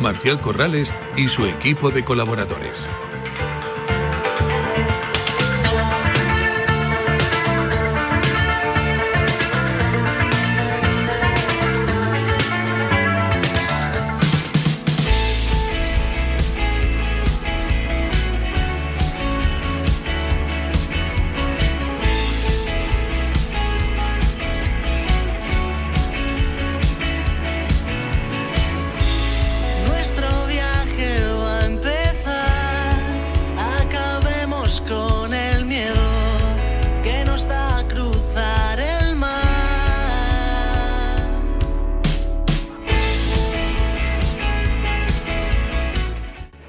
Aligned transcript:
Marcial 0.00 0.40
Corrales 0.40 0.92
y 1.16 1.28
su 1.28 1.46
equipo 1.46 1.90
de 1.90 2.04
colaboradores. 2.04 2.86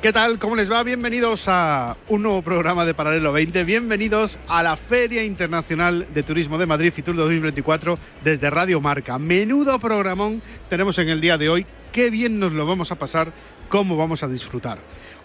¿Qué 0.09 0.13
tal? 0.13 0.39
¿Cómo 0.39 0.55
les 0.55 0.71
va? 0.71 0.81
Bienvenidos 0.81 1.47
a 1.47 1.95
un 2.07 2.23
nuevo 2.23 2.41
programa 2.41 2.83
de 2.83 2.95
Paralelo 2.95 3.31
20. 3.31 3.63
Bienvenidos 3.63 4.39
a 4.47 4.63
la 4.63 4.75
Feria 4.75 5.23
Internacional 5.23 6.07
de 6.11 6.23
Turismo 6.23 6.57
de 6.57 6.65
Madrid 6.65 6.91
Fitur 6.91 7.15
2024 7.15 7.99
desde 8.23 8.49
Radio 8.49 8.81
Marca. 8.81 9.19
Menudo 9.19 9.77
programón 9.77 10.41
tenemos 10.67 10.97
en 10.97 11.09
el 11.09 11.21
día 11.21 11.37
de 11.37 11.49
hoy. 11.49 11.67
Qué 11.91 12.09
bien 12.09 12.39
nos 12.39 12.53
lo 12.53 12.65
vamos 12.65 12.91
a 12.91 12.95
pasar, 12.95 13.31
cómo 13.69 13.97
vamos 13.97 14.23
a 14.23 14.27
disfrutar. 14.27 14.79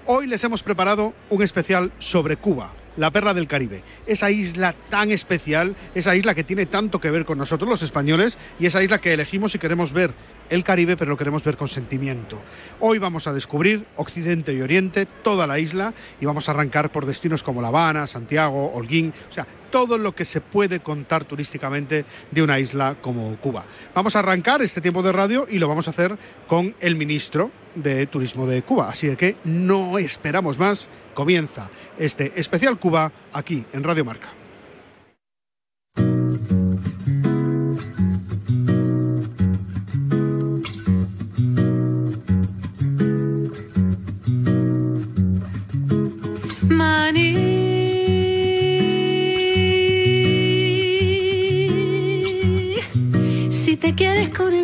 Hoy 0.05 0.27
les 0.27 0.45
hemos 0.45 0.63
preparado 0.63 1.15
un 1.31 1.43
especial 1.43 1.91
sobre 1.99 2.37
Cuba, 2.37 2.75
la 2.99 3.11
perla 3.11 3.33
del 3.33 3.47
Caribe. 3.47 3.83
Esa 4.07 4.31
isla 4.31 4.75
tan 4.91 5.11
especial, 5.11 5.77
esa 5.95 6.15
isla 6.15 6.35
que 6.35 6.45
tiene 6.45 6.67
tanto 6.67 7.01
que 7.01 7.11
ver 7.11 7.25
con 7.25 7.39
nosotros 7.39 7.71
los 7.71 7.81
españoles 7.81 8.37
y 8.61 8.67
esa 8.67 8.83
isla 8.83 9.01
que 9.01 9.15
elegimos 9.15 9.53
si 9.53 9.59
queremos 9.59 9.95
ver 9.95 10.13
el 10.51 10.65
Caribe, 10.65 10.97
pero 10.97 11.11
lo 11.11 11.17
queremos 11.17 11.45
ver 11.45 11.57
con 11.57 11.69
sentimiento. 11.69 12.41
Hoy 12.81 12.99
vamos 12.99 13.27
a 13.27 13.33
descubrir 13.33 13.87
Occidente 13.97 14.53
y 14.53 14.61
Oriente, 14.61 15.07
toda 15.07 15.47
la 15.47 15.59
isla, 15.59 15.95
y 16.21 16.27
vamos 16.27 16.49
a 16.49 16.53
arrancar 16.53 16.91
por 16.91 17.07
destinos 17.07 17.43
como 17.43 17.63
La 17.63 17.69
Habana, 17.69 18.07
Santiago, 18.07 18.73
Holguín, 18.73 19.13
o 19.29 19.33
sea, 19.33 19.47
todo 19.71 19.99
lo 19.99 20.15
que 20.15 20.25
se 20.25 20.41
puede 20.41 20.81
contar 20.81 21.25
turísticamente 21.25 22.05
de 22.31 22.43
una 22.43 22.61
isla 22.61 22.97
como 23.01 23.37
Cuba. 23.39 23.65
Vamos 23.95 24.15
a 24.15 24.21
arrancar 24.21 24.63
este 24.63 24.81
tiempo 24.81 25.03
de 25.03 25.13
radio 25.13 25.47
y 25.51 25.59
lo 25.59 25.69
vamos 25.69 25.89
a 25.89 25.91
hacer 25.91 26.17
con 26.47 26.75
el 26.81 26.95
ministro 26.97 27.51
de 27.75 28.07
Turismo 28.07 28.47
de 28.47 28.63
Cuba. 28.63 28.89
Así 28.89 29.15
que 29.17 29.37
no 29.45 29.99
esperamos 29.99 30.59
más, 30.59 30.89
comienza 31.13 31.71
este 31.99 32.39
especial 32.39 32.79
Cuba 32.79 33.11
aquí 33.33 33.65
en 33.73 33.83
Radio 33.83 34.05
Marca. 34.05 34.29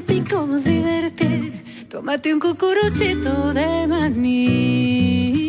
Pico 0.03 0.47
divertir, 0.47 1.87
tómate 1.89 2.33
un 2.33 2.41
cucuruchito 2.41 3.53
de 3.53 3.87
maní. 3.87 5.41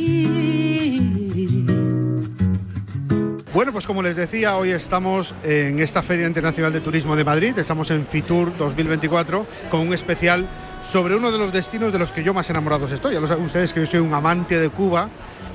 Bueno, 3.53 3.73
pues 3.73 3.85
como 3.85 4.01
les 4.01 4.15
decía, 4.15 4.55
hoy 4.55 4.71
estamos 4.71 5.35
en 5.43 5.79
esta 5.79 6.01
Feria 6.01 6.25
Internacional 6.25 6.71
de 6.71 6.81
Turismo 6.81 7.15
de 7.15 7.23
Madrid, 7.23 7.57
estamos 7.57 7.91
en 7.91 8.05
Fitur 8.07 8.55
2024 8.57 9.45
con 9.69 9.81
un 9.81 9.93
especial 9.93 10.47
sobre 10.83 11.15
uno 11.15 11.31
de 11.31 11.37
los 11.37 11.51
destinos 11.51 11.91
de 11.91 11.99
los 11.99 12.11
que 12.11 12.23
yo 12.23 12.33
más 12.33 12.49
enamorados 12.49 12.91
estoy. 12.91 13.13
Ya 13.13 13.19
lo 13.19 13.27
saben 13.27 13.45
ustedes 13.45 13.73
que 13.73 13.81
yo 13.81 13.85
soy 13.85 13.99
un 13.99 14.13
amante 14.13 14.57
de 14.57 14.69
Cuba, 14.69 15.09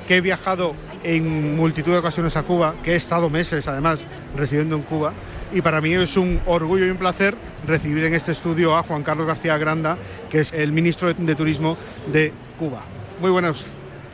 que 0.07 0.19
he 0.19 0.21
viajado 0.21 0.75
en 1.03 1.57
multitud 1.57 1.93
de 1.93 1.99
ocasiones 1.99 2.37
a 2.37 2.43
Cuba, 2.43 2.75
que 2.83 2.93
he 2.93 2.97
estado 2.97 3.31
meses 3.31 3.67
además 3.67 4.07
residiendo 4.37 4.77
en 4.77 4.83
Cuba 4.83 5.13
y 5.53 5.61
para 5.63 5.81
mí 5.81 5.93
es 5.95 6.17
un 6.17 6.41
orgullo 6.47 6.87
y 6.87 6.91
un 6.91 6.97
placer 6.97 7.35
recibir 7.67 8.05
en 8.05 8.15
este 8.15 8.33
estudio 8.33 8.77
a 8.77 8.83
Juan 8.83 9.03
Carlos 9.03 9.27
García 9.27 9.57
Granda, 9.59 9.97
que 10.31 10.41
es 10.41 10.53
el 10.53 10.73
ministro 10.73 11.13
de 11.13 11.35
Turismo 11.35 11.77
de 12.13 12.33
Cuba. 12.59 12.83
Muy 13.21 13.31
buenas. 13.31 13.67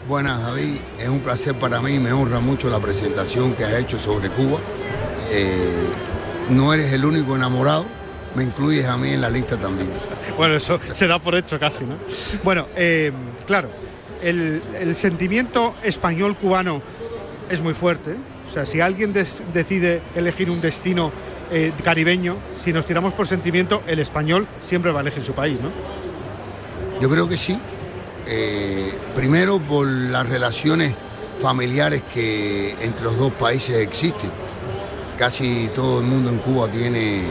Buenas, 0.09 0.43
David. 0.43 0.77
Es 1.01 1.09
un 1.09 1.21
placer 1.21 1.55
para 1.55 1.81
mí, 1.81 1.99
me 1.99 2.13
honra 2.13 2.41
mucho 2.41 2.69
la 2.69 2.81
presentación 2.81 3.55
que 3.55 3.65
has 3.65 3.75
hecho 3.75 3.99
sobre 3.99 4.31
Cuba. 4.31 4.59
Eh, 5.31 5.89
no 6.51 6.75
eres 6.75 6.93
el 6.93 7.05
único 7.05 7.37
enamorado, 7.37 7.87
me 8.35 8.43
incluyes 8.45 8.87
a 8.87 8.97
mí 8.97 9.11
en 9.11 9.21
la 9.21 9.31
lista 9.31 9.57
también. 9.57 9.89
Bueno, 10.37 10.55
eso 10.55 10.81
se 10.95 11.07
da 11.07 11.19
por 11.19 11.35
hecho 11.35 11.61
casi, 11.61 11.85
¿no? 11.85 11.97
Bueno, 12.43 12.67
eh, 12.75 13.13
claro, 13.47 13.69
el, 14.23 14.63
el 14.81 14.95
sentimiento 14.95 15.75
español-cubano 15.85 16.81
es 17.51 17.61
muy 17.61 17.75
fuerte. 17.75 18.17
O 18.53 18.55
sea, 18.55 18.67
si 18.67 18.83
alguien 18.83 19.15
decide 19.15 20.03
elegir 20.15 20.51
un 20.51 20.61
destino 20.61 21.11
eh, 21.51 21.73
caribeño, 21.83 22.37
si 22.63 22.71
nos 22.71 22.85
tiramos 22.85 23.15
por 23.15 23.27
sentimiento, 23.27 23.83
el 23.87 23.99
español 23.99 24.47
siempre 24.61 24.93
va 24.93 24.99
a 24.99 25.03
elegir 25.03 25.25
su 25.25 25.33
país, 25.33 25.59
¿no? 25.59 25.71
Yo 27.01 27.09
creo 27.09 27.27
que 27.27 27.39
sí. 27.39 27.59
Eh, 28.29 28.93
primero 29.17 29.59
por 29.59 29.87
las 29.87 30.29
relaciones 30.29 30.95
familiares 31.41 32.03
que 32.13 32.73
entre 32.83 33.03
los 33.05 33.17
dos 33.17 33.33
países 33.33 33.79
existen. 33.79 34.31
Casi 35.19 35.71
todo 35.75 36.01
el 36.01 36.07
mundo 36.07 36.29
en 36.29 36.37
Cuba 36.41 36.69
tiene 36.69 37.23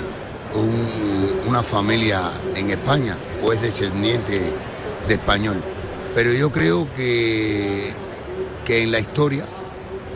un- 0.55 1.47
una 1.47 1.61
familia 1.61 2.31
en 2.55 2.71
España 2.71 3.15
o 3.43 3.53
es 3.53 3.61
descendiente 3.61 4.41
de 5.07 5.13
español. 5.13 5.61
Pero 6.15 6.33
yo 6.33 6.51
creo 6.51 6.87
que, 6.95 7.91
que 8.65 8.81
en 8.81 8.91
la 8.91 8.99
historia 8.99 9.45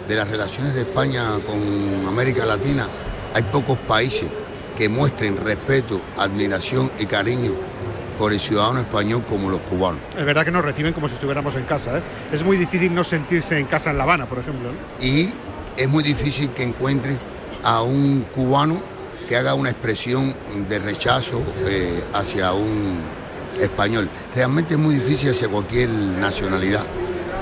de 0.08 0.16
las 0.16 0.30
relaciones 0.30 0.74
de 0.74 0.82
España 0.82 1.40
con 1.46 2.08
América 2.08 2.46
Latina 2.46 2.88
hay 3.34 3.44
pocos 3.44 3.78
países 3.80 4.30
que 4.78 4.88
muestren 4.90 5.38
respeto, 5.38 6.02
admiración 6.18 6.92
y 7.00 7.06
cariño 7.06 7.52
por 8.18 8.32
el 8.32 8.40
ciudadano 8.40 8.82
español 8.82 9.24
como 9.28 9.50
los 9.50 9.60
cubanos. 9.62 10.02
Es 10.18 10.26
verdad 10.26 10.46
que 10.46 10.52
nos 10.52 10.64
reciben 10.64 10.94
como 10.94 11.10
si 11.10 11.16
estuviéramos 11.16 11.56
en 11.56 11.64
casa. 11.64 11.98
¿eh? 11.98 12.02
Es 12.32 12.44
muy 12.44 12.58
difícil 12.58 12.94
no 12.94 13.04
sentirse 13.04 13.60
en 13.60 13.66
casa 13.66 13.92
en 13.92 13.98
La 13.98 14.04
Habana, 14.04 14.26
por 14.26 14.40
ejemplo. 14.40 14.70
Y 15.02 15.30
es 15.76 15.90
muy 15.90 16.04
difícil 16.04 16.52
que 16.52 16.64
encuentre 16.64 17.18
a 17.64 17.82
un 17.82 18.26
cubano 18.34 18.80
que 19.28 19.36
haga 19.36 19.54
una 19.54 19.70
expresión 19.70 20.36
de 20.70 20.80
rechazo 20.80 21.42
eh, 21.68 22.04
hacia 22.14 22.54
un 22.54 23.00
español. 23.60 24.10
Realmente 24.34 24.76
es 24.76 24.80
muy 24.80 24.96
difícil 24.96 25.32
hacia 25.32 25.48
cualquier 25.48 25.90
nacionalidad. 25.90 26.86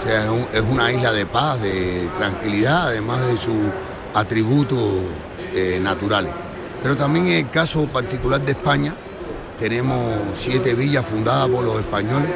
O 0.03 0.05
sea, 0.05 0.23
es, 0.25 0.29
un- 0.29 0.47
es 0.53 0.61
una 0.61 0.91
isla 0.91 1.11
de 1.13 1.25
paz, 1.25 1.61
de 1.61 2.09
tranquilidad, 2.17 2.87
además 2.89 3.25
de 3.25 3.37
sus 3.37 3.55
atributos 4.13 4.79
eh, 5.53 5.79
naturales. 5.81 6.33
Pero 6.81 6.97
también 6.97 7.27
en 7.27 7.45
el 7.45 7.49
caso 7.49 7.85
particular 7.85 8.41
de 8.43 8.51
España, 8.51 8.93
tenemos 9.57 9.95
siete 10.37 10.73
villas 10.73 11.05
fundadas 11.05 11.47
por 11.47 11.63
los 11.63 11.79
españoles 11.79 12.29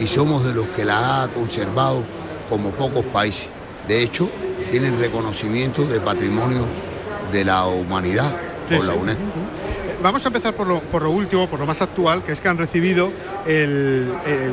y 0.00 0.06
somos 0.06 0.44
de 0.44 0.54
los 0.54 0.66
que 0.68 0.84
la 0.84 1.24
ha 1.24 1.28
conservado 1.28 2.02
como 2.48 2.70
pocos 2.70 3.04
países. 3.06 3.48
De 3.86 4.02
hecho, 4.02 4.28
tienen 4.70 4.98
reconocimiento 4.98 5.82
de 5.84 6.00
patrimonio 6.00 6.64
de 7.30 7.44
la 7.44 7.66
humanidad 7.66 8.30
por 8.70 8.84
la. 8.86 8.94
UNESCO. 8.94 9.22
Vamos 10.02 10.24
a 10.24 10.28
empezar 10.28 10.54
por 10.54 10.66
lo, 10.66 11.10
último, 11.10 11.48
por 11.48 11.60
lo 11.60 11.66
más 11.66 11.80
actual, 11.80 12.24
que 12.24 12.32
es 12.32 12.40
que 12.40 12.48
han 12.48 12.58
recibido 12.58 13.12
eh, 13.46 14.50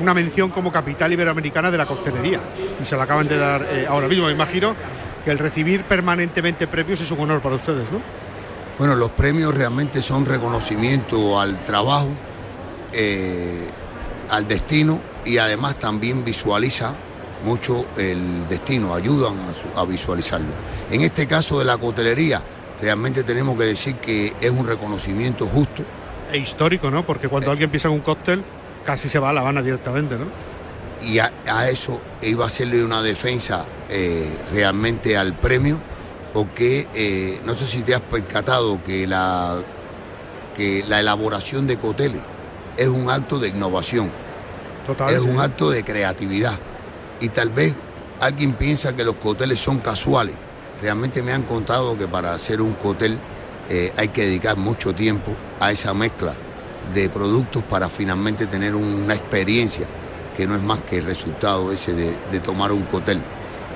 una 0.00 0.14
mención 0.14 0.50
como 0.50 0.70
capital 0.70 1.12
iberoamericana 1.12 1.70
de 1.70 1.78
la 1.78 1.86
coctelería. 1.86 2.40
Y 2.80 2.86
se 2.86 2.94
lo 2.94 3.02
acaban 3.02 3.26
de 3.26 3.36
dar 3.36 3.62
eh, 3.62 3.86
ahora 3.88 4.06
mismo. 4.06 4.26
Me 4.26 4.32
imagino 4.32 4.74
que 5.24 5.30
el 5.32 5.38
recibir 5.38 5.82
permanentemente 5.84 6.68
premios 6.68 7.00
es 7.00 7.10
un 7.10 7.20
honor 7.20 7.40
para 7.40 7.56
ustedes, 7.56 7.90
¿no? 7.90 8.00
Bueno, 8.78 8.94
los 8.94 9.10
premios 9.10 9.54
realmente 9.54 10.02
son 10.02 10.24
reconocimiento 10.24 11.40
al 11.40 11.62
trabajo, 11.64 12.08
eh, 12.92 13.68
al 14.30 14.48
destino 14.48 15.00
y 15.24 15.38
además 15.38 15.78
también 15.78 16.24
visualiza 16.24 16.94
mucho 17.44 17.86
el 17.96 18.48
destino, 18.48 18.94
ayudan 18.94 19.34
a, 19.76 19.84
visualizarlo. 19.84 20.48
En 20.90 21.02
este 21.02 21.26
caso 21.26 21.58
de 21.58 21.64
la 21.64 21.76
cotelería, 21.76 22.42
realmente 22.82 23.22
tenemos 23.22 23.56
que 23.56 23.64
decir 23.64 23.94
que 23.96 24.34
es 24.40 24.50
un 24.50 24.66
reconocimiento 24.66 25.46
justo. 25.46 25.84
E 26.32 26.36
histórico, 26.36 26.90
¿no? 26.90 27.06
Porque 27.06 27.28
cuando 27.28 27.48
eh. 27.48 27.52
alguien 27.52 27.70
piensa 27.70 27.88
en 27.88 27.94
un 27.94 28.00
cóctel, 28.00 28.42
casi 28.84 29.08
se 29.08 29.20
va 29.20 29.30
a 29.30 29.32
La 29.32 29.40
Habana 29.40 29.62
directamente, 29.62 30.16
¿no? 30.16 30.26
Y 31.00 31.18
a, 31.18 31.30
eso 31.68 32.00
iba 32.20 32.44
a 32.44 32.48
hacerle 32.48 32.84
una 32.84 33.02
defensa 33.02 33.64
eh, 33.88 34.36
realmente 34.52 35.16
al 35.16 35.34
premio, 35.34 35.78
porque 36.32 36.88
eh, 36.94 37.40
no 37.44 37.54
sé 37.54 37.66
si 37.66 37.82
te 37.82 37.94
has 37.94 38.00
percatado 38.00 38.82
que 38.82 39.06
la, 39.06 39.58
que 40.56 40.84
la 40.86 41.00
elaboración 41.00 41.66
de 41.66 41.76
coteles 41.76 42.20
es 42.76 42.88
un 42.88 43.10
acto 43.10 43.38
de 43.38 43.48
innovación, 43.48 44.10
es 45.08 45.20
un 45.20 45.38
acto 45.38 45.70
de 45.70 45.84
creatividad. 45.84 46.58
Y 47.20 47.28
tal 47.28 47.50
vez 47.50 47.76
alguien 48.20 48.54
piensa 48.54 48.94
que 48.94 49.04
los 49.04 49.16
coteles 49.16 49.60
son 49.60 49.78
casuales. 49.78 50.34
Realmente 50.82 51.22
me 51.22 51.32
han 51.32 51.44
contado 51.44 51.96
que 51.96 52.08
para 52.08 52.34
hacer 52.34 52.60
un 52.60 52.72
cotel 52.72 53.16
eh, 53.68 53.92
hay 53.96 54.08
que 54.08 54.22
dedicar 54.22 54.56
mucho 54.56 54.92
tiempo 54.92 55.32
a 55.60 55.70
esa 55.70 55.94
mezcla 55.94 56.34
de 56.92 57.08
productos 57.08 57.62
para 57.62 57.88
finalmente 57.88 58.48
tener 58.48 58.74
una 58.74 59.14
experiencia 59.14 59.86
que 60.36 60.44
no 60.44 60.56
es 60.56 60.62
más 60.62 60.80
que 60.80 60.98
el 60.98 61.04
resultado 61.04 61.70
ese 61.70 61.92
de, 61.92 62.16
de 62.32 62.40
tomar 62.40 62.72
un 62.72 62.84
cotel. 62.86 63.22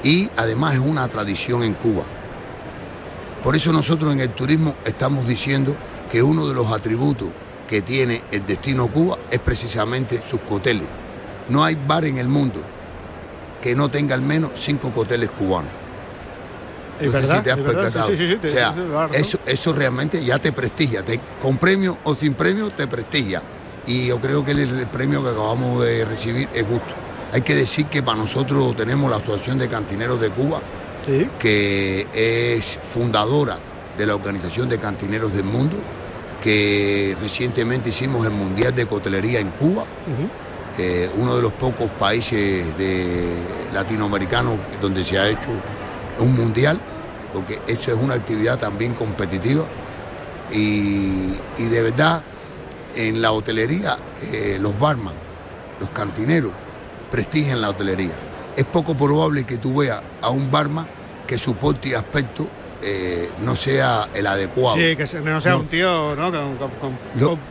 Y 0.02 0.28
además 0.36 0.74
es 0.74 0.80
una 0.80 1.06
tradición 1.06 1.62
en 1.62 1.74
Cuba. 1.74 2.02
Por 3.40 3.54
eso 3.54 3.72
nosotros 3.72 4.12
en 4.12 4.18
el 4.18 4.30
turismo 4.30 4.74
estamos 4.84 5.28
diciendo 5.28 5.76
que 6.10 6.24
uno 6.24 6.48
de 6.48 6.54
los 6.54 6.72
atributos 6.72 7.28
que 7.68 7.82
tiene 7.82 8.24
el 8.32 8.44
destino 8.44 8.88
Cuba 8.88 9.16
es 9.30 9.38
precisamente 9.38 10.20
sus 10.28 10.40
coteles. 10.40 10.88
No 11.50 11.62
hay 11.62 11.76
bar 11.76 12.04
en 12.04 12.18
el 12.18 12.26
mundo 12.26 12.60
que 13.62 13.76
no 13.76 13.88
tenga 13.88 14.16
al 14.16 14.22
menos 14.22 14.50
cinco 14.56 14.90
coteles 14.92 15.30
cubanos. 15.30 15.85
No 17.00 17.12
sé 17.12 17.22
si 17.22 17.40
te 17.42 17.52
has 17.52 17.58
percatado. 17.58 18.12
o 18.12 18.48
sea, 18.48 18.74
eso, 19.12 19.38
eso 19.46 19.72
realmente 19.72 20.24
ya 20.24 20.38
te 20.38 20.52
prestigia. 20.52 21.04
con 21.42 21.58
premio 21.58 21.98
o 22.04 22.14
sin 22.14 22.34
premio 22.34 22.70
te 22.70 22.86
prestigia. 22.86 23.42
Y 23.86 24.06
yo 24.06 24.20
creo 24.20 24.44
que 24.44 24.52
el, 24.52 24.86
premio 24.88 25.22
que 25.22 25.30
acabamos 25.30 25.84
de 25.84 26.04
recibir 26.04 26.48
es 26.52 26.66
justo. 26.66 26.94
Hay 27.32 27.42
que 27.42 27.54
decir 27.54 27.86
que 27.86 28.02
para 28.02 28.18
nosotros 28.18 28.76
tenemos 28.76 29.10
la 29.10 29.18
Asociación 29.18 29.58
de 29.58 29.68
Cantineros 29.68 30.20
de 30.20 30.30
Cuba, 30.30 30.60
que 31.38 32.06
es 32.12 32.78
fundadora 32.82 33.58
de 33.96 34.06
la 34.06 34.14
Organización 34.14 34.68
de 34.68 34.78
Cantineros 34.78 35.32
del 35.32 35.44
Mundo, 35.44 35.76
que 36.42 37.16
recientemente 37.20 37.90
hicimos 37.90 38.26
el 38.26 38.32
Mundial 38.32 38.74
de 38.74 38.86
Cotelería 38.86 39.40
en 39.40 39.50
Cuba, 39.50 39.84
eh, 40.78 41.08
uno 41.16 41.36
de 41.36 41.42
los 41.42 41.52
pocos 41.52 41.88
países 41.90 42.76
de 42.76 43.34
latinoamericanos 43.72 44.58
donde 44.80 45.04
se 45.04 45.18
ha 45.18 45.28
hecho 45.28 45.50
un 46.18 46.34
mundial, 46.34 46.80
porque 47.32 47.60
eso 47.66 47.92
es 47.92 47.98
una 47.98 48.14
actividad 48.14 48.58
también 48.58 48.94
competitiva. 48.94 49.64
Y, 50.52 51.32
de 51.58 51.82
verdad, 51.82 52.22
en 52.94 53.20
la 53.20 53.32
hotelería, 53.32 53.96
eh, 54.32 54.58
los 54.60 54.78
barman, 54.78 55.14
los 55.80 55.90
cantineros, 55.90 56.52
prestigian 57.10 57.60
la 57.60 57.70
hotelería. 57.70 58.14
Es 58.56 58.64
poco 58.64 58.96
probable 58.96 59.44
que 59.44 59.58
tú 59.58 59.76
veas 59.76 60.02
a 60.22 60.30
un 60.30 60.50
barman 60.50 60.86
que 61.26 61.36
su 61.36 61.54
porte 61.56 61.90
y 61.90 61.94
aspecto 61.94 62.48
eh, 62.82 63.30
no 63.42 63.56
sea 63.56 64.08
el 64.14 64.26
adecuado. 64.26 64.76
Sí, 64.76 64.96
que 64.96 65.20
no 65.20 65.40
sea 65.40 65.56
un 65.56 65.66
tío 65.66 66.14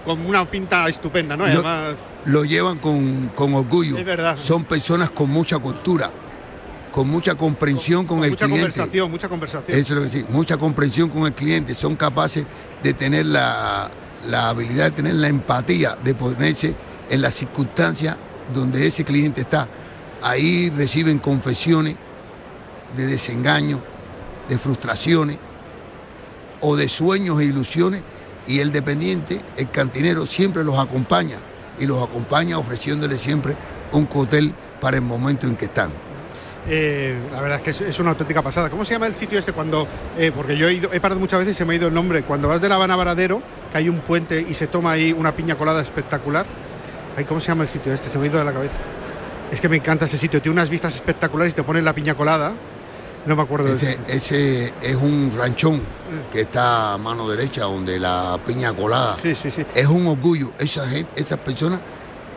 con, 0.05 0.25
una 0.25 0.49
pinta 0.49 0.87
estupenda, 0.87 1.35
¿no? 1.35 1.45
Además... 1.45 1.97
Lo, 2.25 2.43
llevan 2.43 2.77
con, 2.79 3.31
orgullo. 3.37 3.97
Es 3.97 4.05
verdad. 4.05 4.37
Son 4.37 4.63
personas 4.63 5.11
con 5.11 5.29
mucha 5.29 5.59
cultura, 5.59 6.09
con 6.95 7.09
mucha 7.09 7.35
comprensión 7.35 8.05
con, 8.05 8.19
el 8.19 8.37
cliente. 8.37 8.45
Mucha 8.45 8.55
conversación, 8.55 9.11
mucha 9.11 9.27
conversación. 9.27 9.77
Eso 9.77 9.93
es 9.93 9.97
lo 9.99 10.03
que 10.03 10.09
sí, 10.09 10.25
mucha 10.29 10.55
comprensión 10.55 11.09
con 11.09 11.25
el 11.25 11.33
cliente. 11.33 11.75
Son 11.75 11.97
capaces 11.97 12.45
de 12.81 12.93
tener 12.93 13.25
la, 13.25 13.91
la 14.29 14.47
habilidad 14.47 14.85
de 14.85 14.91
tener 14.91 15.15
la 15.15 15.27
empatía, 15.27 15.97
de 16.01 16.15
ponerse 16.15 16.73
en 17.09 17.21
las 17.21 17.33
circunstancias 17.33 18.15
donde 18.53 18.87
ese 18.87 19.03
cliente 19.03 19.41
está. 19.41 19.67
Ahí 20.21 20.69
reciben 20.69 21.19
confesiones 21.19 21.97
de 22.95 23.07
desengaño, 23.07 23.81
de 24.47 24.57
frustraciones 24.57 25.37
o 26.61 26.77
de 26.77 26.87
sueños 26.87 27.41
e 27.41 27.43
ilusiones 27.43 28.03
y 28.47 28.59
el 28.59 28.71
dependiente, 28.71 29.41
el 29.57 29.69
cantinero, 29.69 30.25
siempre 30.25 30.63
los 30.63 30.79
acompaña 30.79 31.39
y 31.77 31.87
los 31.87 32.01
acompaña 32.01 32.57
ofreciéndole 32.57 33.19
siempre 33.19 33.53
un 33.91 34.05
cóctel 34.05 34.55
para 34.79 34.95
el 34.95 35.03
momento 35.03 35.45
en 35.45 35.57
que 35.57 35.65
están. 35.65 36.04
Eh, 36.67 37.19
la 37.31 37.41
verdad 37.41 37.61
es 37.63 37.77
que 37.77 37.85
es, 37.89 37.99
una 37.99 38.11
auténtica 38.11 38.41
pasada. 38.41 38.69
¿Cómo 38.69 38.83
se 38.85 38.93
llama 38.93 39.07
el 39.07 39.15
sitio 39.15 39.37
este 39.37 39.53
cuando, 39.53 39.87
eh, 40.17 40.31
porque 40.35 40.57
yo 40.57 40.67
he, 40.67 40.73
ido, 40.73 40.93
he 40.93 40.99
parado 40.99 41.19
muchas 41.19 41.39
veces 41.39 41.55
y 41.55 41.57
se 41.57 41.65
me 41.65 41.73
ha 41.73 41.77
ido 41.77 41.87
el 41.87 41.93
nombre, 41.93 42.23
cuando 42.23 42.47
vas 42.47 42.61
de 42.61 42.69
La 42.69 42.75
Habana 42.75 42.95
Varadero, 42.95 43.41
que 43.71 43.77
hay 43.77 43.89
un 43.89 43.99
puente 43.99 44.41
y 44.41 44.53
se 44.55 44.67
toma 44.67 44.91
ahí 44.91 45.13
una 45.13 45.35
piña 45.35 45.55
colada 45.55 45.81
espectacular? 45.81 46.45
¿Cómo 47.27 47.39
se 47.39 47.47
llama 47.47 47.63
el 47.63 47.69
sitio 47.69 47.93
este? 47.93 48.09
Se 48.09 48.17
me 48.17 48.25
ha 48.25 48.27
ido 48.27 48.39
de 48.39 48.45
la 48.45 48.53
cabeza. 48.53 48.75
Es 49.51 49.61
que 49.61 49.69
me 49.69 49.77
encanta 49.77 50.05
ese 50.05 50.17
sitio, 50.17 50.41
tiene 50.41 50.53
unas 50.53 50.69
vistas 50.69 50.95
espectaculares 50.95 51.53
y 51.53 51.55
te 51.55 51.63
ponen 51.63 51.85
la 51.85 51.93
piña 51.93 52.15
colada 52.15 52.53
no 53.25 53.35
me 53.35 53.41
acuerdo 53.41 53.67
ese, 53.67 53.97
de 53.97 54.15
Ese 54.15 54.73
es 54.81 54.95
un 54.95 55.31
ranchón 55.35 55.81
que 56.31 56.41
está 56.41 56.93
a 56.93 56.97
mano 56.97 57.27
derecha, 57.27 57.63
donde 57.63 57.99
la 57.99 58.39
piña 58.45 58.73
colada. 58.73 59.17
Sí, 59.21 59.33
sí, 59.33 59.49
sí. 59.49 59.65
Es 59.73 59.87
un 59.87 60.05
orgullo. 60.07 60.51
Esa 60.59 60.87
gente, 60.87 61.09
esas 61.15 61.39
personas 61.39 61.79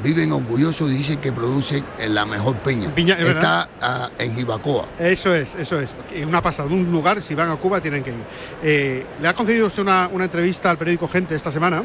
viven 0.03 0.33
orgullosos 0.33 0.91
y 0.91 0.95
dicen 0.95 1.19
que 1.19 1.33
producen 1.33 1.85
la 2.09 2.25
mejor 2.25 2.57
piña. 2.57 2.93
está 3.19 3.69
ah, 3.81 4.11
en 4.19 4.35
Jibacoa. 4.35 4.87
Eso 4.99 5.35
es, 5.35 5.55
eso 5.55 5.81
es. 5.81 5.95
Una 6.27 6.43
pasada, 6.43 6.69
un 6.69 6.91
lugar, 6.91 7.23
si 7.23 7.35
van 7.35 7.51
a 7.51 7.57
Cuba 7.57 7.81
tienen 7.81 8.03
que 8.03 8.11
ir. 8.11 8.25
Eh, 8.63 9.07
le 9.21 9.29
ha 9.29 9.35
concedido 9.35 9.67
usted 9.67 9.83
una, 9.83 10.09
una 10.13 10.25
entrevista 10.25 10.71
al 10.71 10.79
periódico 10.79 11.09
Gente 11.09 11.35
esta 11.35 11.51
semana 11.51 11.83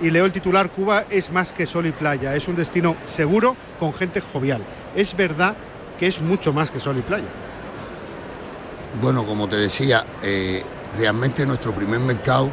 y 0.00 0.10
leo 0.10 0.24
el 0.24 0.32
titular 0.32 0.70
Cuba 0.70 1.04
es 1.08 1.30
más 1.30 1.52
que 1.52 1.66
sol 1.66 1.86
y 1.86 1.92
playa, 1.92 2.34
es 2.34 2.48
un 2.48 2.56
destino 2.56 2.96
seguro 3.04 3.56
con 3.78 3.92
gente 3.94 4.20
jovial. 4.20 4.62
Es 4.96 5.16
verdad 5.16 5.56
que 5.98 6.06
es 6.08 6.20
mucho 6.20 6.52
más 6.52 6.70
que 6.70 6.80
sol 6.80 6.98
y 6.98 7.02
playa. 7.02 7.28
Bueno, 9.00 9.24
como 9.24 9.48
te 9.48 9.56
decía, 9.56 10.04
eh, 10.22 10.62
realmente 10.98 11.46
nuestro 11.46 11.72
primer 11.72 12.00
mercado, 12.00 12.50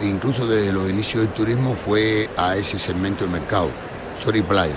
incluso 0.00 0.46
desde 0.46 0.72
los 0.72 0.88
inicios 0.88 1.24
del 1.24 1.32
turismo, 1.32 1.74
fue 1.74 2.28
a 2.36 2.56
ese 2.56 2.78
segmento 2.78 3.24
de 3.24 3.30
mercado, 3.30 3.70
Sol 4.16 4.42
Playa. 4.44 4.76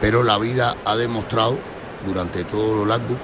Pero 0.00 0.22
la 0.22 0.38
vida 0.38 0.76
ha 0.84 0.96
demostrado 0.96 1.58
durante 2.06 2.44
todo 2.44 2.74
lo 2.74 2.86
largo 2.86 3.16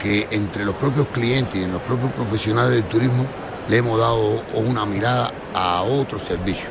que 0.00 0.26
entre 0.30 0.64
los 0.64 0.74
propios 0.74 1.06
clientes 1.08 1.56
y 1.56 1.64
en 1.64 1.72
los 1.72 1.82
propios 1.82 2.12
profesionales 2.12 2.72
del 2.72 2.84
turismo 2.84 3.26
le 3.68 3.76
hemos 3.76 3.98
dado 3.98 4.42
una 4.54 4.84
mirada 4.84 5.32
a 5.54 5.82
otro 5.82 6.18
servicio. 6.18 6.68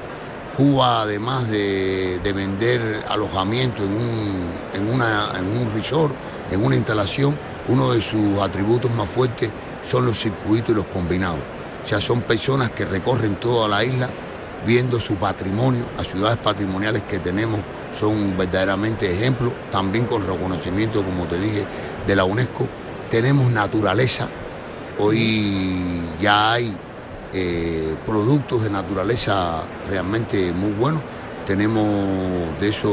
Cuba, 0.57 1.03
además 1.03 1.49
de, 1.49 2.19
vender 2.35 3.05
alojamiento 3.07 3.83
en 3.83 3.93
un, 3.93 4.51
en, 4.73 4.93
una, 4.93 5.31
en 5.37 5.47
un 5.47 5.73
resort, 5.73 6.13
en 6.51 6.63
una 6.63 6.75
instalación, 6.75 7.37
uno 7.69 7.93
de 7.93 8.01
sus 8.01 8.37
atributos 8.39 8.93
más 8.93 9.09
fuertes 9.09 9.49
son 9.89 10.05
los 10.05 10.19
circuitos 10.19 10.71
y 10.71 10.73
los 10.73 10.85
combinados. 10.87 11.39
O 11.83 11.87
sea, 11.87 12.01
son 12.01 12.21
personas 12.21 12.71
que 12.71 12.85
recorren 12.85 13.35
toda 13.35 13.67
la 13.67 13.83
isla 13.83 14.09
viendo 14.65 14.99
su 14.99 15.15
patrimonio, 15.15 15.85
las 15.97 16.07
ciudades 16.07 16.37
patrimoniales 16.37 17.03
que 17.03 17.19
tenemos 17.19 17.61
son 17.97 18.37
verdaderamente 18.37 19.11
ejemplos, 19.11 19.53
también 19.71 20.05
con 20.05 20.25
reconocimiento, 20.25 21.03
como 21.03 21.25
te 21.25 21.39
dije, 21.39 21.65
de 22.05 22.15
la 22.15 22.23
UNESCO. 22.23 22.67
Tenemos 23.09 23.51
naturaleza, 23.51 24.27
hoy 24.99 26.01
ya 26.21 26.53
hay 26.53 26.75
eh, 27.33 27.95
productos 28.05 28.63
de 28.63 28.69
naturaleza 28.69 29.63
realmente 29.89 30.53
muy 30.53 30.71
buenos, 30.71 31.01
tenemos 31.45 31.85
de 32.59 32.69
eso 32.69 32.91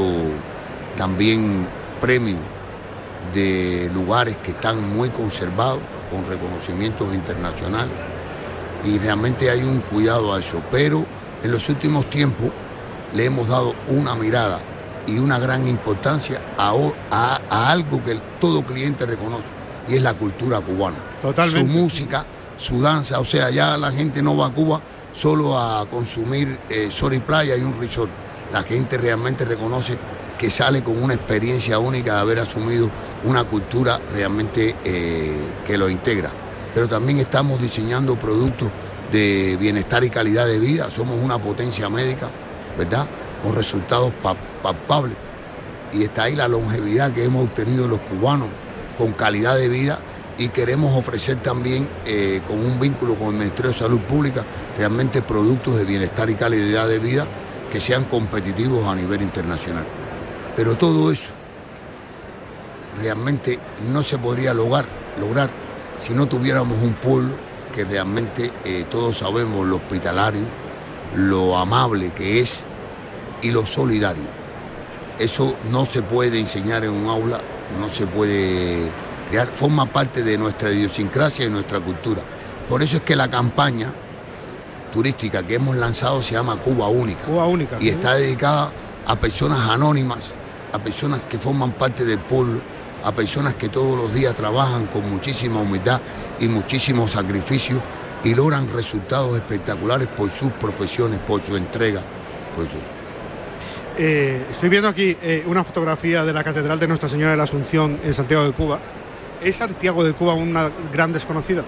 también 0.97 1.69
premios 2.01 2.41
de 3.35 3.91
lugares 3.93 4.37
que 4.39 4.53
están 4.53 4.97
muy 4.97 5.11
conservados 5.11 5.81
con 6.11 6.27
reconocimientos 6.27 7.13
internacionales 7.15 7.93
y 8.85 8.99
realmente 8.99 9.51
hay 9.51 9.63
un 9.63 9.81
cuidado 9.81 10.35
a 10.35 10.41
eso. 10.41 10.63
Pero 10.71 11.05
en 11.43 11.51
los 11.51 11.69
últimos 11.69 12.09
tiempos 12.11 12.51
le 13.15 13.25
hemos 13.25 13.49
dado 13.49 13.75
una 13.89 14.15
mirada 14.15 14.61
y 15.07 15.19
una 15.19 15.39
gran 15.39 15.67
importancia 15.67 16.41
a, 16.59 17.41
algo 17.51 18.05
que 18.05 18.21
todo 18.41 18.65
cliente 18.65 19.07
reconoce 19.07 19.49
y 19.89 19.95
es 19.95 20.03
la 20.03 20.15
cultura 20.15 20.61
cubana. 20.61 20.99
Totalmente. 21.23 21.73
Su 21.73 21.79
música, 21.79 22.27
su 22.59 22.81
danza, 22.83 23.21
o 23.21 23.25
sea, 23.25 23.51
ya 23.51 23.79
la 23.79 23.91
gente 23.91 24.23
no 24.23 24.37
va 24.37 24.49
a 24.49 24.51
Cuba 24.51 24.81
solo 25.13 25.59
a 25.59 25.87
consumir 25.87 26.59
eh, 26.69 26.89
sol 26.91 27.15
y 27.15 27.21
playa 27.21 27.57
y 27.57 27.63
un 27.63 27.79
resort. 27.81 28.11
La 28.53 28.63
gente 28.63 28.99
realmente 28.99 29.45
reconoce 29.45 29.99
que 30.39 30.51
sale 30.51 30.83
con 30.85 31.03
una 31.03 31.15
experiencia 31.15 31.79
única 31.79 32.15
de 32.15 32.21
haber 32.21 32.41
asumido 32.41 32.91
una 33.25 33.45
cultura 33.45 34.01
realmente 34.13 34.77
eh, 34.85 35.37
que 35.67 35.77
lo 35.77 35.89
integra. 35.89 36.31
Pero 36.75 36.87
también 36.87 37.19
estamos 37.19 37.61
diseñando 37.61 38.17
productos 38.17 38.69
de 39.13 39.57
bienestar 39.59 40.05
y 40.05 40.11
calidad 40.11 40.47
de 40.47 40.59
vida. 40.59 40.91
Somos 40.91 41.19
una 41.23 41.39
potencia 41.39 41.89
médica, 41.89 42.29
¿verdad? 42.77 43.07
Con 43.43 43.55
resultados 43.55 44.13
palpables. 44.63 45.17
Y 45.93 46.05
está 46.05 46.25
ahí 46.25 46.37
la 46.37 46.49
longevidad 46.49 47.13
que 47.13 47.25
hemos 47.25 47.45
obtenido 47.45 47.89
los 47.89 48.01
cubanos 48.01 48.49
con 48.99 49.13
calidad 49.13 49.57
de 49.57 49.69
vida 49.69 50.01
y 50.37 50.49
queremos 50.49 50.95
ofrecer 50.97 51.43
también 51.43 51.89
eh, 52.07 52.43
con 52.47 52.59
un 52.59 52.79
vínculo 52.79 53.15
con 53.15 53.29
el 53.29 53.35
Ministerio 53.35 53.73
de 53.73 53.79
Salud 53.79 54.01
Pública 54.01 54.45
realmente 54.77 55.23
productos 55.23 55.77
de 55.77 55.85
bienestar 55.85 56.29
y 56.31 56.35
calidad 56.35 56.87
de 56.87 56.99
vida 56.99 57.27
que 57.73 57.81
sean 57.81 58.05
competitivos 58.05 58.87
a 58.87 58.95
nivel 58.95 59.23
internacional. 59.23 59.85
Pero 60.55 60.77
todo 60.77 61.11
eso 61.11 61.31
realmente 63.01 63.59
no 63.93 64.03
se 64.03 64.19
podría 64.19 64.53
lograr, 64.55 64.87
lograr 65.21 65.51
si 65.99 66.13
no 66.13 66.27
tuviéramos 66.27 66.79
un 66.83 66.95
pueblo 66.95 67.48
que 67.79 67.85
realmente 67.85 68.51
eh, 68.65 68.87
todos 68.91 69.19
sabemos 69.19 69.65
lo 69.65 69.77
hospitalario, 69.77 70.43
lo 71.15 71.57
amable 71.57 72.11
que 72.11 72.41
es 72.41 72.59
y 73.41 73.53
lo 73.53 73.65
solidario. 73.67 74.25
Eso 75.17 75.55
no 75.71 75.87
se 75.87 76.03
puede 76.03 76.41
enseñar 76.41 76.83
en 76.83 76.91
un 76.91 77.07
aula, 77.07 77.41
no 77.79 77.89
se 77.89 78.05
puede 78.09 78.91
crear, 79.31 79.47
forma 79.47 79.87
parte 79.87 80.25
de 80.25 80.37
nuestra 80.37 80.73
idiosincrasia 80.73 81.47
y 81.47 81.51
nuestra 81.51 81.79
cultura. 81.79 82.21
Por 82.69 82.83
eso 82.83 82.97
es 82.97 83.03
que 83.05 83.15
la 83.15 83.31
campaña 83.31 83.93
turística 84.93 85.45
que 85.45 85.55
hemos 85.55 85.77
lanzado 85.77 86.21
se 86.21 86.33
llama 86.33 86.57
Cuba 86.57 86.89
Única. 86.89 87.27
Cuba 87.27 87.47
Única. 87.47 87.77
Y 87.79 87.91
está 87.91 88.15
dedicada 88.15 88.73
a 89.07 89.15
personas 89.15 89.69
anónimas, 89.69 90.25
a 90.73 90.81
personas 90.81 91.21
que 91.31 91.39
forman 91.39 91.71
parte 91.71 92.05
del 92.05 92.19
pueblo, 92.19 92.61
a 93.05 93.13
personas 93.13 93.55
que 93.55 93.69
todos 93.69 93.97
los 93.97 94.13
días 94.13 94.35
trabajan 94.35 94.87
con 94.87 95.09
muchísima 95.11 95.61
humildad 95.61 96.01
y 96.41 96.49
muchísimo 96.49 97.09
sacrificio 97.09 97.81
y 98.25 98.35
logran 98.35 98.73
resultados 98.73 99.37
espectaculares 99.37 100.09
por 100.09 100.31
sus 100.31 100.51
profesiones, 100.53 101.19
por 101.21 101.45
su 101.45 101.57
entrega, 101.57 102.01
por 102.55 102.67
su... 102.67 102.77
Eh, 103.97 104.45
estoy 104.51 104.69
viendo 104.69 104.89
aquí 104.89 105.17
eh, 105.23 105.45
una 105.47 105.65
fotografía 105.65 106.25
de 106.25 106.33
la 106.33 106.45
Catedral 106.45 106.79
de 106.79 106.87
Nuestra 106.87 107.09
Señora 107.09 107.33
de 107.33 107.37
la 107.37 107.45
Asunción 107.45 107.99
en 108.05 108.15
Santiago 108.15 108.45
de 108.45 108.53
Cuba. 108.53 108.79
¿Es 109.43 109.57
Santiago 109.57 110.05
de 110.05 110.13
Cuba 110.13 110.35
una 110.35 110.71
gran 110.93 111.13
desconocida? 111.13 111.65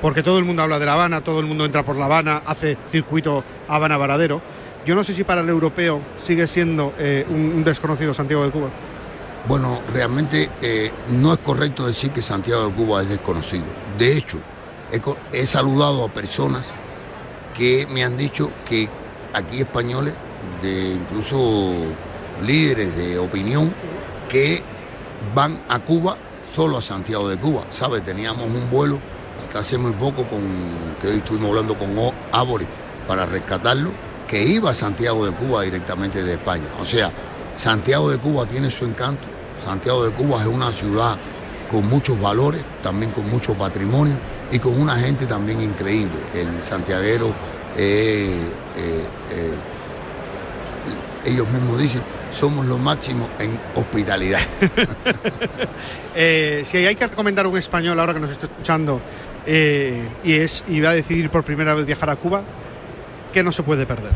Porque 0.00 0.22
todo 0.22 0.38
el 0.38 0.44
mundo 0.44 0.62
habla 0.62 0.78
de 0.78 0.86
La 0.86 0.94
Habana, 0.94 1.22
todo 1.22 1.40
el 1.40 1.46
mundo 1.46 1.64
entra 1.64 1.82
por 1.82 1.96
La 1.96 2.04
Habana, 2.04 2.42
hace 2.46 2.76
circuito 2.90 3.42
Habana-Varadero. 3.66 4.40
Yo 4.86 4.94
no 4.94 5.04
sé 5.04 5.12
si 5.12 5.24
para 5.24 5.40
el 5.40 5.48
europeo 5.48 6.00
sigue 6.18 6.46
siendo 6.46 6.94
eh, 6.98 7.26
un 7.28 7.64
desconocido 7.64 8.14
Santiago 8.14 8.44
de 8.44 8.50
Cuba. 8.50 8.68
Bueno, 9.46 9.80
realmente 9.92 10.50
eh, 10.60 10.90
no 11.08 11.32
es 11.32 11.38
correcto 11.38 11.86
decir 11.86 12.10
que 12.10 12.22
Santiago 12.22 12.66
de 12.66 12.74
Cuba 12.74 13.02
es 13.02 13.08
desconocido. 13.08 13.64
De 13.96 14.16
hecho, 14.16 14.38
he, 15.32 15.46
saludado 15.46 16.04
a 16.04 16.08
personas 16.08 16.66
que 17.56 17.86
me 17.90 18.04
han 18.04 18.16
dicho 18.16 18.50
que 18.66 18.88
aquí 19.32 19.60
españoles, 19.60 20.14
de 20.62 20.94
incluso 20.94 21.72
líderes 22.44 22.96
de 22.96 23.18
opinión, 23.18 23.72
que 24.28 24.62
van 25.34 25.62
a 25.68 25.78
Cuba 25.78 26.16
solo 26.54 26.78
a 26.78 26.82
Santiago 26.82 27.28
de 27.28 27.36
Cuba. 27.38 27.64
¿Sabe? 27.70 28.00
Teníamos 28.00 28.44
un 28.44 28.70
vuelo 28.70 28.98
hasta 29.42 29.60
hace 29.60 29.78
muy 29.78 29.92
poco 29.92 30.24
con 30.24 30.40
que 31.00 31.08
hoy 31.08 31.18
estuvimos 31.18 31.50
hablando 31.50 31.76
con 31.78 31.94
Ávore 32.32 32.66
para 33.06 33.24
rescatarlo, 33.24 33.90
que 34.26 34.44
iba 34.44 34.70
a 34.70 34.74
Santiago 34.74 35.24
de 35.24 35.32
Cuba 35.32 35.62
directamente 35.62 36.22
de 36.22 36.32
España. 36.34 36.66
O 36.80 36.84
sea, 36.84 37.10
Santiago 37.58 38.10
de 38.10 38.18
Cuba 38.18 38.46
tiene 38.46 38.70
su 38.70 38.84
encanto. 38.84 39.26
Santiago 39.64 40.04
de 40.04 40.12
Cuba 40.12 40.40
es 40.40 40.46
una 40.46 40.72
ciudad 40.72 41.18
con 41.68 41.86
muchos 41.86 42.18
valores, 42.18 42.62
también 42.82 43.10
con 43.10 43.28
mucho 43.28 43.52
patrimonio 43.54 44.14
y 44.50 44.60
con 44.60 44.80
una 44.80 44.96
gente 44.96 45.26
también 45.26 45.60
increíble. 45.60 46.18
El 46.32 46.62
santiaguero, 46.62 47.34
eh, 47.76 48.48
eh, 48.76 49.04
eh, 49.32 49.54
ellos 51.24 51.48
mismos 51.48 51.80
dicen, 51.80 52.00
somos 52.32 52.64
lo 52.64 52.78
máximo 52.78 53.28
en 53.38 53.58
hospitalidad. 53.74 54.40
Si 56.18 56.76
hay 56.76 56.96
que 56.96 57.06
recomendar 57.06 57.46
un 57.46 57.56
español 57.56 58.00
ahora 58.00 58.12
que 58.12 58.18
nos 58.18 58.30
está 58.30 58.46
escuchando 58.46 59.00
y, 59.46 60.32
es, 60.32 60.64
y 60.66 60.80
va 60.80 60.90
a 60.90 60.94
decidir 60.94 61.30
por 61.30 61.44
primera 61.44 61.72
vez 61.74 61.86
viajar 61.86 62.10
a 62.10 62.16
Cuba, 62.16 62.42
¿qué 63.32 63.44
no 63.44 63.52
se 63.52 63.62
puede 63.62 63.86
perder? 63.86 64.10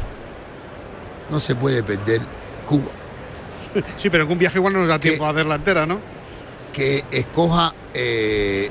No 1.31 1.39
se 1.39 1.55
puede 1.55 1.85
perder 1.85 2.23
Cuba. 2.69 3.02
Sí, 3.97 4.11
pero 4.11 4.25
en 4.25 4.33
un 4.33 4.39
viaje 4.39 4.59
igual 4.59 4.73
no 4.75 4.81
nos 4.81 4.89
da 4.89 4.99
tiempo 4.99 5.25
a 5.25 5.31
hacerla 5.31 5.55
entera, 5.57 5.87
¿no? 5.87 5.99
que 6.73 7.05
escoja 7.11 7.75
eh, 7.93 8.71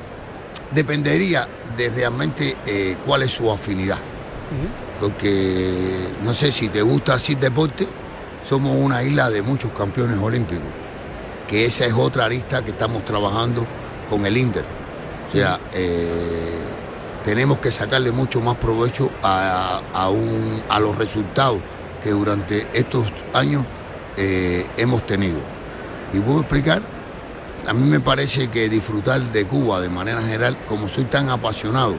dependería 0.72 1.46
de 1.76 1.88
realmente 1.88 2.56
eh, 2.66 2.96
cuál 3.06 3.22
es 3.22 3.30
su 3.32 3.50
afinidad. 3.50 3.98
Porque 5.00 6.08
no 6.22 6.32
sé 6.34 6.52
si 6.52 6.68
te 6.68 6.82
gusta 6.82 7.14
así 7.14 7.34
deporte, 7.34 7.86
somos 8.48 8.76
una 8.76 9.02
isla 9.02 9.30
de 9.30 9.42
muchos 9.42 9.70
campeones 9.72 10.18
olímpicos, 10.18 10.64
que 11.48 11.64
esa 11.66 11.86
es 11.86 11.92
otra 11.92 12.24
arista 12.26 12.62
que 12.64 12.70
estamos 12.72 13.04
trabajando 13.04 13.66
con 14.10 14.26
el 14.26 14.36
Inter. 14.36 14.64
O 15.28 15.32
sea, 15.32 15.58
eh, 15.72 16.58
tenemos 17.24 17.58
que 17.58 17.70
sacarle 17.70 18.12
mucho 18.12 18.40
más 18.40 18.56
provecho 18.56 19.10
a, 19.22 19.80
a 19.94 20.08
un- 20.10 20.62
a 20.68 20.78
los 20.80 20.96
resultados 20.98 21.60
que 22.02 22.10
durante 22.10 22.66
estos 22.72 23.06
años 23.32 23.64
eh, 24.16 24.66
hemos 24.76 25.06
tenido. 25.06 25.38
Y 26.12 26.20
puedo 26.20 26.40
explicar 26.40 26.82
a 27.66 27.72
mí 27.72 27.88
me 27.88 28.00
parece 28.00 28.48
que 28.48 28.68
disfrutar 28.68 29.20
de 29.20 29.46
Cuba 29.46 29.80
de 29.80 29.88
manera 29.88 30.20
general, 30.20 30.58
como 30.68 30.88
soy 30.88 31.04
tan 31.04 31.28
apasionado 31.30 31.94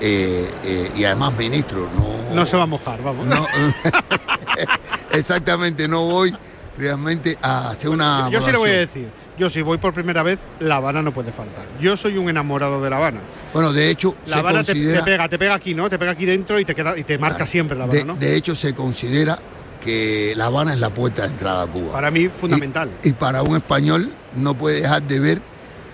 eh, 0.00 0.50
eh, 0.64 0.90
y 0.96 1.04
además 1.04 1.34
ministro, 1.36 1.88
no, 1.94 2.34
No 2.34 2.46
se 2.46 2.56
va 2.56 2.62
a 2.62 2.66
mojar, 2.66 3.02
vamos. 3.02 3.26
no- 3.26 3.46
exactamente, 5.10 5.88
no 5.88 6.06
voy 6.06 6.34
realmente 6.76 7.36
a 7.42 7.70
hacer 7.70 7.90
una. 7.90 8.30
yo 8.30 8.40
sí 8.40 8.52
le 8.52 8.58
voy 8.58 8.70
a 8.70 8.78
decir, 8.78 9.08
yo 9.36 9.50
si 9.50 9.62
voy 9.62 9.78
por 9.78 9.92
primera 9.92 10.22
vez, 10.22 10.38
La 10.60 10.76
Habana 10.76 11.02
no 11.02 11.12
puede 11.12 11.32
faltar. 11.32 11.64
Yo 11.80 11.96
soy 11.96 12.16
un 12.16 12.28
enamorado 12.28 12.80
de 12.80 12.88
La 12.88 12.96
Habana. 12.96 13.20
Bueno, 13.52 13.72
de 13.72 13.90
hecho, 13.90 14.14
La 14.26 14.34
se 14.34 14.40
Habana 14.40 14.60
te, 14.64 14.72
considera, 14.72 15.00
te 15.04 15.10
pega, 15.10 15.28
te 15.28 15.38
pega 15.38 15.54
aquí, 15.54 15.74
¿no? 15.74 15.90
Te 15.90 15.98
pega 15.98 16.12
aquí 16.12 16.24
dentro 16.24 16.58
y 16.60 16.64
te 16.64 16.74
queda 16.74 16.96
y 16.96 17.02
te 17.04 17.18
marca 17.18 17.44
siempre 17.46 17.76
La 17.76 17.84
Habana, 17.84 17.98
de, 17.98 18.04
¿no? 18.04 18.14
de 18.14 18.36
hecho, 18.36 18.54
se 18.54 18.74
considera 18.74 19.38
que 19.80 20.34
La 20.36 20.46
Habana 20.46 20.74
es 20.74 20.80
la 20.80 20.90
puerta 20.90 21.22
de 21.22 21.28
entrada 21.28 21.62
a 21.62 21.66
Cuba. 21.66 21.92
Para 21.92 22.10
mí, 22.10 22.28
fundamental. 22.28 22.90
Y, 23.02 23.10
y 23.10 23.12
para 23.12 23.42
un 23.42 23.56
español 23.56 24.12
no 24.36 24.54
puede 24.56 24.80
dejar 24.82 25.02
de 25.02 25.20
ver 25.20 25.42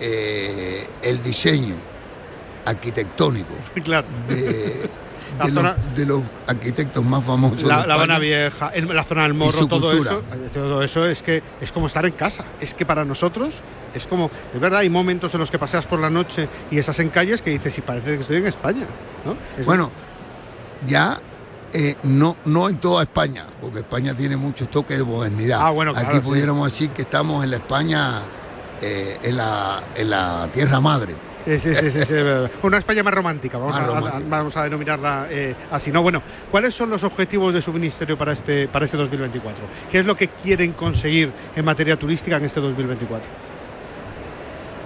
eh, 0.01 0.87
el 1.03 1.23
diseño 1.23 1.75
arquitectónico 2.65 3.55
claro. 3.85 4.07
de, 4.29 4.89
La 5.39 5.47
de 5.47 5.53
zona- 5.53 5.77
los, 5.77 5.97
de 5.97 6.07
los 6.07 6.23
arquitectos 6.47 7.05
más 7.05 7.25
famosos. 7.25 7.63
La, 7.65 7.81
Habana. 7.83 8.19
Vieja, 8.19 8.71
la 8.75 9.05
zona 9.05 9.25
del 9.25 9.35
Morro, 9.35 9.67
todo 9.67 9.91
cultura. 9.91 10.13
eso, 10.13 10.21
eh, 10.35 10.51
todo 10.53 10.83
eso 10.83 11.07
es 11.07 11.23
que 11.23 11.43
es 11.61 11.73
como 11.73 11.87
estar 11.87 12.07
en 12.07 12.13
casa. 12.13 12.45
Es 12.61 12.73
que 12.75 12.87
para 12.87 13.05
nosotros 13.05 13.57
es 13.95 14.07
como, 14.07 14.31
es 14.55 14.61
verdad, 14.61 14.81
hay 14.81 14.89
momentos 14.91 15.35
en 15.35 15.41
los 15.41 15.51
que 15.51 15.59
paseas 15.59 15.87
por 15.87 16.01
la 16.01 16.11
noche 16.11 16.49
y 16.71 16.79
estás 16.79 16.99
en 17.01 17.11
calles 17.11 17.43
que 17.43 17.51
dices, 17.51 17.77
y 17.79 17.81
parece 17.83 18.15
que 18.15 18.21
estoy 18.21 18.37
en 18.39 18.47
España, 18.47 18.87
¿no? 19.25 19.37
Es- 19.59 19.67
Bueno, 19.67 19.91
ya 20.87 21.19
eh, 21.75 21.97
no, 22.05 22.37
no 22.47 22.69
en 22.69 22.79
toda 22.79 23.03
España, 23.03 23.45
porque 23.61 23.81
España 23.81 24.15
tiene 24.15 24.37
muchos 24.37 24.71
toques 24.71 24.97
de 24.97 25.05
modernidad. 25.05 25.59
Ah, 25.61 25.71
bueno, 25.71 25.93
claro, 25.93 26.09
Aquí 26.09 26.17
sí. 26.19 26.23
pudiéramos 26.23 26.71
decir 26.73 26.91
que 26.91 27.03
estamos 27.03 27.43
en 27.45 27.51
la 27.51 27.57
España, 27.57 28.21
eh, 28.81 29.19
en, 29.23 29.37
la, 29.37 29.83
en 29.97 30.09
la 30.11 30.49
tierra 30.53 30.81
madre. 30.81 31.15
Sí, 31.45 31.59
sí, 31.59 31.75
sí, 31.75 31.91
sí, 31.91 32.01
sí. 32.07 32.15
Una 32.63 32.79
España 32.79 33.03
más 33.03 33.13
romántica, 33.13 33.59
vamos, 33.59 33.75
Más 33.75 33.83
a, 33.83 33.85
a- 33.85 33.95
romántica. 34.01 34.29
vamos 34.31 34.57
a 34.57 34.63
denominarla 34.63 35.27
eh, 35.29 35.55
así. 35.71 35.91
No, 35.93 36.01
bueno, 36.03 36.23
¿cuáles 36.51 36.75
son 36.75 36.89
los 36.89 37.03
objetivos 37.05 37.53
de 37.53 37.61
su 37.61 37.71
ministerio 37.73 38.17
para 38.17 38.33
este, 38.33 38.67
para 38.69 38.85
este 38.87 38.97
2024? 38.97 39.63
¿Qué 39.91 39.99
es 39.99 40.07
lo 40.07 40.17
que 40.17 40.29
quieren 40.29 40.73
conseguir 40.73 41.31
en 41.55 41.65
materia 41.65 41.99
turística 41.99 42.37
en 42.39 42.45
este 42.47 42.61
2024? 42.61 43.29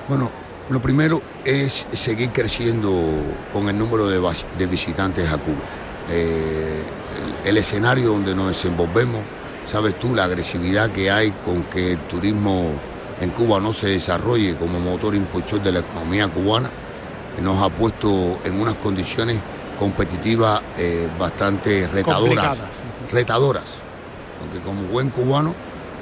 Bueno, 0.08 0.30
lo 0.70 0.80
primero 0.82 1.22
es 1.44 1.86
seguir 1.92 2.30
creciendo 2.30 2.92
con 3.52 3.68
el 3.68 3.78
número 3.78 4.06
de 4.08 4.66
visitantes 4.66 5.30
a 5.32 5.38
Cuba. 5.38 5.58
Eh, 6.10 6.82
el, 7.44 7.48
el 7.48 7.56
escenario 7.56 8.10
donde 8.10 8.34
nos 8.34 8.48
desenvolvemos, 8.48 9.20
sabes 9.66 9.98
tú, 9.98 10.14
la 10.14 10.24
agresividad 10.24 10.90
que 10.90 11.10
hay 11.10 11.32
con 11.44 11.64
que 11.64 11.92
el 11.92 11.98
turismo 12.08 12.72
en 13.20 13.30
Cuba 13.30 13.60
no 13.60 13.72
se 13.72 13.88
desarrolle 13.88 14.56
como 14.56 14.78
motor 14.80 15.14
impulsor 15.14 15.62
de 15.62 15.72
la 15.72 15.80
economía 15.80 16.28
cubana, 16.28 16.70
nos 17.42 17.62
ha 17.62 17.68
puesto 17.70 18.38
en 18.44 18.60
unas 18.60 18.74
condiciones 18.76 19.40
competitivas 19.78 20.60
eh, 20.76 21.08
bastante 21.18 21.86
retadoras. 21.86 22.58
Retadoras. 23.10 23.64
Porque 24.40 24.60
como 24.64 24.82
buen 24.82 25.10
cubano 25.10 25.54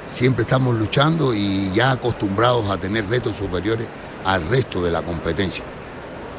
siempre 0.07 0.43
estamos 0.43 0.75
luchando 0.75 1.33
y 1.33 1.71
ya 1.73 1.91
acostumbrados 1.91 2.69
a 2.69 2.77
tener 2.77 3.07
retos 3.07 3.35
superiores 3.35 3.87
al 4.25 4.47
resto 4.47 4.83
de 4.83 4.91
la 4.91 5.01
competencia. 5.01 5.63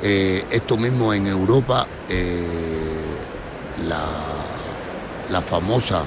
Eh, 0.03 0.45
esto 0.51 0.77
mismo 0.77 1.13
en 1.13 1.27
Europa, 1.27 1.87
eh, 2.09 2.45
la, 3.87 4.05
la 5.31 5.41
famosa 5.41 6.03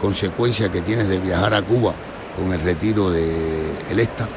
consecuencia 0.00 0.70
que 0.70 0.80
tienes 0.80 1.08
de 1.08 1.18
viajar 1.18 1.54
a 1.54 1.62
Cuba 1.62 1.94
con 2.36 2.52
el 2.52 2.60
retiro 2.60 3.10
del 3.10 3.76
el 3.90 3.98
ESTA, 3.98 4.28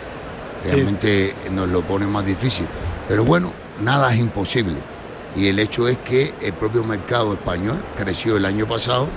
realmente 0.63 1.35
nos 1.51 1.69
lo 1.69 1.81
pone 1.81 2.07
más 2.07 2.25
difícil. 2.25 2.67
Pero 3.07 3.23
bueno, 3.23 3.53
nada 3.81 4.11
es 4.13 4.19
imposible. 4.19 4.77
Y 5.35 5.47
el 5.47 5.59
hecho 5.59 5.87
es 5.87 5.97
que 5.99 6.33
el 6.41 6.53
propio 6.53 6.83
mercado 6.83 7.33
español 7.33 7.81
creció 7.95 8.37
el 8.37 8.45
año 8.45 8.67
pasado 8.67 9.07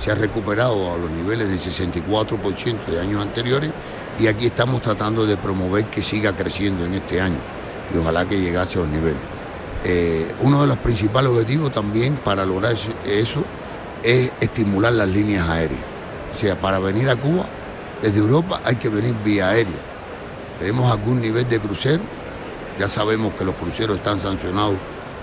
se 0.00 0.10
ha 0.10 0.14
recuperado 0.14 0.92
a 0.92 0.96
los 0.96 1.10
niveles 1.10 1.50
del 1.50 1.58
64% 1.58 2.86
de 2.86 3.00
años 3.00 3.22
anteriores 3.22 3.70
y 4.18 4.26
aquí 4.26 4.46
estamos 4.46 4.80
tratando 4.80 5.26
de 5.26 5.36
promover 5.36 5.86
que 5.86 6.02
siga 6.02 6.34
creciendo 6.34 6.84
en 6.86 6.94
este 6.94 7.20
año 7.20 7.38
y 7.94 7.98
ojalá 7.98 8.26
que 8.26 8.40
llegase 8.40 8.78
a 8.78 8.82
los 8.82 8.90
niveles. 8.90 9.20
Eh, 9.84 10.30
uno 10.40 10.60
de 10.60 10.66
los 10.66 10.76
principales 10.78 11.30
objetivos 11.30 11.72
también 11.72 12.16
para 12.16 12.44
lograr 12.44 12.74
eso 13.06 13.44
es 14.02 14.32
estimular 14.40 14.92
las 14.92 15.08
líneas 15.08 15.48
aéreas. 15.48 15.80
O 16.32 16.36
sea, 16.36 16.60
para 16.60 16.78
venir 16.78 17.08
a 17.08 17.16
Cuba 17.16 17.46
desde 18.02 18.18
Europa 18.18 18.60
hay 18.64 18.76
que 18.76 18.88
venir 18.88 19.14
vía 19.24 19.50
aérea. 19.50 19.80
Tenemos 20.58 20.90
algún 20.90 21.20
nivel 21.20 21.48
de 21.48 21.58
crucero, 21.58 22.02
ya 22.78 22.88
sabemos 22.88 23.34
que 23.34 23.44
los 23.44 23.54
cruceros 23.54 23.98
están 23.98 24.20
sancionados 24.20 24.76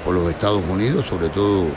por 0.03 0.13
los 0.13 0.29
Estados 0.29 0.61
Unidos, 0.67 1.05
sobre 1.05 1.29
todo 1.29 1.67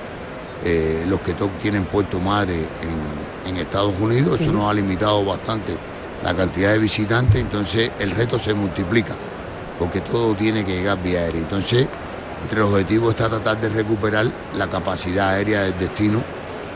eh, 0.65 1.05
los 1.07 1.21
que 1.21 1.35
tienen 1.61 1.85
puerto 1.87 2.21
madre 2.21 2.67
en, 2.83 3.21
Estados 3.57 3.95
Unidos, 4.01 4.41
eso 4.41 4.53
nos 4.53 4.71
ha 4.71 4.73
limitado 4.73 5.23
bastante 5.23 5.77
la 6.25 6.35
cantidad 6.35 6.73
de 6.73 6.79
visitantes, 6.79 7.41
entonces 7.41 7.91
el 7.99 8.13
reto 8.13 8.39
se 8.39 8.55
multiplica, 8.55 9.15
porque 9.79 10.01
todo 10.01 10.35
tiene 10.35 10.65
que 10.65 10.77
llegar 10.77 11.03
vía 11.03 11.21
aérea. 11.21 11.41
Entonces, 11.41 11.87
entre 12.43 12.61
los 12.61 12.71
objetivos 12.71 13.11
está 13.11 13.29
tratar 13.29 13.61
de 13.61 13.69
recuperar 13.69 14.27
la 14.55 14.69
capacidad 14.69 15.31
aérea 15.31 15.63
del 15.63 15.79
destino 15.79 16.23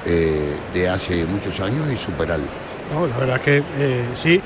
eh, 0.06 0.54
de 0.72 0.88
hace 0.88 1.24
muchos 1.24 1.58
años 1.60 1.90
y 1.90 1.96
superarlo. 1.96 2.46
la 2.92 3.16
verdad 3.18 3.40
que 3.40 3.62
eh, 3.78 4.08
sí. 4.14 4.40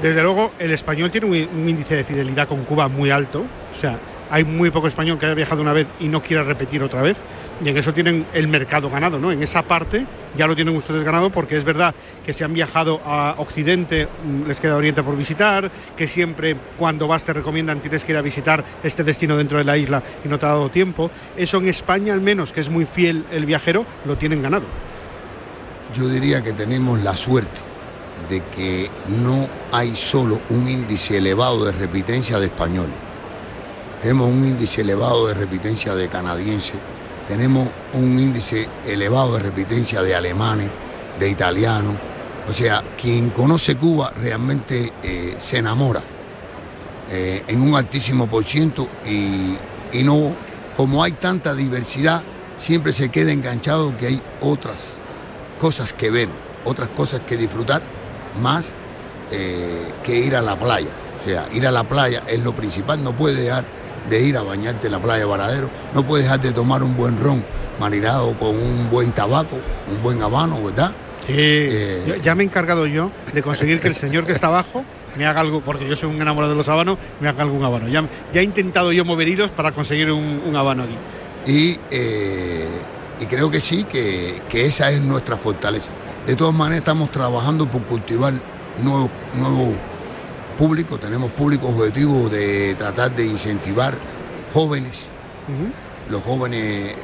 Desde 0.00 0.22
luego, 0.22 0.52
el 0.58 0.72
español 0.72 1.10
tiene 1.10 1.26
un, 1.26 1.68
índice 1.68 1.94
de 1.94 2.04
fidelidad 2.04 2.48
con 2.48 2.64
Cuba 2.64 2.88
muy 2.88 3.10
alto. 3.10 3.44
O 3.72 3.78
sea, 3.78 4.00
hay 4.30 4.44
muy 4.44 4.70
poco 4.70 4.88
español 4.88 5.18
que 5.18 5.26
haya 5.26 5.34
viajado 5.34 5.62
una 5.62 5.72
vez 5.72 5.86
y 6.00 6.08
no 6.08 6.22
quiera 6.22 6.42
repetir 6.42 6.82
otra 6.82 7.02
vez. 7.02 7.16
Y 7.64 7.68
en 7.68 7.76
eso 7.76 7.94
tienen 7.94 8.26
el 8.32 8.48
mercado 8.48 8.90
ganado, 8.90 9.18
¿no? 9.18 9.30
En 9.30 9.42
esa 9.42 9.62
parte 9.62 10.04
ya 10.36 10.46
lo 10.46 10.54
tienen 10.54 10.76
ustedes 10.76 11.02
ganado 11.02 11.30
porque 11.30 11.56
es 11.56 11.64
verdad 11.64 11.94
que 12.24 12.32
si 12.32 12.42
han 12.42 12.52
viajado 12.52 13.00
a 13.04 13.36
Occidente 13.38 14.06
mm, 14.06 14.46
les 14.48 14.60
queda 14.60 14.76
Oriente 14.76 15.02
por 15.02 15.16
visitar, 15.16 15.70
que 15.96 16.08
siempre 16.08 16.56
cuando 16.78 17.06
vas 17.06 17.24
te 17.24 17.32
recomiendan 17.32 17.80
tienes 17.80 18.04
que 18.04 18.12
ir 18.12 18.18
a 18.18 18.22
visitar 18.22 18.64
este 18.82 19.04
destino 19.04 19.36
dentro 19.36 19.58
de 19.58 19.64
la 19.64 19.76
isla 19.76 20.02
y 20.24 20.28
no 20.28 20.38
te 20.38 20.46
ha 20.46 20.50
dado 20.50 20.70
tiempo. 20.70 21.10
Eso 21.36 21.58
en 21.58 21.68
España 21.68 22.12
al 22.12 22.20
menos, 22.20 22.52
que 22.52 22.60
es 22.60 22.68
muy 22.68 22.86
fiel 22.86 23.24
el 23.30 23.46
viajero, 23.46 23.86
lo 24.04 24.16
tienen 24.16 24.42
ganado 24.42 24.66
yo 25.94 26.08
diría 26.08 26.42
que 26.42 26.52
tenemos 26.52 27.02
la 27.02 27.16
suerte 27.16 27.60
de 28.28 28.42
que 28.54 28.90
no 29.08 29.48
hay 29.72 29.94
solo 29.94 30.40
un 30.50 30.68
índice 30.68 31.18
elevado 31.18 31.64
de 31.64 31.72
repitencia 31.72 32.38
de 32.38 32.46
españoles. 32.46 32.94
Tenemos 34.00 34.28
un 34.28 34.44
índice 34.44 34.80
elevado 34.80 35.26
de 35.26 35.34
repitencia 35.34 35.94
de 35.94 36.08
canadienses, 36.08 36.76
tenemos 37.32 37.66
un 37.94 38.18
índice 38.18 38.68
elevado 38.84 39.36
de 39.36 39.38
repitencia 39.38 40.02
de 40.02 40.14
alemanes, 40.14 40.68
de 41.18 41.30
italianos. 41.30 41.96
O 42.46 42.52
sea, 42.52 42.84
quien 43.00 43.30
conoce 43.30 43.76
Cuba 43.76 44.12
realmente 44.14 44.92
eh, 45.02 45.34
se 45.38 45.56
enamora 45.56 46.02
eh, 47.10 47.42
en 47.48 47.62
un 47.62 47.74
altísimo 47.74 48.26
por 48.26 48.44
ciento 48.44 48.86
y, 49.06 49.56
y 49.94 50.02
no, 50.02 50.36
como 50.76 51.02
hay 51.02 51.12
tanta 51.12 51.54
diversidad, 51.54 52.22
siempre 52.58 52.92
se 52.92 53.08
queda 53.08 53.32
enganchado 53.32 53.96
que 53.96 54.08
hay 54.08 54.22
otras 54.42 54.92
cosas 55.58 55.94
que 55.94 56.10
ver, 56.10 56.28
otras 56.66 56.90
cosas 56.90 57.20
que 57.20 57.38
disfrutar, 57.38 57.80
más 58.42 58.74
eh, 59.30 59.88
que 60.04 60.18
ir 60.18 60.36
a 60.36 60.42
la 60.42 60.58
playa. 60.58 60.90
O 61.18 61.26
sea, 61.26 61.48
ir 61.50 61.66
a 61.66 61.70
la 61.70 61.84
playa 61.84 62.24
es 62.28 62.40
lo 62.40 62.54
principal, 62.54 63.02
no 63.02 63.16
puedes 63.16 63.38
dejar 63.38 63.64
de 64.08 64.20
ir 64.20 64.36
a 64.36 64.42
bañarte 64.42 64.86
en 64.86 64.92
la 64.92 64.98
playa 64.98 65.26
Varadero, 65.26 65.70
no 65.94 66.04
puedes 66.04 66.26
dejar 66.26 66.40
de 66.40 66.52
tomar 66.52 66.82
un 66.82 66.96
buen 66.96 67.18
ron 67.18 67.44
marinado 67.78 68.38
con 68.38 68.56
un 68.56 68.90
buen 68.90 69.12
tabaco, 69.12 69.56
un 69.90 70.02
buen 70.02 70.22
habano, 70.22 70.62
¿verdad? 70.62 70.92
Sí, 71.26 71.34
eh, 71.36 72.20
ya 72.22 72.34
me 72.34 72.42
he 72.42 72.46
encargado 72.46 72.86
yo 72.86 73.10
de 73.32 73.42
conseguir 73.42 73.80
que 73.80 73.88
el 73.88 73.94
señor 73.94 74.26
que 74.26 74.32
está 74.32 74.48
abajo 74.48 74.84
me 75.16 75.26
haga 75.26 75.40
algo, 75.40 75.60
porque 75.60 75.86
yo 75.86 75.94
soy 75.94 76.10
un 76.10 76.20
enamorado 76.20 76.52
de 76.52 76.58
los 76.58 76.68
habanos, 76.68 76.98
me 77.20 77.28
haga 77.28 77.42
algún 77.42 77.64
habano. 77.64 77.86
Ya, 77.88 78.04
ya 78.32 78.40
he 78.40 78.44
intentado 78.44 78.92
yo 78.92 79.04
mover 79.04 79.28
hilos 79.28 79.50
para 79.50 79.72
conseguir 79.72 80.10
un, 80.10 80.56
habano 80.56 80.84
aquí. 80.84 80.96
Y 81.46 81.78
eh, 81.90 82.66
y 83.22 83.26
creo 83.26 83.50
que 83.50 83.60
sí, 83.60 83.84
que, 83.84 84.42
esa 84.52 84.90
es 84.90 85.00
nuestra 85.00 85.36
fortaleza. 85.36 85.92
De 86.26 86.34
todas 86.34 86.52
maneras, 86.52 86.80
estamos 86.80 87.10
trabajando 87.12 87.70
por 87.70 87.82
cultivar 87.82 88.34
nuevos 88.82 89.10
nuevo 89.34 89.74
públicos, 90.52 91.00
tenemos 91.00 91.32
públicos 91.32 91.74
objetivos 91.74 92.30
de 92.30 92.74
tratar 92.74 93.14
de 93.14 93.26
incentivar 93.26 93.94
jóvenes. 94.52 95.04
Los 96.08 96.22
jóvenes 96.22 96.94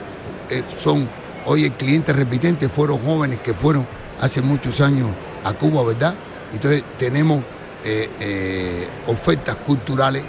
eh, 0.50 0.62
son, 0.76 1.08
hoy 1.44 1.64
el 1.64 1.72
cliente 1.72 2.12
repitente 2.12 2.68
fueron 2.68 2.98
jóvenes 2.98 3.40
que 3.40 3.54
fueron 3.54 3.86
hace 4.20 4.42
muchos 4.42 4.80
años 4.80 5.08
a 5.44 5.52
Cuba, 5.52 5.82
¿verdad? 5.84 6.14
Entonces 6.52 6.82
tenemos 6.98 7.42
eh, 7.84 8.08
eh, 8.20 8.88
ofertas 9.06 9.56
culturales 9.56 10.24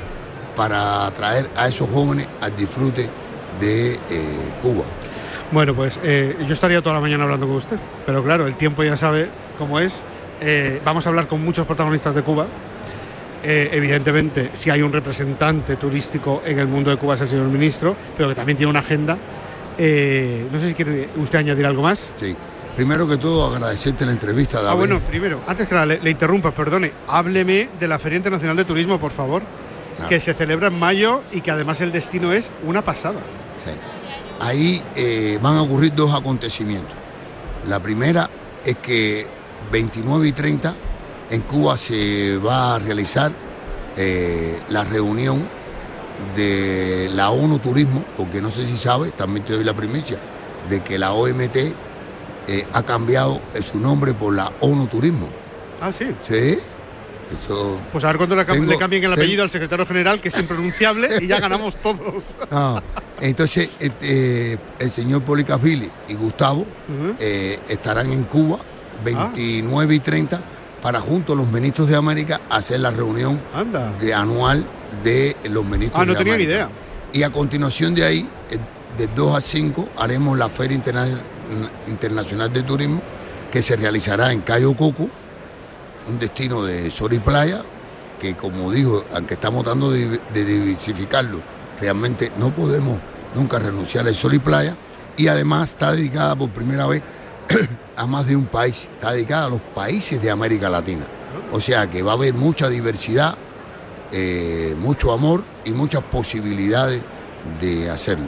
para 0.55 1.07
atraer 1.07 1.49
a 1.55 1.67
esos 1.67 1.89
jóvenes 1.89 2.27
al 2.41 2.55
disfrute 2.55 3.09
de 3.59 3.97
Cuba. 4.61 4.83
Bueno, 5.51 5.73
pues 5.73 5.99
yo 6.03 6.53
estaría 6.53 6.81
toda 6.81 6.95
la 6.95 7.01
mañana 7.01 7.23
hablando 7.23 7.47
con 7.47 7.55
usted, 7.55 7.77
pero 8.05 8.23
claro, 8.23 8.45
el 8.45 8.55
tiempo 8.55 8.83
ya 8.83 8.97
sabe 8.97 9.29
cómo 9.57 9.79
es. 9.79 10.03
Vamos 10.83 11.05
a 11.05 11.09
hablar 11.09 11.27
con 11.27 11.43
muchos 11.43 11.65
protagonistas 11.65 12.13
de 12.13 12.23
Cuba. 12.23 12.47
Eh, 13.43 13.69
evidentemente, 13.71 14.51
si 14.53 14.69
hay 14.69 14.81
un 14.81 14.91
representante 14.91 15.75
turístico 15.75 16.41
en 16.45 16.59
el 16.59 16.67
mundo 16.67 16.91
de 16.91 16.97
Cuba 16.97 17.15
es 17.15 17.21
el 17.21 17.27
señor 17.27 17.47
ministro, 17.47 17.95
pero 18.15 18.29
que 18.29 18.35
también 18.35 18.57
tiene 18.57 18.69
una 18.69 18.79
agenda. 18.79 19.15
no 19.15 20.59
sé 20.59 20.67
si 20.67 20.73
quiere 20.73 21.09
usted 21.17 21.39
añadir 21.39 21.65
algo 21.65 21.81
más. 21.81 22.13
Sí. 22.17 22.35
Primero 22.75 23.07
que 23.07 23.17
todo, 23.17 23.53
agradecerte 23.53 24.05
la 24.05 24.11
entrevista, 24.11 24.61
David. 24.61 24.69
Ah, 24.69 24.73
bueno, 24.73 24.99
primero, 25.01 25.41
antes 25.47 25.67
que 25.67 25.85
le, 25.85 25.99
le 25.99 26.09
interrumpa, 26.11 26.51
perdone, 26.51 26.91
hábleme 27.07 27.69
de 27.77 27.87
la 27.87 27.99
Feria 27.99 28.17
Internacional 28.17 28.55
de 28.55 28.63
Turismo, 28.63 28.99
por 28.99 29.11
favor, 29.11 29.41
que 30.07 30.19
se 30.21 30.33
celebra 30.33 30.67
en 30.67 30.79
mayo 30.79 31.23
y 31.31 31.41
que 31.41 31.51
además 31.51 31.81
el 31.81 31.91
destino 31.91 32.31
es 32.31 32.51
una 32.63 32.83
pasada. 32.83 33.19
Sí 33.57 33.71
ahí 34.39 34.81
eh, 34.95 35.37
van 35.41 35.57
a 35.57 35.61
ocurrir 35.61 35.93
dos 35.93 36.13
acontecimientos. 36.13 36.95
La 37.67 37.79
primera 37.79 38.29
es 38.63 38.77
que 38.77 39.27
29 39.71 40.27
y 40.27 40.31
30 40.31 40.73
en 41.29 41.41
Cuba 41.41 41.77
se 41.77 42.37
va 42.37 42.75
a 42.75 42.79
realizar 42.79 43.31
eh, 43.97 44.59
la 44.69 44.83
reunión 44.83 45.47
de 46.35 47.09
la 47.13 47.29
ONU 47.29 47.59
Turismo, 47.59 48.03
porque 48.17 48.41
no 48.41 48.51
sé 48.51 48.65
si 48.65 48.77
sabes, 48.77 49.15
también 49.15 49.45
te 49.45 49.53
doy 49.53 49.63
la 49.63 49.73
primicia, 49.73 50.19
de 50.69 50.81
que 50.83 50.97
la 50.97 51.13
OMT 51.13 51.55
eh, 51.55 51.73
ha 52.73 52.83
cambiado 52.83 53.41
su 53.61 53.79
nombre 53.79 54.13
por 54.13 54.33
la 54.33 54.51
ONU 54.59 54.87
Turismo. 54.87 55.27
Ah, 55.81 55.91
sí. 55.91 56.07
Sí 56.27 56.59
pues 57.91 58.03
a 58.03 58.07
ver 58.07 58.17
cuándo 58.17 58.35
le, 58.35 58.77
cambien 58.77 59.03
el 59.03 59.13
apellido 59.13 59.43
al 59.43 59.49
secretario 59.49 59.85
general, 59.85 60.19
que 60.19 60.29
es 60.29 60.39
impronunciable, 60.39 61.09
y 61.21 61.27
ya 61.27 61.39
ganamos 61.39 61.75
todos. 61.75 62.35
entonces, 63.21 63.69
este, 63.79 64.57
el 64.79 64.91
señor 64.91 65.23
Policafili 65.23 65.89
y 66.07 66.13
Gustavo 66.15 66.65
eh, 67.19 67.59
estarán 67.69 68.11
en 68.11 68.23
Cuba 68.23 68.59
29 69.03 69.95
y 69.95 69.99
30 69.99 70.41
para 70.81 71.01
junto 71.01 71.33
a 71.33 71.35
los 71.35 71.47
ministros 71.51 71.89
de 71.89 71.95
América 71.95 72.41
hacer 72.49 72.79
la 72.79 72.91
reunión 72.91 73.41
de 73.99 74.13
anual 74.13 74.65
de 75.03 75.35
los 75.45 75.65
ministros 75.65 76.01
ah, 76.01 76.05
no 76.05 76.15
tenía 76.15 76.37
ni 76.37 76.43
idea. 76.43 76.69
Y 77.13 77.23
a 77.23 77.31
continuación 77.31 77.95
de 77.95 78.05
ahí, 78.05 78.29
eh, 78.51 78.57
de 78.97 79.07
2 79.07 79.35
a 79.35 79.41
5, 79.41 79.89
haremos 79.97 80.37
la 80.37 80.49
Feria 80.49 80.75
Internacional 81.87 82.53
de 82.53 82.63
Turismo 82.63 83.01
que 83.51 83.61
se 83.61 83.75
realizará 83.75 84.31
en 84.31 84.41
Cayo 84.41 84.75
Coco 84.75 85.09
un 86.07 86.19
destino 86.19 86.63
de 86.63 86.89
sol 86.89 87.13
y 87.13 87.19
playa, 87.19 87.63
que 88.19 88.35
como 88.35 88.71
digo, 88.71 89.05
aunque 89.13 89.35
estamos 89.35 89.63
tratando 89.63 89.91
de, 89.91 90.19
diversificarlo, 90.33 91.41
realmente 91.79 92.31
no 92.37 92.49
podemos 92.49 92.99
nunca 93.35 93.59
renunciar 93.59 94.07
al 94.07 94.15
sol 94.15 94.33
y 94.33 94.39
playa, 94.39 94.75
y 95.17 95.27
además 95.27 95.69
está 95.69 95.91
dedicada 95.91 96.35
por 96.35 96.49
primera 96.49 96.87
vez 96.87 97.03
a 97.95 98.07
más 98.07 98.27
de 98.27 98.35
un 98.35 98.45
país, 98.45 98.89
está 98.93 99.11
dedicada 99.11 99.47
a 99.47 99.49
los 99.49 99.61
países 99.61 100.21
de 100.21 100.31
América 100.31 100.69
Latina. 100.69 101.05
O 101.51 101.59
sea 101.59 101.89
que 101.89 102.01
va 102.01 102.11
a 102.11 102.15
haber 102.15 102.33
mucha 102.33 102.69
diversidad, 102.69 103.35
eh, 104.11 104.75
mucho 104.77 105.11
amor 105.11 105.43
y 105.65 105.71
muchas 105.71 106.03
posibilidades 106.03 107.03
de 107.59 107.89
hacerlo. 107.89 108.27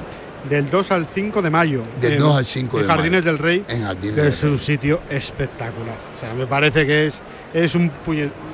Del 0.49 0.71
2 0.71 0.91
al 0.91 1.05
5 1.05 1.41
de 1.41 1.49
mayo. 1.51 1.83
Del 1.99 2.17
2 2.17 2.35
al 2.35 2.45
5 2.45 2.79
de 2.79 2.83
Jardines 2.85 3.23
del 3.23 3.37
Rey. 3.37 3.63
En 3.67 3.83
Jardines 3.83 4.19
que 4.19 4.27
es 4.27 4.43
un 4.43 4.57
sitio 4.57 5.01
espectacular. 5.09 5.97
O 6.15 6.17
sea, 6.17 6.33
me 6.33 6.47
parece 6.47 6.85
que 6.85 7.05
es, 7.05 7.21
es 7.53 7.75
un, 7.75 7.91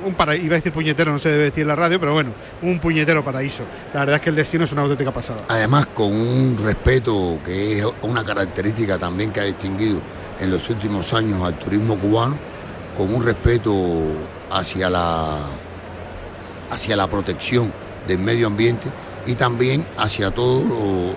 un 0.04 0.14
para, 0.14 0.36
iba 0.36 0.54
a 0.54 0.58
decir 0.58 0.70
puñetero, 0.70 1.10
no 1.10 1.18
se 1.18 1.30
debe 1.30 1.44
decir 1.44 1.62
en 1.62 1.68
la 1.68 1.76
radio, 1.76 1.98
pero 1.98 2.12
bueno, 2.12 2.32
un 2.60 2.78
puñetero 2.78 3.24
paraíso. 3.24 3.62
La 3.94 4.00
verdad 4.00 4.16
es 4.16 4.22
que 4.22 4.30
el 4.30 4.36
destino 4.36 4.64
es 4.64 4.72
una 4.72 4.82
auténtica 4.82 5.12
pasada. 5.12 5.44
Además, 5.48 5.86
con 5.94 6.12
un 6.12 6.58
respeto 6.62 7.38
que 7.44 7.78
es 7.78 7.86
una 8.02 8.22
característica 8.22 8.98
también 8.98 9.30
que 9.30 9.40
ha 9.40 9.44
distinguido 9.44 10.02
en 10.40 10.50
los 10.50 10.68
últimos 10.70 11.12
años 11.12 11.42
al 11.42 11.58
turismo 11.58 11.96
cubano, 11.96 12.36
con 12.96 13.14
un 13.14 13.24
respeto 13.24 13.72
hacia 14.50 14.90
la, 14.90 15.38
hacia 16.70 16.96
la 16.96 17.06
protección 17.06 17.72
del 18.06 18.18
medio 18.18 18.46
ambiente 18.46 18.88
y 19.26 19.34
también 19.34 19.86
hacia 19.96 20.30
todos 20.30 20.64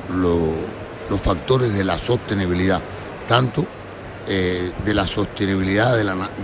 los 0.10 1.22
factores 1.22 1.74
de 1.74 1.84
la 1.84 1.98
sostenibilidad, 1.98 2.82
tanto 3.28 3.66
eh, 4.28 4.72
de 4.86 4.94
la 4.94 5.08
sostenibilidad 5.08 5.98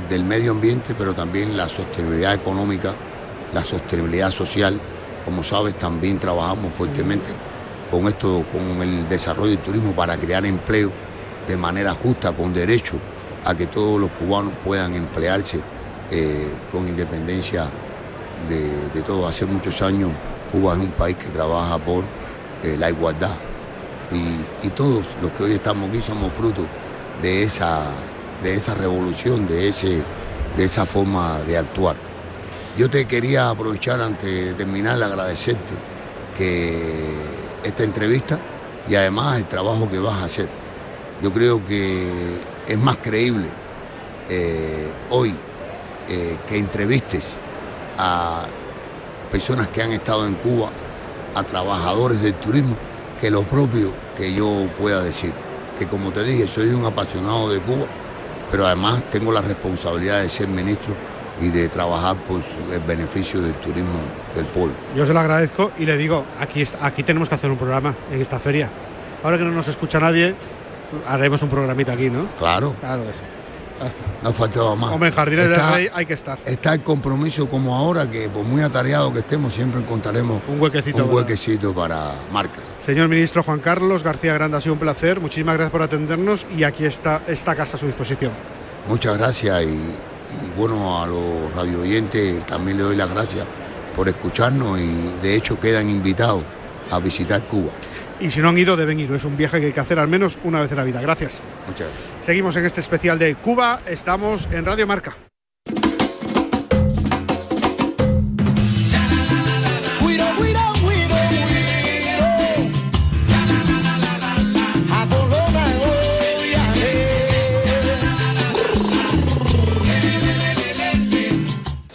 del 0.09 0.23
medio 0.23 0.51
ambiente, 0.51 0.95
pero 0.97 1.13
también 1.13 1.55
la 1.55 1.69
sostenibilidad 1.69 2.33
económica, 2.33 2.93
la 3.53 3.63
sostenibilidad 3.63 4.31
social. 4.31 4.79
Como 5.25 5.43
sabes, 5.43 5.77
también 5.77 6.19
trabajamos 6.19 6.73
fuertemente 6.73 7.29
con 7.91 8.07
esto, 8.07 8.45
con 8.51 8.81
el 8.81 9.07
desarrollo 9.09 9.51
del 9.51 9.59
turismo 9.59 9.93
para 9.93 10.17
crear 10.17 10.45
empleo 10.45 10.91
de 11.47 11.57
manera 11.57 11.93
justa, 11.93 12.31
con 12.31 12.53
derecho 12.53 12.95
a 13.45 13.55
que 13.55 13.67
todos 13.67 13.99
los 13.99 14.11
cubanos 14.11 14.53
puedan 14.63 14.95
emplearse 14.95 15.61
eh, 16.11 16.51
con 16.71 16.87
independencia 16.87 17.69
de, 18.47 18.89
de 18.93 19.01
todo. 19.01 19.27
Hace 19.27 19.45
muchos 19.45 19.81
años 19.81 20.11
Cuba 20.51 20.73
es 20.73 20.79
un 20.79 20.91
país 20.91 21.15
que 21.15 21.29
trabaja 21.29 21.77
por 21.77 22.03
eh, 22.63 22.75
la 22.77 22.89
igualdad 22.89 23.35
y, 24.11 24.67
y 24.67 24.69
todos 24.71 25.05
los 25.21 25.31
que 25.31 25.43
hoy 25.43 25.53
estamos 25.53 25.89
aquí 25.89 26.01
somos 26.01 26.31
fruto 26.33 26.65
de 27.21 27.43
esa, 27.43 27.85
de 28.43 28.55
esa 28.55 28.75
revolución, 28.75 29.47
de, 29.47 29.69
ese, 29.69 30.03
de 30.55 30.63
esa 30.63 30.85
forma 30.85 31.39
de 31.39 31.57
actuar. 31.57 31.95
Yo 32.77 32.89
te 32.89 33.05
quería 33.05 33.49
aprovechar 33.49 33.99
antes 34.01 34.29
de 34.29 34.53
terminar, 34.53 35.01
agradecerte 35.01 35.73
que 36.37 37.11
esta 37.63 37.83
entrevista 37.83 38.37
y 38.87 38.95
además 38.95 39.37
el 39.37 39.45
trabajo 39.45 39.89
que 39.89 39.99
vas 39.99 40.21
a 40.21 40.25
hacer. 40.25 40.66
Yo 41.21 41.33
creo 41.33 41.65
que 41.65 42.07
es 42.67 42.77
más 42.77 42.97
creíble 42.97 43.47
eh, 44.29 44.87
hoy 45.09 45.33
eh, 46.09 46.37
que 46.47 46.57
entrevistes 46.57 47.37
a 47.97 48.45
personas 49.31 49.67
que 49.69 49.81
han 49.81 49.93
estado 49.93 50.27
en 50.27 50.35
Cuba, 50.35 50.69
a 51.33 51.43
trabajadores 51.43 52.21
del 52.21 52.35
turismo, 52.35 52.75
que 53.19 53.31
lo 53.31 53.43
propio 53.43 53.91
que 54.15 54.33
yo 54.33 54.67
pueda 54.77 55.03
decir. 55.03 55.33
Que 55.79 55.87
como 55.87 56.11
te 56.11 56.23
dije, 56.23 56.47
soy 56.47 56.69
un 56.69 56.85
apasionado 56.85 57.51
de 57.51 57.61
Cuba, 57.61 57.85
pero 58.51 58.65
además 58.65 59.03
tengo 59.11 59.31
la 59.31 59.41
responsabilidad 59.41 60.21
de 60.21 60.29
ser 60.29 60.47
ministro 60.47 60.95
y 61.41 61.49
de 61.49 61.67
trabajar 61.69 62.15
por 62.25 62.41
el 62.71 62.79
beneficio 62.81 63.41
del 63.41 63.53
turismo 63.55 63.99
del 64.35 64.45
pueblo. 64.45 64.73
Yo 64.95 65.05
se 65.05 65.13
lo 65.13 65.19
agradezco 65.19 65.71
y 65.77 65.85
le 65.85 65.97
digo, 65.97 66.25
aquí, 66.39 66.63
aquí 66.81 67.03
tenemos 67.03 67.29
que 67.29 67.35
hacer 67.35 67.49
un 67.49 67.57
programa 67.57 67.95
en 68.11 68.21
esta 68.21 68.39
feria. 68.39 68.69
Ahora 69.23 69.37
que 69.37 69.43
no 69.43 69.51
nos 69.51 69.67
escucha 69.67 69.99
nadie, 69.99 70.35
haremos 71.07 71.41
un 71.41 71.49
programita 71.49 71.93
aquí, 71.93 72.09
¿no? 72.09 72.27
Claro, 72.37 72.73
Claro 72.79 73.05
que 73.05 73.13
sí. 73.13 73.23
No 74.23 74.33
faltaba 74.33 74.75
más. 74.75 74.91
Hombre, 74.91 75.09
en 75.09 75.15
Jardines 75.15 75.45
del 75.49 75.53
Está- 75.53 75.75
Rey 75.75 75.87
hay 75.93 76.05
que 76.07 76.13
estar. 76.13 76.39
Está 76.45 76.73
el 76.73 76.81
compromiso 76.81 77.47
como 77.47 77.75
ahora, 77.75 78.09
que 78.09 78.27
por 78.27 78.43
muy 78.43 78.63
atareado 78.63 79.13
que 79.13 79.19
estemos, 79.19 79.53
siempre 79.53 79.79
encontraremos 79.79 80.41
Un 80.47 80.59
huequecito. 80.59 81.05
un 81.05 81.13
huequecito 81.13 81.75
para 81.75 82.11
marcas. 82.31 82.63
Señor 82.79 83.07
ministro 83.07 83.43
Juan 83.43 83.59
Carlos 83.59 84.01
García 84.03 84.33
Grande, 84.33 84.57
ha 84.57 84.61
sido 84.61 84.73
un 84.73 84.79
placer. 84.79 85.19
Muchísimas 85.19 85.53
gracias 85.55 85.71
por 85.71 85.83
atendernos 85.83 86.47
y 86.57 86.63
aquí 86.63 86.85
está 86.85 87.21
esta 87.27 87.53
casa 87.53 87.77
a 87.77 87.79
su 87.79 87.85
disposición. 87.85 88.31
Muchas 88.87 89.15
gracias 89.15 89.61
y, 89.61 89.65
y 89.67 90.51
bueno, 90.57 91.03
a 91.03 91.05
los 91.05 91.53
radio 91.55 91.81
oyentes 91.81 92.43
también 92.47 92.77
le 92.77 92.83
doy 92.83 92.95
las 92.95 93.09
gracias 93.11 93.45
por 93.95 94.07
escucharnos 94.09 94.79
y 94.79 95.11
de 95.21 95.35
hecho 95.35 95.59
quedan 95.59 95.87
invitados 95.87 96.41
a 96.89 96.97
visitar 96.97 97.43
Cuba. 97.43 97.69
Y 98.19 98.31
si 98.31 98.39
no 98.39 98.49
han 98.49 98.57
ido, 98.57 98.75
deben 98.75 98.99
ir. 98.99 99.11
Es 99.11 99.25
un 99.25 99.37
viaje 99.37 99.59
que 99.59 99.67
hay 99.67 99.73
que 99.73 99.79
hacer 99.79 99.99
al 99.99 100.07
menos 100.07 100.37
una 100.43 100.61
vez 100.61 100.71
en 100.71 100.77
la 100.77 100.83
vida. 100.83 101.01
Gracias. 101.01 101.43
Muchas 101.67 101.87
gracias. 101.87 102.09
Seguimos 102.21 102.55
en 102.57 102.65
este 102.65 102.81
especial 102.81 103.19
de 103.19 103.35
Cuba. 103.35 103.79
Estamos 103.85 104.47
en 104.51 104.65
Radio 104.65 104.87
Marca. 104.87 105.15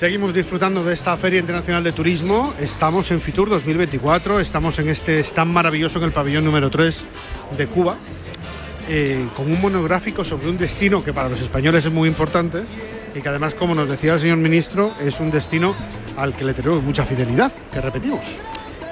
Seguimos 0.02 0.34
disfrutando 0.34 0.82
de 0.82 0.94
esta 0.94 1.16
Feria 1.16 1.38
Internacional 1.38 1.84
de 1.84 1.92
Turismo. 1.92 2.52
Estamos 2.58 3.12
en 3.12 3.20
Fitur 3.20 3.48
2024. 3.48 4.40
Estamos 4.40 4.76
en 4.80 4.88
este 4.88 5.20
stand 5.20 5.52
maravilloso 5.52 5.98
en 5.98 6.06
el 6.06 6.10
pabellón 6.10 6.44
número 6.44 6.70
3 6.70 7.04
de 7.56 7.66
Cuba. 7.68 7.96
eh, 8.88 9.28
con 9.36 9.46
un 9.46 9.60
monográfico 9.60 10.24
sobre 10.24 10.48
un 10.48 10.58
destino 10.58 11.04
que 11.04 11.12
para 11.12 11.28
los 11.28 11.40
españoles 11.40 11.86
es 11.86 11.92
muy 11.92 12.08
importante 12.08 12.58
y 13.14 13.20
que 13.20 13.28
además, 13.28 13.54
como 13.54 13.76
nos 13.76 13.88
decía 13.88 14.14
el 14.14 14.18
señor 14.18 14.38
ministro, 14.38 14.92
es 15.00 15.20
un 15.20 15.30
destino 15.30 15.72
al 16.16 16.34
que 16.34 16.46
le 16.46 16.52
tenemos 16.52 16.82
mucha 16.82 17.04
fidelidad, 17.04 17.52
que 17.72 17.80
repetimos. 17.80 18.24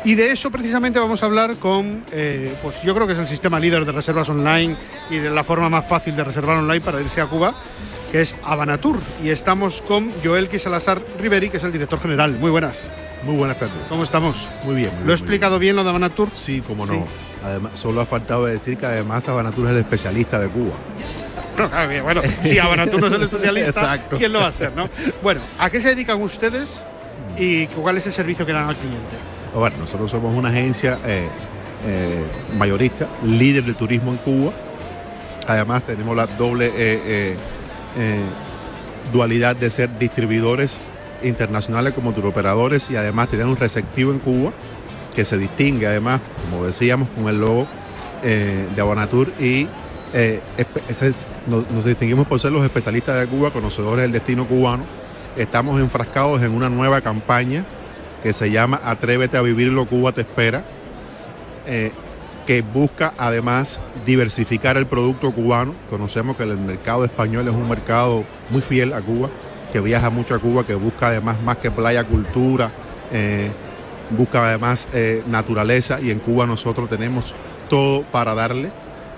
Y 0.04 0.14
de 0.14 0.30
eso 0.30 0.48
precisamente 0.52 1.00
vamos 1.00 1.24
a 1.24 1.26
hablar 1.26 1.56
con, 1.56 2.04
eh, 2.12 2.54
pues 2.62 2.82
yo 2.82 2.94
creo 2.94 3.08
que 3.08 3.14
es 3.14 3.18
el 3.18 3.26
sistema 3.26 3.58
líder 3.58 3.84
de 3.84 3.90
reservas 3.90 4.28
online 4.28 4.76
y 5.10 5.16
de 5.16 5.30
la 5.30 5.42
forma 5.42 5.68
más 5.68 5.88
fácil 5.88 6.14
de 6.14 6.22
reservar 6.22 6.58
online 6.58 6.80
para 6.80 7.00
irse 7.00 7.20
a 7.20 7.26
Cuba, 7.26 7.52
que 8.10 8.20
es 8.20 8.36
Habanatur. 8.42 8.98
Y 9.22 9.30
estamos 9.30 9.82
con 9.82 10.10
Joel 10.24 10.48
Salazar 10.58 11.00
Riveri, 11.20 11.50
que 11.50 11.58
es 11.58 11.64
el 11.64 11.72
director 11.72 12.00
general. 12.00 12.32
Muy 12.32 12.50
buenas. 12.50 12.90
Muy 13.24 13.36
buenas 13.36 13.58
tardes. 13.58 13.74
¿Cómo 13.88 14.04
estamos? 14.04 14.46
Muy 14.64 14.74
bien. 14.74 14.90
¿Lo 15.04 15.12
he 15.12 15.14
explicado 15.14 15.58
bien 15.58 15.76
lo 15.76 15.84
de 15.84 15.90
Habanatur? 15.90 16.28
Sí, 16.34 16.62
como 16.66 16.86
no. 16.86 16.94
Sí. 16.94 17.00
Además, 17.44 17.72
solo 17.74 18.00
ha 18.00 18.06
faltado 18.06 18.46
decir 18.46 18.76
que 18.76 18.86
además 18.86 19.28
Habanatur 19.28 19.66
es 19.66 19.72
el 19.72 19.78
especialista 19.78 20.38
de 20.38 20.48
Cuba. 20.48 20.72
No, 21.58 21.68
bueno, 22.02 22.22
si 22.42 22.58
Habanatur 22.58 23.00
no 23.00 23.06
es 23.08 23.12
el 23.12 23.22
especialista, 23.24 23.68
Exacto. 23.80 24.16
¿quién 24.16 24.32
lo 24.32 24.40
va 24.40 24.48
a 24.48 24.52
ser, 24.52 24.72
no? 24.74 24.88
Bueno, 25.22 25.40
¿a 25.58 25.68
qué 25.68 25.80
se 25.80 25.88
dedican 25.90 26.20
ustedes 26.22 26.82
y 27.38 27.66
cuál 27.68 27.98
es 27.98 28.06
el 28.06 28.12
servicio 28.12 28.46
que 28.46 28.52
dan 28.52 28.68
al 28.68 28.76
cliente? 28.76 29.16
Bueno, 29.54 29.76
nosotros 29.78 30.10
somos 30.10 30.34
una 30.34 30.48
agencia 30.48 30.98
eh, 31.04 31.28
eh, 31.86 32.24
mayorista, 32.56 33.08
líder 33.24 33.64
de 33.64 33.74
turismo 33.74 34.12
en 34.12 34.18
Cuba. 34.18 34.52
Además 35.46 35.82
tenemos 35.82 36.16
la 36.16 36.26
doble 36.26 36.72
eh, 36.74 37.36
eh, 37.98 38.20
dualidad 39.12 39.56
de 39.56 39.70
ser 39.70 39.98
distribuidores 39.98 40.72
internacionales 41.22 41.92
como 41.94 42.12
turoperadores 42.12 42.90
y 42.90 42.96
además 42.96 43.28
tener 43.28 43.46
un 43.46 43.56
receptivo 43.56 44.12
en 44.12 44.18
Cuba 44.20 44.52
que 45.14 45.24
se 45.24 45.36
distingue 45.38 45.86
además, 45.86 46.20
como 46.50 46.64
decíamos, 46.66 47.08
con 47.16 47.28
el 47.28 47.38
logo 47.40 47.66
eh, 48.22 48.66
de 48.74 48.80
Abanatur 48.80 49.32
y 49.40 49.66
eh, 50.14 50.40
es- 50.88 51.26
nos, 51.46 51.84
distinguimos 51.84 52.26
por 52.26 52.40
ser 52.40 52.52
los 52.52 52.64
especialistas 52.64 53.18
de 53.20 53.26
Cuba, 53.26 53.50
conocedores 53.50 54.02
del 54.02 54.12
destino 54.12 54.46
cubano. 54.46 54.84
Estamos 55.36 55.80
enfrascados 55.80 56.42
en 56.42 56.52
una 56.52 56.68
nueva 56.68 57.00
campaña 57.00 57.64
que 58.22 58.32
se 58.32 58.50
llama 58.50 58.80
Atrévete 58.84 59.36
a 59.36 59.42
vivirlo, 59.42 59.86
Cuba 59.86 60.12
te 60.12 60.20
espera, 60.22 60.64
que 62.46 62.62
busca 62.62 63.12
además 63.18 63.78
diversificar 64.06 64.76
el 64.76 64.86
producto 64.86 65.32
cubano. 65.32 65.72
Conocemos 65.88 66.36
que 66.36 66.44
el 66.44 66.56
mercado 66.56 67.04
español 67.04 67.48
es 67.48 67.54
un 67.54 67.68
mercado 67.68 68.24
muy 68.50 68.62
fiel 68.62 68.92
a 68.92 69.00
Cuba, 69.00 69.28
que 69.72 69.80
viaja 69.80 70.10
mucho 70.10 70.34
a 70.34 70.38
Cuba, 70.38 70.64
que 70.64 70.74
busca 70.74 71.08
además 71.08 71.40
más 71.42 71.58
que 71.58 71.70
playa, 71.70 72.04
cultura, 72.04 72.70
eh, 73.12 73.50
busca 74.10 74.44
además 74.44 74.88
eh, 74.92 75.22
naturaleza 75.26 76.00
y 76.00 76.10
en 76.10 76.18
Cuba 76.18 76.46
nosotros 76.46 76.88
tenemos 76.88 77.34
todo 77.68 78.02
para 78.02 78.34
darle. 78.34 78.70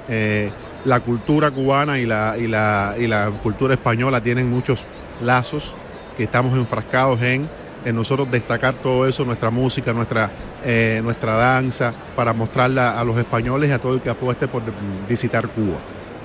Eh, 0.09 0.51
la 0.85 1.01
cultura 1.01 1.51
cubana 1.51 1.99
y 1.99 2.07
la, 2.07 2.37
y, 2.37 2.49
la, 2.49 2.95
y 2.99 3.07
la 3.07 3.31
cultura 3.43 3.75
española 3.75 4.21
tienen 4.21 4.51
muchos 4.51 4.83
lazos 5.23 5.73
que 6.17 6.25
estamos 6.25 6.59
enfrascados 6.59 7.23
en, 7.23 7.49
en 7.85 7.95
nosotros 7.95 8.31
destacar 8.31 8.75
todo 8.75 9.07
eso, 9.07 9.25
nuestra 9.25 9.51
música, 9.51 9.93
nuestra, 9.93 10.31
eh, 10.65 11.01
nuestra 11.03 11.35
danza, 11.35 11.93
para 12.17 12.33
mostrarla 12.33 12.99
a 13.01 13.05
los 13.05 13.17
españoles 13.17 13.71
y 13.71 13.73
a 13.73 13.79
todo 13.79 13.95
el 13.95 14.01
que 14.01 14.11
apueste 14.11 14.49
por 14.49 14.63
visitar 15.09 15.49
Cuba. 15.49 15.79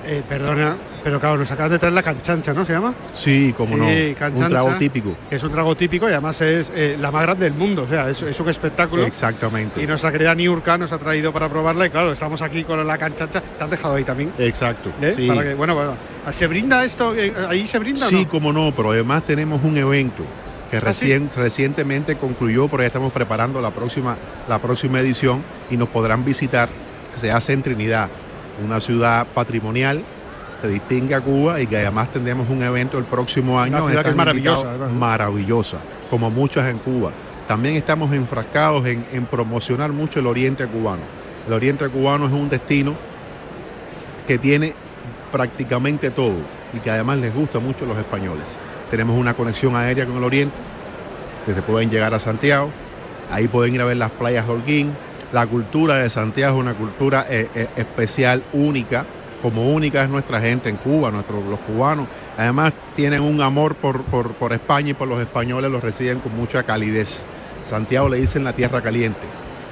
Eh, 0.09 0.23
perdona, 0.27 0.77
pero 1.03 1.19
claro, 1.19 1.37
nos 1.37 1.51
acabas 1.51 1.69
de 1.71 1.79
traer 1.79 1.93
la 1.93 2.01
canchancha, 2.01 2.53
¿no 2.53 2.63
se 2.63 2.71
llama? 2.71 2.93
Sí, 3.13 3.53
como 3.57 3.75
Sí, 3.75 4.15
no, 4.17 4.27
un 4.39 4.47
trago 4.49 4.73
típico. 4.75 5.17
Es 5.29 5.43
un 5.43 5.51
trago 5.51 5.75
típico 5.75 6.07
y 6.07 6.13
además 6.13 6.39
es 6.39 6.71
eh, 6.73 6.95
la 6.97 7.11
más 7.11 7.23
grande 7.23 7.43
del 7.43 7.55
mundo, 7.55 7.83
o 7.83 7.87
sea, 7.89 8.09
es, 8.09 8.21
es 8.21 8.39
un 8.39 8.47
espectáculo. 8.47 9.03
Exactamente. 9.05 9.83
Y 9.83 9.85
nuestra 9.85 10.09
querida 10.09 10.33
Niurka 10.33 10.77
nos 10.77 10.93
ha 10.93 10.97
traído 10.97 11.33
para 11.33 11.49
probarla 11.49 11.87
y 11.87 11.89
claro, 11.89 12.13
estamos 12.13 12.41
aquí 12.41 12.63
con 12.63 12.87
la 12.87 12.97
canchancha. 12.97 13.41
Te 13.41 13.63
han 13.63 13.69
dejado 13.69 13.95
ahí 13.95 14.05
también. 14.05 14.31
Exacto. 14.37 14.91
¿eh? 15.01 15.13
sí. 15.13 15.27
Para 15.27 15.43
que, 15.43 15.53
bueno, 15.55 15.75
bueno, 15.75 15.95
¿se 16.31 16.47
brinda 16.47 16.85
esto? 16.85 17.13
¿Ahí 17.49 17.67
se 17.67 17.77
brinda 17.77 18.07
o 18.07 18.09
Sí, 18.09 18.23
no? 18.23 18.29
como 18.29 18.53
no, 18.53 18.71
pero 18.73 18.91
además 18.91 19.23
tenemos 19.25 19.61
un 19.61 19.77
evento 19.77 20.23
que 20.69 20.77
¿Ah, 20.77 20.93
recientemente 21.35 22.15
concluyó, 22.17 22.67
pero 22.67 22.83
ya 22.83 22.87
estamos 22.87 23.13
preparando 23.13 23.61
la 23.61 23.71
próxima, 23.71 24.17
la 24.47 24.59
próxima 24.59 24.99
edición 24.99 25.43
y 25.69 25.77
nos 25.77 25.89
podrán 25.89 26.25
visitar. 26.25 26.69
Se 27.15 27.31
hace 27.31 27.53
en 27.53 27.63
Trinidad, 27.63 28.09
una 28.63 28.79
ciudad 28.79 29.25
patrimonial 29.33 30.03
que 30.61 30.67
distingue 30.67 31.15
a 31.15 31.21
Cuba 31.21 31.61
y 31.61 31.67
que 31.67 31.77
además 31.77 32.11
tendremos 32.11 32.49
un 32.49 32.61
evento 32.63 32.97
el 32.97 33.05
próximo 33.05 33.59
año. 33.59 33.83
Una 33.85 34.03
que 34.03 34.09
es 34.09 34.15
maravillosa. 34.15 34.77
Maravillosa, 34.93 35.77
como 36.09 36.29
muchas 36.29 36.69
en 36.69 36.79
Cuba. 36.79 37.11
También 37.47 37.75
estamos 37.75 38.11
enfrascados 38.13 38.85
en, 38.85 39.05
en 39.13 39.25
promocionar 39.25 39.91
mucho 39.93 40.19
el 40.19 40.27
oriente 40.27 40.65
cubano. 40.67 41.03
El 41.47 41.53
oriente 41.53 41.87
cubano 41.87 42.27
es 42.27 42.33
un 42.33 42.49
destino 42.49 42.93
que 44.27 44.37
tiene 44.37 44.73
prácticamente 45.31 46.11
todo 46.11 46.35
y 46.73 46.79
que 46.79 46.91
además 46.91 47.19
les 47.19 47.33
gusta 47.33 47.59
mucho 47.59 47.85
a 47.85 47.87
los 47.87 47.97
españoles. 47.97 48.45
Tenemos 48.89 49.17
una 49.17 49.33
conexión 49.33 49.75
aérea 49.75 50.05
con 50.05 50.17
el 50.17 50.23
oriente, 50.23 50.55
desde 51.45 51.61
pueden 51.61 51.89
llegar 51.89 52.13
a 52.13 52.19
Santiago, 52.19 52.69
ahí 53.31 53.47
pueden 53.47 53.75
ir 53.75 53.81
a 53.81 53.85
ver 53.85 53.97
las 53.97 54.11
playas 54.11 54.45
de 54.47 54.53
Holguín. 54.53 54.91
La 55.33 55.45
cultura 55.45 55.95
de 55.95 56.09
Santiago 56.09 56.55
es 56.55 56.61
una 56.61 56.73
cultura 56.73 57.25
eh, 57.29 57.49
eh, 57.53 57.67
especial, 57.75 58.43
única, 58.53 59.05
como 59.41 59.69
única 59.69 60.03
es 60.03 60.09
nuestra 60.09 60.39
gente 60.39 60.69
en 60.69 60.77
Cuba, 60.77 61.11
nuestros, 61.11 61.43
los 61.45 61.59
cubanos. 61.59 62.07
Además 62.37 62.73
tienen 62.95 63.21
un 63.21 63.41
amor 63.41 63.75
por, 63.75 64.03
por, 64.03 64.31
por 64.33 64.53
España 64.53 64.91
y 64.91 64.93
por 64.93 65.07
los 65.07 65.19
españoles, 65.19 65.69
los 65.69 65.83
reciben 65.83 66.19
con 66.19 66.35
mucha 66.35 66.63
calidez. 66.63 67.25
Santiago 67.65 68.07
le 68.07 68.17
dicen 68.17 68.43
la 68.43 68.53
tierra 68.53 68.81
caliente. 68.81 69.19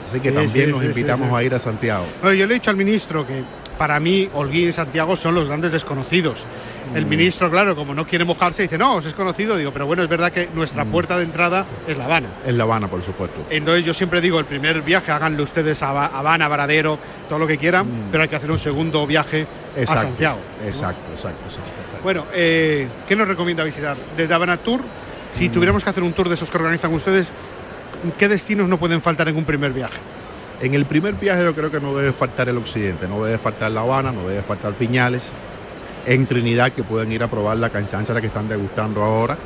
Así 0.08 0.19
que 0.19 0.30
Sí, 0.30 0.36
también 0.36 0.65
sí, 0.65 0.71
nos 0.71 0.80
sí, 0.82 0.86
invitamos 0.88 1.34
a 1.34 1.41
ir 1.41 1.56
a 1.56 1.60
Santiago. 1.60 2.04
Bueno, 2.21 2.36
yo 2.36 2.45
le 2.45 2.54
he 2.54 2.58
dicho 2.60 2.69
al 2.69 2.78
ministro 2.78 3.25
que 3.25 3.43
para 3.78 4.00
mí 4.00 4.30
Holguín 4.34 4.70
y 4.70 4.72
Santiago 4.72 5.16
son 5.16 5.36
los 5.36 5.48
grandes 5.48 5.72
desconocidos. 5.72 6.46
Mm. 6.92 6.98
El 6.98 7.06
ministro, 7.06 7.50
claro, 7.50 7.76
como 7.76 7.94
no 7.94 8.06
quiere 8.06 8.24
mojarse, 8.26 8.64
dice, 8.64 8.78
no, 8.78 8.96
os 8.96 9.06
es 9.06 9.14
conocido. 9.14 9.58
Digo, 9.58 9.72
pero 9.72 9.86
bueno, 9.86 10.04
es 10.04 10.10
verdad 10.10 10.32
que 10.32 10.50
nuestra 10.54 10.86
Mm. 10.86 10.92
puerta 10.92 11.18
de 11.18 11.24
entrada 11.24 11.66
es 11.88 11.98
La 11.98 12.06
Habana. 12.06 12.30
En 12.46 12.58
La 12.58 12.64
Habana, 12.64 12.88
por 12.88 13.04
supuesto. 13.04 13.46
Entonces 13.50 13.84
yo 13.86 13.94
siempre 13.94 14.22
digo, 14.22 14.40
el 14.40 14.46
primer 14.46 14.82
viaje 14.82 15.12
háganlo 15.12 15.44
ustedes 15.44 15.82
a 15.84 15.90
Haba- 15.90 16.06
Habana, 16.18 16.48
Varadero, 16.48 16.98
todo 17.28 17.40
lo 17.40 17.48
que 17.48 17.58
quieran, 17.58 17.86
Mm. 17.88 18.12
pero 18.12 18.24
hay 18.24 18.30
que 18.30 18.36
hacer 18.36 18.52
un 18.52 18.60
segundo 18.60 19.06
viaje 19.08 19.46
a 19.76 19.80
Exacto, 19.80 20.02
Santiago. 20.04 20.40
¿no? 20.62 20.68
Exacto, 20.68 21.12
exacto, 21.12 21.42
exacto. 21.46 21.72
Bueno, 22.04 22.26
eh, 22.34 22.88
¿qué 23.08 23.16
nos 23.16 23.28
recomienda 23.28 23.64
visitar? 23.64 23.98
Desde 24.16 24.34
Habana 24.34 24.58
Tour, 24.58 24.82
si 25.34 25.50
Mm. 25.50 25.52
tuviéramos 25.52 25.84
que 25.84 25.90
hacer 25.90 26.04
un 26.04 26.14
tour 26.14 26.30
de 26.30 26.36
esos 26.36 26.50
que 26.50 26.58
organizan 26.58 26.94
ustedes, 26.94 27.32
¿qué 28.18 28.28
destinos 28.28 28.70
no 28.70 28.78
pueden 28.78 29.02
faltar 29.02 29.28
en 29.28 29.36
un 29.36 29.44
primer 29.46 29.74
viaje? 29.74 29.98
En 30.62 30.74
el 30.74 30.86
primer 30.86 31.15
viaje 31.15 31.44
yo 31.44 31.54
creo 31.54 31.70
que 31.70 31.82
no 31.82 31.96
debe 31.96 32.13
faltar 32.13 32.48
el 32.48 32.58
occidente, 32.58 33.08
no 33.08 33.24
debe 33.24 33.38
faltar 33.38 33.72
La 33.72 33.82
Habana, 33.82 34.12
no 34.12 34.28
debe 34.28 34.41
faltar 34.41 34.74
Piñales. 34.74 35.34
En 36.06 36.28
Trinidad 36.28 36.72
que 36.72 36.84
pueden 36.84 37.12
ir 37.12 37.24
a 37.24 37.28
probar 37.28 37.58
la 37.58 37.70
canchanchara 37.70 38.22
que 38.22 38.28
están 38.28 38.48
degustando 38.48 39.04
ahora. 39.04 39.38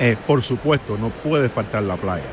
Eh, 0.00 0.16
por 0.26 0.42
supuesto, 0.42 0.98
no 0.98 1.10
puede 1.10 1.48
faltar 1.48 1.82
la 1.84 1.96
playa. 1.96 2.24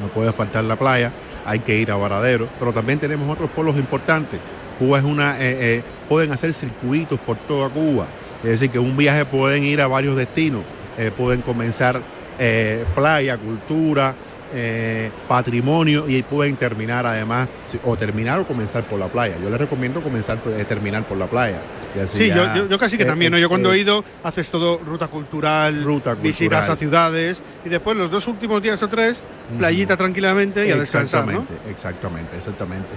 No 0.00 0.08
puede 0.08 0.32
faltar 0.32 0.64
la 0.64 0.76
playa, 0.76 1.12
hay 1.44 1.60
que 1.60 1.76
ir 1.76 1.90
a 1.90 1.96
Varadero, 1.96 2.48
pero 2.58 2.72
también 2.72 2.98
tenemos 2.98 3.30
otros 3.30 3.50
polos 3.50 3.76
importantes. 3.76 4.40
Cuba 4.78 4.98
es 4.98 5.04
una, 5.04 5.38
eh, 5.38 5.76
eh, 5.76 5.82
pueden 6.08 6.32
hacer 6.32 6.54
circuitos 6.54 7.20
por 7.20 7.36
toda 7.36 7.68
Cuba, 7.68 8.06
es 8.42 8.50
decir, 8.50 8.70
que 8.70 8.78
un 8.78 8.96
viaje 8.96 9.26
pueden 9.26 9.64
ir 9.64 9.82
a 9.82 9.86
varios 9.86 10.16
destinos, 10.16 10.62
pueden 11.16 11.42
comenzar 11.42 12.00
playa, 12.94 13.38
cultura, 13.38 14.14
eh, 14.52 15.10
patrimonio 15.28 16.08
y 16.08 16.22
pueden 16.22 16.56
terminar 16.56 17.06
además, 17.06 17.48
o 17.84 17.96
terminar 17.96 18.40
o 18.40 18.46
comenzar 18.46 18.84
por 18.84 18.98
la 18.98 19.08
playa. 19.08 19.36
Yo 19.42 19.48
les 19.50 19.58
recomiendo 19.60 20.00
comenzar, 20.00 20.38
eh, 20.46 20.64
terminar 20.68 21.04
por 21.04 21.16
la 21.18 21.26
playa. 21.26 21.60
Y 21.96 22.00
así 22.00 22.16
Sí, 22.18 22.28
yo, 22.28 22.34
ya, 22.44 22.54
yo- 22.56 22.68
yo 22.68 22.78
casi 22.78 22.96
que 22.96 23.02
eh, 23.02 23.06
también, 23.06 23.32
¿no? 23.32 23.38
Yo 23.38 23.48
cuando 23.48 23.72
he 23.72 23.78
ido, 23.78 24.04
haces 24.22 24.50
todo 24.50 24.78
ruta 24.78 25.08
cultural, 25.08 25.82
Ruta 25.82 26.14
visitas 26.14 26.68
a 26.68 26.76
ciudades 26.76 27.42
y 27.64 27.68
después 27.68 27.96
los 27.96 28.10
dos 28.10 28.26
últimos 28.26 28.62
días 28.62 28.82
o 28.82 28.88
tres, 28.88 29.22
playita 29.58 29.96
tranquilamente 29.96 30.66
y 30.66 30.70
a 30.72 30.76
descansar, 30.76 31.26
¿no? 31.26 31.32
Exactamente, 31.42 31.70
exactamente, 31.70 32.36
exactamente. 32.36 32.88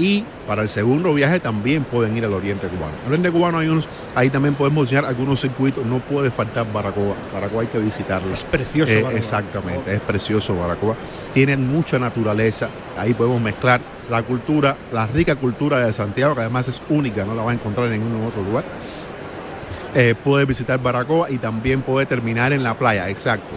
Y 0.00 0.24
para 0.46 0.62
el 0.62 0.70
segundo 0.70 1.12
viaje 1.12 1.40
también 1.40 1.84
pueden 1.84 2.16
ir 2.16 2.24
al 2.24 2.32
oriente 2.32 2.66
cubano. 2.68 2.94
Al 3.02 3.08
oriente 3.08 3.30
cubano 3.30 3.58
hay 3.58 3.68
unos, 3.68 3.86
ahí 4.14 4.30
también 4.30 4.54
podemos 4.54 4.86
enseñar 4.86 5.04
algunos 5.04 5.42
circuitos, 5.42 5.84
no 5.84 5.98
puede 5.98 6.30
faltar 6.30 6.72
Baracoa. 6.72 7.14
Baracoa 7.34 7.60
hay 7.60 7.68
que 7.68 7.78
visitarlo. 7.78 8.32
Es 8.32 8.42
precioso. 8.42 8.90
Eh, 8.90 9.02
Baracoa. 9.02 9.18
exactamente, 9.18 9.94
es 9.94 10.00
precioso 10.00 10.56
Baracoa. 10.56 10.96
Tienen 11.34 11.70
mucha 11.70 11.98
naturaleza, 11.98 12.70
ahí 12.96 13.12
podemos 13.12 13.42
mezclar 13.42 13.82
la 14.08 14.22
cultura, 14.22 14.74
la 14.90 15.06
rica 15.06 15.36
cultura 15.36 15.84
de 15.84 15.92
Santiago, 15.92 16.34
que 16.34 16.40
además 16.40 16.66
es 16.68 16.80
única, 16.88 17.26
no 17.26 17.34
la 17.34 17.42
va 17.42 17.50
a 17.50 17.54
encontrar 17.54 17.92
en 17.92 18.02
ningún 18.02 18.26
otro 18.26 18.42
lugar. 18.42 18.64
Eh, 19.94 20.14
puede 20.24 20.46
visitar 20.46 20.80
Baracoa 20.80 21.30
y 21.30 21.36
también 21.36 21.82
puede 21.82 22.06
terminar 22.06 22.54
en 22.54 22.62
la 22.62 22.72
playa, 22.72 23.10
exacto. 23.10 23.50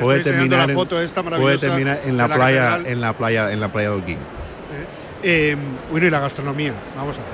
Puede 0.00 0.24
terminar, 0.24 0.68
en, 0.68 0.74
foto 0.74 1.00
esta 1.00 1.22
puede 1.22 1.38
maravillosa 1.38 1.66
terminar 1.68 2.00
en 2.04 2.10
de 2.10 2.16
la, 2.16 2.34
playa, 2.34 2.80
en 2.84 3.00
la 3.00 3.12
playa, 3.12 3.52
en 3.52 3.60
la 3.60 3.68
playa 3.68 3.90
de 3.90 3.94
Holguín. 3.94 4.18
Eh, 5.24 5.56
bueno, 5.90 6.06
y 6.06 6.10
la 6.10 6.20
gastronomía, 6.20 6.72
vamos 6.96 7.16
a 7.18 7.20
ver. 7.22 7.30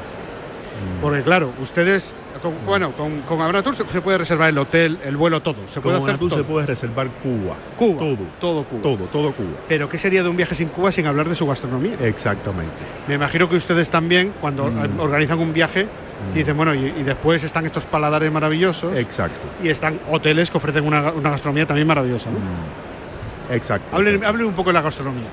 Mm. 0.81 1.01
Porque 1.03 1.23
claro, 1.23 1.53
ustedes, 1.61 2.15
con- 2.41 2.55
bueno, 2.65 2.93
con, 2.93 3.21
con 3.23 3.75
se, 3.75 3.85
se 3.93 4.01
puede 4.01 4.17
reservar 4.19 4.49
el 4.49 4.57
hotel, 4.59 4.99
el 5.05 5.17
vuelo, 5.17 5.43
todo. 5.43 5.57
Se 5.67 5.81
puede 5.81 5.97
Como 5.97 6.07
hacer 6.07 6.19
todo. 6.19 6.39
se 6.39 6.45
puede 6.45 6.67
reservar 6.67 7.09
Cuba. 7.23 7.57
Cuba, 7.77 7.99
Todo. 7.99 8.17
todo 8.41 8.65
Cuba. 8.65 8.83
Todo, 8.83 8.97
todo 9.09 9.33
Cuba. 9.33 9.49
Pero 9.69 9.89
¿qué 9.89 9.99
sería 9.99 10.23
de 10.23 10.29
un 10.31 10.37
viaje 10.37 10.55
sin 10.55 10.69
Cuba 10.69 10.91
sin 10.93 11.07
hablar 11.07 11.29
de 11.29 11.35
su 11.35 11.47
gastronomía? 11.47 11.97
Exactamente. 12.01 12.73
Me 13.09 13.15
imagino 13.17 13.49
que 13.49 13.57
ustedes 13.57 13.91
también, 13.91 14.33
cuando 14.41 14.71
Mm. 14.71 15.01
organizan 15.01 15.39
un 15.41 15.53
viaje, 15.53 15.85
Mm. 15.85 16.35
dicen, 16.35 16.57
bueno, 16.57 16.75
y, 16.75 16.95
y 16.99 17.03
después 17.03 17.43
están 17.45 17.67
estos 17.67 17.85
paladares 17.85 18.31
maravillosos 18.33 18.97
Exacto. 18.97 19.39
y 19.63 19.69
están 19.69 19.99
hoteles 20.11 20.51
que 20.51 20.57
ofrecen 20.59 20.87
una, 20.87 21.11
una 21.13 21.31
gastronomía 21.31 21.67
también 21.67 21.89
maravillosa. 21.89 22.31
¿no? 22.31 22.39
Mm. 22.39 23.53
Exacto. 23.55 23.97
Hablen, 23.97 24.25
hablen 24.25 24.47
un 24.47 24.55
poco 24.55 24.71
de 24.71 24.75
la 24.75 24.83
gastronomía. 24.83 25.29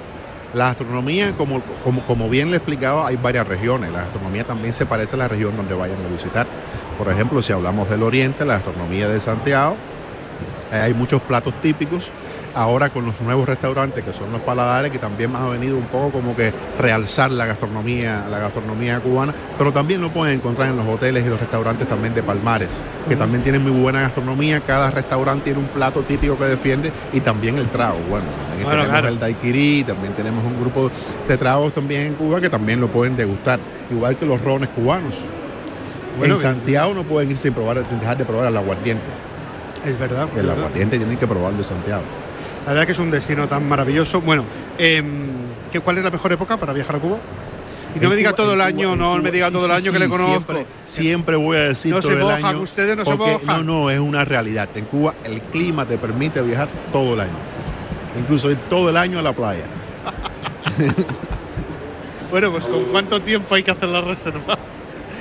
La 0.58 0.70
gastronomía, 0.70 1.34
como, 1.34 1.62
como, 2.08 2.30
bien 2.30 2.50
le 2.50 2.58
explicaba, 2.58 3.08
hay 3.08 3.16
varias 3.16 3.48
regiones. 3.48 3.92
La 3.92 4.00
gastronomía 4.00 4.44
también 4.44 4.74
se 4.74 4.88
parece 4.88 5.14
a 5.16 5.20
la 5.20 5.28
región 5.28 5.56
donde 5.56 5.76
vayan 5.76 6.04
a 6.04 6.10
visitar. 6.10 6.48
Por 6.98 7.12
ejemplo, 7.12 7.44
si 7.44 7.54
hablamos 7.54 7.88
del 7.92 8.02
oriente, 8.02 8.44
la 8.44 8.56
gastronomía 8.56 9.08
de 9.08 9.20
Santiago, 9.20 9.76
eh, 10.74 10.78
hay 10.78 10.96
muchos 10.96 11.22
platos 11.22 11.54
típicos. 11.62 12.10
Ahora 12.58 12.90
con 12.90 13.06
los 13.06 13.22
nuevos 13.22 13.48
restaurantes 13.48 14.04
que 14.04 14.12
son 14.14 14.32
los 14.32 14.42
paladares, 14.42 14.92
que 14.92 14.98
también 14.98 15.36
ha 15.36 15.48
venido 15.48 15.78
un 15.78 15.86
poco 15.86 16.14
como 16.14 16.36
que 16.36 16.52
realzar 16.80 17.30
la 17.30 17.46
gastronomía, 17.46 18.26
la 18.32 18.40
gastronomía 18.40 19.00
cubana, 19.00 19.32
pero 19.60 19.72
también 19.72 20.02
lo 20.02 20.10
pueden 20.12 20.38
encontrar 20.38 20.70
en 20.70 20.78
los 20.78 20.88
hoteles 20.88 21.24
y 21.24 21.30
los 21.30 21.40
restaurantes 21.40 21.88
también 21.88 22.16
de 22.16 22.24
Palmares, 22.24 22.70
que 23.08 23.16
también 23.16 23.44
tienen 23.44 23.62
muy 23.62 23.72
buena 23.80 24.02
gastronomía. 24.02 24.60
Cada 24.62 24.90
restaurante 24.90 25.44
tiene 25.44 25.60
un 25.60 25.68
plato 25.68 26.02
típico 26.02 26.36
que 26.36 26.46
defiende 26.46 26.92
y 27.14 27.20
también 27.20 27.60
el 27.60 27.70
trago. 27.70 28.00
Bueno, 28.10 28.26
también 28.50 28.64
Bueno, 28.64 28.82
tenemos 28.82 29.02
claro. 29.02 29.08
el 29.10 29.20
daiquiri, 29.20 29.84
también 29.84 30.14
tenemos 30.14 30.44
un 30.44 30.60
grupo 30.60 30.90
de 31.28 31.38
tragos 31.38 31.74
también 31.74 32.08
en 32.08 32.14
Cuba 32.16 32.42
que 32.42 32.50
también 32.50 32.82
lo 32.82 32.88
pueden 32.88 33.16
degustar, 33.16 33.60
igual 33.92 34.18
que 34.18 34.26
los 34.26 34.42
rones 34.42 34.70
cubanos. 34.70 35.14
Bueno, 36.18 36.34
en 36.34 36.42
Santiago 36.42 36.96
no 36.96 37.04
pueden 37.04 37.30
ir 37.30 37.38
sin 37.38 37.54
probar, 37.54 37.84
sin 37.88 38.00
dejar 38.00 38.18
de 38.18 38.26
probar 38.26 38.48
el 38.48 38.58
aguardiente. 38.58 39.06
Es 39.86 40.00
verdad. 40.00 40.28
El 40.36 40.50
aguardiente 40.50 40.98
tienen 40.98 41.18
que 41.20 41.28
probarlo 41.28 41.60
en 41.60 41.64
Santiago. 41.64 42.02
La 42.68 42.74
verdad 42.74 42.86
que 42.86 42.92
es 42.92 43.00
un 43.00 43.10
destino 43.10 43.48
tan 43.48 43.68
maravilloso. 43.68 44.22
Bueno, 44.22 44.44
¿qué- 44.78 45.80
¿cuál 45.84 45.98
es 45.98 46.04
la 46.04 46.12
mejor 46.12 46.32
época 46.34 46.58
para 46.58 46.74
viajar 46.74 46.98
a 46.98 47.00
Cuba? 47.00 47.18
Y 47.96 48.00
no 48.00 48.10
me 48.10 48.16
diga 48.16 48.34
todo 48.34 48.54
el 48.54 48.62
año, 48.62 48.96
no 48.96 49.18
me 49.18 49.32
diga 49.32 49.50
todo 49.50 49.66
el 49.66 49.72
año 49.72 49.92
que 49.92 49.98
le 50.00 50.08
conozco. 50.10 50.32
Siempre, 50.34 50.66
siempre 50.86 51.36
voy 51.38 51.58
a 51.58 51.62
decir 51.70 51.92
No 51.94 52.02
todo 52.02 52.12
se 52.12 52.18
el 52.18 52.24
mojan, 52.24 52.46
año. 52.46 52.60
ustedes 52.62 52.96
no 52.98 53.06
se 53.06 53.16
mojan. 53.16 53.66
No, 53.66 53.84
no, 53.84 53.90
es 53.90 54.00
una 54.00 54.24
realidad. 54.26 54.70
En 54.76 54.86
Cuba 54.86 55.16
el 55.24 55.42
clima 55.44 55.86
te 55.86 55.98
permite 55.98 56.42
viajar 56.42 56.68
todo 56.92 57.14
el 57.16 57.22
año. 57.22 57.32
Incluso 58.20 58.52
ir 58.52 58.58
todo 58.70 58.90
el 58.90 58.98
año 58.98 59.18
a 59.18 59.22
la 59.22 59.34
playa. 59.34 59.64
Bueno, 62.30 62.52
pues 62.52 62.68
¿con 62.68 62.84
cuánto 62.86 63.22
tiempo 63.22 63.56
hay 63.56 63.64
que 63.64 63.72
hacer 63.72 63.88
la 63.88 64.02
reserva? 64.02 64.58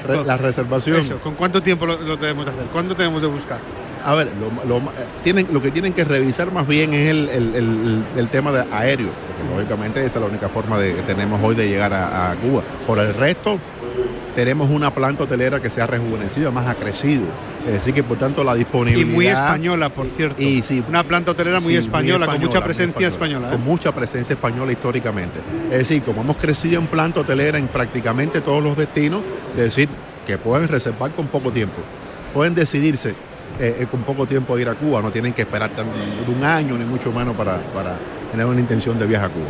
Re- 0.06 0.24
la 0.24 0.36
reservación. 0.36 0.96
Eso, 0.96 1.18
¿con 1.18 1.34
cuánto 1.34 1.62
tiempo 1.62 1.86
lo, 1.86 1.96
lo 2.00 2.18
tenemos 2.18 2.44
que 2.44 2.50
hacer? 2.50 2.64
¿Cuándo 2.72 2.96
tenemos 2.96 3.22
de 3.22 3.28
buscar? 3.28 3.58
A 4.06 4.14
ver, 4.14 4.28
lo, 4.38 4.64
lo- 4.68 4.78
eh, 4.78 5.04
tienen, 5.24 5.48
lo 5.52 5.60
que 5.60 5.70
tienen 5.72 5.92
que 5.92 6.04
revisar 6.04 6.52
más 6.52 6.66
bien 6.66 6.94
es 6.94 7.10
el, 7.10 7.28
el- 7.28 7.54
el- 7.56 8.04
el 8.16 8.28
tema 8.28 8.52
de 8.52 8.64
aéreo, 8.72 9.08
porque 9.36 9.52
lógicamente 9.54 10.00
esa 10.04 10.18
es 10.18 10.20
la 10.22 10.28
única 10.28 10.48
forma 10.48 10.78
de, 10.78 10.94
que 10.94 11.02
tenemos 11.02 11.40
hoy 11.42 11.56
de 11.56 11.66
llegar 11.68 11.92
a, 11.92 12.30
a 12.30 12.36
Cuba. 12.36 12.62
Por 12.86 13.00
el 13.00 13.12
resto, 13.14 13.58
tenemos 14.36 14.70
una 14.70 14.94
planta 14.94 15.24
hotelera 15.24 15.60
que 15.60 15.70
se 15.70 15.82
ha 15.82 15.86
rejuvenecido, 15.88 16.52
más 16.52 16.68
ha 16.68 16.74
crecido. 16.76 17.24
Es 17.66 17.72
decir, 17.72 17.94
que 17.94 18.04
por 18.04 18.16
tanto 18.16 18.44
la 18.44 18.54
Y 18.54 18.58
disponibilidad... 18.58 19.12
muy 19.12 19.26
española, 19.26 19.88
por 19.88 20.06
cierto. 20.06 20.40
Y 20.40 20.62
sí, 20.62 20.84
Una 20.88 21.02
planta 21.02 21.32
hotelera 21.32 21.58
muy 21.58 21.72
Sí, 21.72 21.78
española, 21.78 22.26
con 22.26 22.38
mucha 22.38 22.62
presencia 22.62 23.08
española. 23.08 23.48
¿eh? 23.48 23.52
Con 23.52 23.64
mucha 23.64 23.92
presencia 23.92 24.34
española 24.34 24.70
históricamente. 24.70 25.40
Es 25.72 25.78
decir, 25.78 26.02
como 26.02 26.20
hemos 26.20 26.36
crecido 26.36 26.78
en 26.80 26.86
planta 26.86 27.20
hotelera 27.20 27.58
en 27.58 27.66
prácticamente 27.66 28.40
todos 28.40 28.62
los 28.62 28.76
destinos, 28.76 29.22
es 29.56 29.62
decir, 29.62 29.88
que 30.28 30.38
pueden 30.38 30.68
reservar 30.68 31.10
con 31.10 31.26
poco 31.26 31.50
tiempo. 31.50 31.78
Pueden 32.32 32.54
decidirse 32.54 33.14
eh, 33.60 33.76
eh, 33.80 33.86
con 33.90 34.02
poco 34.02 34.26
tiempo 34.26 34.54
a 34.54 34.60
ir 34.60 34.68
a 34.68 34.74
Cuba, 34.74 35.00
no 35.02 35.10
tienen 35.10 35.32
que 35.32 35.42
esperar 35.42 35.70
un 36.28 36.44
año 36.44 36.76
ni 36.76 36.84
mucho 36.84 37.10
menos 37.12 37.34
para, 37.36 37.58
para 37.72 37.96
tener 38.30 38.46
una 38.46 38.60
intención 38.60 38.98
de 38.98 39.06
viaje 39.06 39.26
a 39.26 39.28
Cuba. 39.28 39.46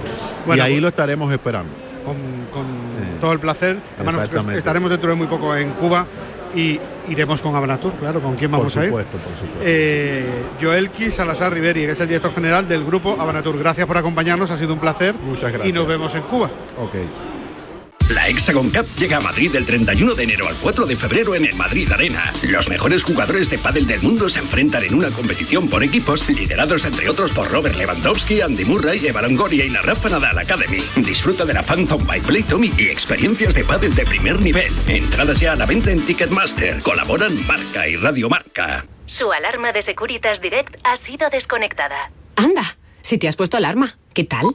Bueno, 0.46 0.62
y 0.62 0.66
ahí 0.66 0.72
pues- 0.74 0.82
lo 0.82 0.88
estaremos 0.88 1.32
esperando. 1.32 1.70
Con, 2.04 2.14
con 2.52 2.62
Eh, 2.66 3.18
todo 3.20 3.32
el 3.32 3.40
placer. 3.40 3.78
Además, 3.98 4.28
estaremos 4.56 4.90
dentro 4.90 5.08
de 5.10 5.16
muy 5.16 5.26
poco 5.26 5.56
en 5.56 5.70
Cuba 5.70 6.06
y 6.54 6.78
iremos 7.08 7.42
con 7.42 7.54
Abanatur, 7.56 7.92
claro, 7.94 8.20
¿con 8.20 8.36
quién 8.36 8.50
vamos 8.50 8.72
por 8.72 8.82
a 8.82 8.86
ir? 8.86 8.90
por 8.92 9.02
supuesto. 9.02 9.56
Eh, 9.64 10.24
Joelki 10.62 11.10
Salazar 11.10 11.52
Riveri, 11.52 11.80
que 11.86 11.90
es 11.92 12.00
el 12.00 12.06
director 12.06 12.32
general 12.32 12.68
del 12.68 12.84
grupo 12.84 13.16
Abanatur. 13.18 13.58
Gracias 13.58 13.86
por 13.88 13.98
acompañarnos, 13.98 14.50
ha 14.52 14.56
sido 14.56 14.72
un 14.72 14.78
placer. 14.78 15.14
Muchas 15.16 15.50
gracias. 15.50 15.68
Y 15.68 15.72
nos 15.72 15.86
vemos 15.88 16.14
en 16.14 16.22
Cuba. 16.22 16.48
Ok. 16.78 16.94
La 18.08 18.28
Hexagon 18.28 18.70
Cup 18.70 18.86
llega 18.96 19.16
a 19.16 19.20
Madrid 19.20 19.50
del 19.50 19.66
31 19.66 20.14
de 20.14 20.22
enero 20.22 20.46
al 20.46 20.54
4 20.54 20.86
de 20.86 20.94
febrero 20.94 21.34
en 21.34 21.44
el 21.44 21.56
Madrid 21.56 21.90
Arena. 21.90 22.32
Los 22.44 22.68
mejores 22.68 23.02
jugadores 23.02 23.50
de 23.50 23.58
pádel 23.58 23.84
del 23.84 24.00
mundo 24.00 24.28
se 24.28 24.38
enfrentan 24.38 24.84
en 24.84 24.94
una 24.94 25.10
competición 25.10 25.68
por 25.68 25.82
equipos 25.82 26.28
liderados 26.28 26.84
entre 26.84 27.08
otros 27.08 27.32
por 27.32 27.50
Robert 27.50 27.74
Lewandowski, 27.74 28.42
Andy 28.42 28.64
Murray, 28.64 29.04
Eva 29.04 29.22
Longoria 29.22 29.64
y 29.64 29.70
la 29.70 29.82
Rafa 29.82 30.08
Nadal 30.08 30.38
Academy. 30.38 30.78
Disfruta 30.96 31.44
de 31.44 31.54
la 31.54 31.64
Phantom 31.64 32.06
by 32.06 32.20
Play 32.20 32.44
Tommy 32.44 32.72
y 32.78 32.90
experiencias 32.90 33.54
de 33.54 33.64
pádel 33.64 33.92
de 33.92 34.04
primer 34.04 34.40
nivel. 34.40 34.72
Entradas 34.86 35.40
ya 35.40 35.54
a 35.54 35.56
la 35.56 35.66
venta 35.66 35.90
en 35.90 36.06
Ticketmaster. 36.06 36.80
Colaboran 36.82 37.44
Marca 37.44 37.88
y 37.88 37.96
Radio 37.96 38.28
Marca. 38.28 38.86
Su 39.06 39.32
alarma 39.32 39.72
de 39.72 39.82
Securitas 39.82 40.40
Direct 40.40 40.76
ha 40.84 40.94
sido 40.96 41.28
desconectada. 41.28 42.12
Anda, 42.36 42.76
si 43.02 43.18
te 43.18 43.26
has 43.26 43.34
puesto 43.34 43.56
alarma, 43.56 43.98
¿qué 44.14 44.22
tal? 44.22 44.54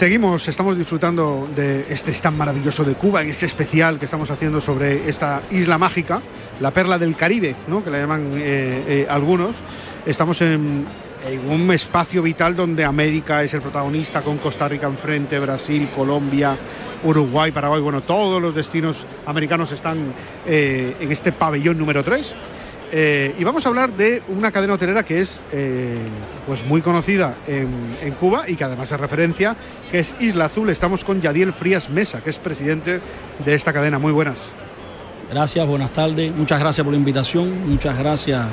Seguimos, 0.00 0.48
estamos 0.48 0.78
disfrutando 0.78 1.46
de 1.54 1.84
este 1.90 2.10
tan 2.12 2.34
maravilloso 2.34 2.84
de 2.84 2.94
Cuba, 2.94 3.20
en 3.20 3.28
este 3.28 3.44
especial 3.44 3.98
que 3.98 4.06
estamos 4.06 4.30
haciendo 4.30 4.58
sobre 4.58 5.10
esta 5.10 5.42
isla 5.50 5.76
mágica, 5.76 6.22
la 6.58 6.70
perla 6.70 6.96
del 6.96 7.14
Caribe, 7.14 7.54
¿no? 7.68 7.84
que 7.84 7.90
la 7.90 7.98
llaman 7.98 8.30
eh, 8.32 8.82
eh, 8.88 9.06
algunos. 9.10 9.56
Estamos 10.06 10.40
en, 10.40 10.86
en 11.28 11.50
un 11.50 11.70
espacio 11.70 12.22
vital 12.22 12.56
donde 12.56 12.82
América 12.82 13.42
es 13.42 13.52
el 13.52 13.60
protagonista, 13.60 14.22
con 14.22 14.38
Costa 14.38 14.66
Rica 14.68 14.86
enfrente, 14.86 15.38
Brasil, 15.38 15.86
Colombia, 15.94 16.56
Uruguay, 17.04 17.52
Paraguay, 17.52 17.82
bueno, 17.82 18.00
todos 18.00 18.40
los 18.40 18.54
destinos 18.54 19.04
americanos 19.26 19.70
están 19.70 20.14
eh, 20.46 20.96
en 20.98 21.12
este 21.12 21.30
pabellón 21.30 21.76
número 21.76 22.02
3. 22.02 22.36
Eh, 22.92 23.34
y 23.38 23.44
vamos 23.44 23.64
a 23.64 23.68
hablar 23.68 23.92
de 23.92 24.22
una 24.28 24.50
cadena 24.50 24.74
hotelera 24.74 25.04
que 25.04 25.20
es 25.20 25.38
eh, 25.52 25.96
pues 26.46 26.64
muy 26.66 26.82
conocida 26.82 27.36
en, 27.46 27.68
en 28.02 28.12
Cuba 28.14 28.48
y 28.48 28.56
que 28.56 28.64
además 28.64 28.90
es 28.90 28.98
referencia, 28.98 29.56
que 29.90 30.00
es 30.00 30.14
Isla 30.18 30.46
Azul. 30.46 30.68
Estamos 30.70 31.04
con 31.04 31.20
Yadiel 31.20 31.52
Frías 31.52 31.88
Mesa, 31.88 32.20
que 32.20 32.30
es 32.30 32.38
presidente 32.38 33.00
de 33.44 33.54
esta 33.54 33.72
cadena. 33.72 33.98
Muy 33.98 34.12
buenas. 34.12 34.54
Gracias, 35.30 35.64
buenas 35.66 35.92
tardes. 35.92 36.34
Muchas 36.34 36.58
gracias 36.58 36.84
por 36.84 36.92
la 36.92 36.98
invitación. 36.98 37.68
Muchas 37.68 37.96
gracias 37.96 38.44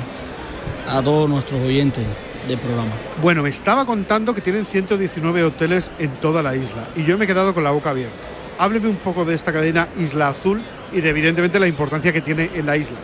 a 0.88 1.02
todos 1.02 1.28
nuestros 1.28 1.60
oyentes 1.60 2.04
del 2.46 2.58
programa. 2.58 2.92
Bueno, 3.20 3.42
me 3.42 3.50
estaba 3.50 3.84
contando 3.84 4.34
que 4.34 4.40
tienen 4.40 4.64
119 4.64 5.42
hoteles 5.42 5.90
en 5.98 6.10
toda 6.20 6.42
la 6.42 6.54
isla 6.54 6.86
y 6.94 7.02
yo 7.02 7.18
me 7.18 7.24
he 7.24 7.26
quedado 7.26 7.52
con 7.52 7.64
la 7.64 7.72
boca 7.72 7.90
abierta. 7.90 8.14
Hábleme 8.58 8.88
un 8.88 8.96
poco 8.96 9.24
de 9.24 9.34
esta 9.34 9.52
cadena 9.52 9.88
Isla 9.98 10.28
Azul 10.28 10.60
y 10.92 11.00
de 11.00 11.10
evidentemente 11.10 11.58
la 11.58 11.66
importancia 11.66 12.12
que 12.12 12.20
tiene 12.20 12.50
en 12.54 12.66
la 12.66 12.76
isla. 12.76 12.98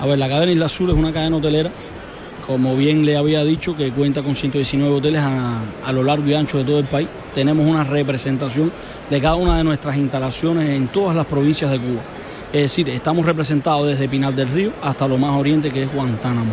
A 0.00 0.06
ver, 0.06 0.18
la 0.18 0.28
cadena 0.28 0.52
Isla 0.52 0.66
Azul 0.66 0.90
es 0.90 0.96
una 0.96 1.12
cadena 1.12 1.36
hotelera, 1.36 1.70
como 2.46 2.76
bien 2.76 3.04
le 3.04 3.16
había 3.16 3.42
dicho, 3.44 3.76
que 3.76 3.90
cuenta 3.90 4.22
con 4.22 4.34
119 4.34 4.94
hoteles 4.96 5.20
a, 5.20 5.60
a 5.84 5.92
lo 5.92 6.02
largo 6.02 6.26
y 6.28 6.34
ancho 6.34 6.58
de 6.58 6.64
todo 6.64 6.78
el 6.78 6.84
país. 6.84 7.08
Tenemos 7.34 7.66
una 7.66 7.82
representación 7.84 8.72
de 9.10 9.20
cada 9.20 9.34
una 9.36 9.58
de 9.58 9.64
nuestras 9.64 9.96
instalaciones 9.96 10.68
en 10.70 10.88
todas 10.88 11.16
las 11.16 11.26
provincias 11.26 11.70
de 11.70 11.78
Cuba. 11.78 12.00
Es 12.52 12.62
decir, 12.62 12.88
estamos 12.90 13.26
representados 13.26 13.86
desde 13.88 14.08
Pinal 14.08 14.34
del 14.34 14.48
Río 14.48 14.70
hasta 14.82 15.08
lo 15.08 15.18
más 15.18 15.32
oriente 15.38 15.70
que 15.70 15.82
es 15.84 15.92
Guantánamo. 15.92 16.52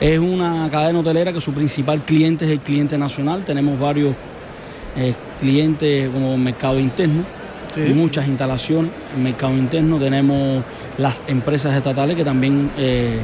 Es 0.00 0.18
una 0.18 0.68
cadena 0.70 0.98
hotelera 1.00 1.32
que 1.32 1.40
su 1.40 1.52
principal 1.52 2.02
cliente 2.04 2.44
es 2.44 2.50
el 2.52 2.60
cliente 2.60 2.96
nacional. 2.98 3.44
Tenemos 3.44 3.78
varios 3.78 4.14
eh, 4.96 5.14
clientes 5.40 6.08
como 6.10 6.36
mercado 6.36 6.78
interno, 6.78 7.24
Sí. 7.74 7.92
muchas 7.92 8.28
instalaciones 8.28 8.92
en 9.16 9.22
mercado 9.24 9.52
interno. 9.52 9.98
Tenemos 9.98 10.62
las 10.98 11.22
empresas 11.26 11.74
estatales 11.76 12.16
que 12.16 12.24
también 12.24 12.70
eh, 12.78 13.18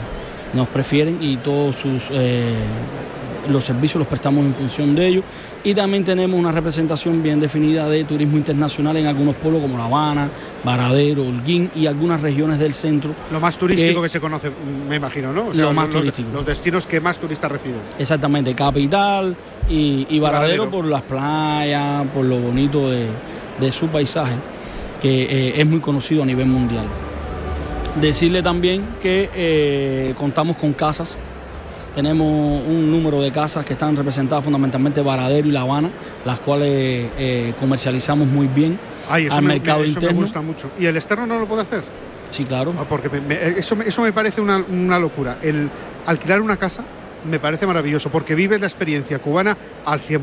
nos 0.54 0.68
prefieren 0.68 1.18
y 1.20 1.36
todos 1.36 1.76
sus 1.76 2.02
eh, 2.10 2.52
los 3.50 3.64
servicios 3.64 3.98
los 3.98 4.08
prestamos 4.08 4.44
en 4.44 4.54
función 4.54 4.94
de 4.94 5.06
ellos. 5.06 5.24
Y 5.62 5.74
también 5.74 6.04
tenemos 6.04 6.38
una 6.40 6.50
representación 6.52 7.22
bien 7.22 7.38
definida 7.38 7.86
de 7.86 8.04
turismo 8.04 8.38
internacional 8.38 8.96
en 8.96 9.06
algunos 9.06 9.34
pueblos 9.36 9.60
como 9.60 9.76
La 9.76 9.84
Habana, 9.84 10.30
Varadero, 10.64 11.22
Holguín 11.22 11.70
y 11.76 11.86
algunas 11.86 12.22
regiones 12.22 12.58
del 12.58 12.72
centro. 12.72 13.10
Lo 13.30 13.40
más 13.40 13.58
turístico 13.58 14.00
que- 14.00 14.06
que 14.06 14.08
se 14.10 14.20
conoce, 14.20 14.50
me 14.88 14.96
imagino, 14.96 15.34
¿no? 15.34 15.52
Lo 15.52 15.72
más 15.74 15.86
los, 15.88 15.94
los- 15.96 16.02
turístico. 16.14 16.28
los 16.32 16.46
destinos 16.46 16.86
que 16.86 16.98
más 17.00 17.18
turistas 17.18 17.52
reciben. 17.52 17.80
Exactamente, 17.98 18.54
capital 18.54 19.36
y, 19.68 20.06
y 20.08 20.18
Varadero, 20.18 20.64
Varadero. 20.64 20.70
por 20.70 20.84
las 20.86 21.02
playas, 21.02 22.06
por 22.14 22.24
lo 22.24 22.38
bonito 22.38 22.88
de, 22.90 23.06
de 23.60 23.70
su 23.72 23.86
paisaje, 23.88 24.32
que 25.02 25.24
eh, 25.24 25.60
es 25.60 25.66
muy 25.66 25.80
conocido 25.80 26.22
a 26.22 26.26
nivel 26.26 26.46
mundial. 26.46 26.84
Decirle 27.96 28.42
también 28.42 28.84
que 29.02 29.28
eh, 29.34 30.14
contamos 30.16 30.56
con 30.56 30.72
casas, 30.72 31.18
tenemos 31.94 32.24
un 32.64 32.90
número 32.90 33.20
de 33.20 33.32
casas 33.32 33.64
que 33.64 33.72
están 33.72 33.96
representadas 33.96 34.44
fundamentalmente 34.44 35.02
Varadero 35.02 35.48
y 35.48 35.50
La 35.50 35.62
Habana, 35.62 35.90
las 36.24 36.38
cuales 36.38 37.10
eh, 37.18 37.52
comercializamos 37.58 38.28
muy 38.28 38.46
bien 38.46 38.78
Ay, 39.10 39.26
al 39.28 39.42
me, 39.42 39.54
mercado 39.54 39.80
me- 39.80 39.86
eso 39.86 39.94
interno. 39.94 40.16
me 40.16 40.22
gusta 40.22 40.40
mucho. 40.40 40.70
¿Y 40.78 40.86
el 40.86 40.96
externo 40.96 41.26
no 41.26 41.40
lo 41.40 41.46
puede 41.48 41.62
hacer? 41.62 41.82
Sí, 42.30 42.44
claro. 42.44 42.72
Ah, 42.78 42.84
Porque 42.88 43.08
me- 43.20 43.58
eso, 43.58 43.74
me, 43.74 43.84
eso 43.86 44.02
me 44.02 44.12
parece 44.12 44.40
una, 44.40 44.58
una 44.58 44.98
locura. 44.98 45.38
El 45.42 45.68
alquilar 46.06 46.40
una 46.40 46.56
casa 46.56 46.84
me 47.24 47.38
parece 47.38 47.66
maravilloso 47.66 48.10
porque 48.10 48.34
vives 48.34 48.60
la 48.60 48.66
experiencia 48.66 49.18
cubana 49.18 49.56
al 49.84 50.00
100%. 50.00 50.20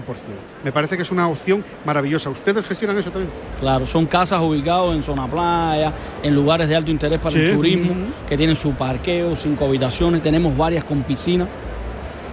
Me 0.64 0.72
parece 0.72 0.96
que 0.96 1.04
es 1.04 1.12
una 1.12 1.28
opción 1.28 1.64
maravillosa. 1.86 2.30
¿Ustedes 2.30 2.66
gestionan 2.66 2.98
eso 2.98 3.12
también? 3.12 3.32
Claro, 3.60 3.86
son 3.86 4.06
casas 4.06 4.42
ubicadas 4.42 4.96
en 4.96 5.04
zona 5.04 5.28
playa, 5.28 5.92
en 6.24 6.36
lugares 6.36 6.70
de 6.70 6.76
alto 6.76 6.92
interés 6.92 7.20
para 7.20 7.38
el 7.38 7.54
turismo, 7.54 7.94
que 8.28 8.38
tienen 8.38 8.56
su 8.56 8.74
parqueo, 8.74 9.36
cinco 9.36 9.66
habitaciones, 9.66 10.22
tenemos 10.22 10.56
varias 10.56 10.84
con 10.84 11.04
piscina 11.04 11.48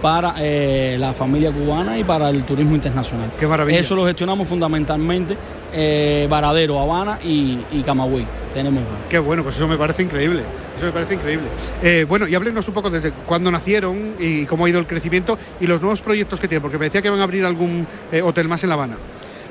para 0.05 0.35
eh, 0.37 0.97
la 0.99 1.13
familia 1.13 1.51
cubana 1.51 1.97
y 1.97 2.03
para 2.03 2.29
el 2.29 2.43
turismo 2.43 2.75
internacional. 2.75 3.31
Qué 3.39 3.47
maravilla. 3.47 3.79
Eso 3.79 3.95
lo 3.95 4.05
gestionamos 4.05 4.47
fundamentalmente 4.47 5.35
eh, 5.73 6.27
Varadero, 6.29 6.79
Habana 6.79 7.17
y, 7.23 7.57
y 7.71 7.81
Camagüey. 7.81 8.23
Tenemos 8.53 8.83
Qué 9.09 9.17
bueno, 9.17 9.41
pues 9.41 9.55
eso 9.55 9.67
me 9.67 9.79
parece 9.79 10.03
increíble. 10.03 10.43
Eso 10.77 10.85
me 10.85 10.91
parece 10.91 11.15
increíble. 11.15 11.47
Eh, 11.81 12.05
bueno, 12.07 12.27
y 12.27 12.35
háblenos 12.35 12.67
un 12.67 12.75
poco 12.75 12.91
desde 12.91 13.13
cuándo 13.25 13.49
nacieron 13.49 14.13
y 14.19 14.45
cómo 14.45 14.65
ha 14.65 14.69
ido 14.69 14.77
el 14.77 14.85
crecimiento 14.85 15.39
y 15.59 15.65
los 15.65 15.81
nuevos 15.81 16.03
proyectos 16.03 16.39
que 16.39 16.47
tienen, 16.47 16.61
porque 16.61 16.77
me 16.77 16.85
decía 16.85 17.01
que 17.01 17.09
van 17.09 17.19
a 17.19 17.23
abrir 17.23 17.43
algún 17.43 17.87
eh, 18.11 18.21
hotel 18.21 18.47
más 18.47 18.61
en 18.61 18.69
La 18.69 18.75
Habana. 18.75 18.97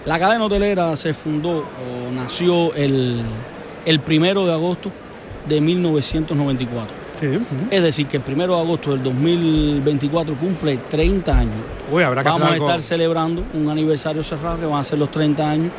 La 0.06 0.20
cadena 0.20 0.44
hotelera 0.44 0.94
se 0.94 1.14
fundó 1.14 1.64
o 1.64 2.12
nació 2.14 2.72
el, 2.74 3.24
el 3.84 3.98
primero 3.98 4.46
de 4.46 4.52
agosto 4.52 4.92
de 5.48 5.60
1994. 5.60 7.03
Es 7.70 7.82
decir, 7.82 8.06
que 8.06 8.18
el 8.18 8.22
primero 8.22 8.56
de 8.56 8.62
agosto 8.62 8.90
del 8.90 9.02
2024 9.02 10.34
cumple 10.34 10.78
30 10.90 11.38
años. 11.38 11.60
Uy, 11.90 12.02
habrá 12.02 12.22
que 12.22 12.28
Vamos 12.28 12.50
a 12.50 12.56
estar 12.56 12.82
celebrando 12.82 13.44
un 13.54 13.68
aniversario 13.68 14.22
cerrado 14.22 14.58
que 14.58 14.66
van 14.66 14.80
a 14.80 14.84
ser 14.84 14.98
los 14.98 15.10
30 15.10 15.50
años 15.50 15.72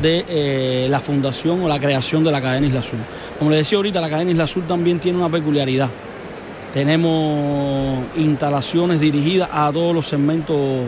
de 0.00 0.24
eh, 0.28 0.86
la 0.90 1.00
fundación 1.00 1.62
o 1.62 1.68
la 1.68 1.78
creación 1.78 2.24
de 2.24 2.32
la 2.32 2.40
cadena 2.40 2.66
Isla 2.66 2.80
Azul. 2.80 2.98
Como 3.38 3.50
le 3.50 3.58
decía 3.58 3.76
ahorita, 3.76 4.00
la 4.00 4.08
cadena 4.08 4.30
Isla 4.30 4.44
Azul 4.44 4.64
también 4.66 4.98
tiene 4.98 5.18
una 5.18 5.28
peculiaridad. 5.28 5.88
Tenemos 6.72 8.04
instalaciones 8.16 9.00
dirigidas 9.00 9.48
a 9.52 9.70
todos 9.72 9.94
los 9.94 10.06
segmentos 10.06 10.84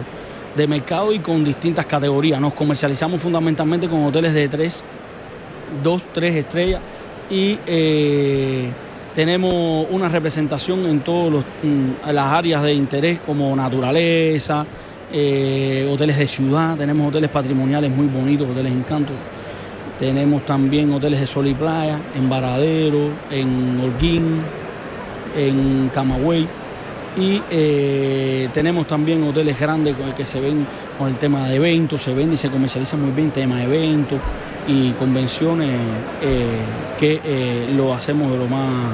de 0.56 0.66
mercado 0.66 1.12
y 1.12 1.18
con 1.18 1.44
distintas 1.44 1.86
categorías. 1.86 2.40
Nos 2.40 2.54
comercializamos 2.54 3.20
fundamentalmente 3.20 3.88
con 3.88 4.04
hoteles 4.04 4.32
de 4.32 4.48
3, 4.48 4.84
2, 5.82 6.02
3 6.12 6.36
estrellas 6.36 6.80
y 7.30 7.58
eh, 7.66 8.70
tenemos 9.14 9.86
una 9.90 10.08
representación 10.08 10.86
en 10.86 11.00
todas 11.00 11.44
las 12.10 12.26
áreas 12.26 12.62
de 12.62 12.72
interés 12.72 13.18
como 13.24 13.54
naturaleza, 13.54 14.64
eh, 15.12 15.88
hoteles 15.92 16.16
de 16.16 16.26
ciudad, 16.26 16.76
tenemos 16.76 17.08
hoteles 17.08 17.30
patrimoniales 17.30 17.90
muy 17.90 18.06
bonitos, 18.06 18.48
hoteles 18.48 18.72
encantos. 18.72 19.14
Tenemos 19.98 20.44
también 20.46 20.92
hoteles 20.92 21.20
de 21.20 21.26
sol 21.26 21.46
y 21.46 21.54
playa 21.54 21.98
en 22.16 22.28
Varadero, 22.28 23.10
en 23.30 23.80
Holguín, 23.80 24.40
en 25.36 25.90
Camagüey. 25.94 26.48
Y 27.16 27.42
eh, 27.50 28.48
tenemos 28.54 28.86
también 28.86 29.22
hoteles 29.22 29.60
grandes 29.60 29.94
que 30.16 30.24
se 30.24 30.40
ven 30.40 30.66
con 30.98 31.08
el 31.08 31.16
tema 31.16 31.46
de 31.46 31.56
eventos, 31.56 32.02
se 32.02 32.14
vende 32.14 32.34
y 32.34 32.38
se 32.38 32.48
comercializa 32.48 32.96
muy 32.96 33.10
bien 33.10 33.30
tema 33.30 33.58
de 33.58 33.64
eventos 33.64 34.18
y 34.66 34.90
convenciones 34.92 35.70
eh, 36.20 36.46
que 36.98 37.20
eh, 37.24 37.72
lo 37.74 37.92
hacemos 37.94 38.30
de 38.32 38.38
lo 38.38 38.46
más 38.46 38.92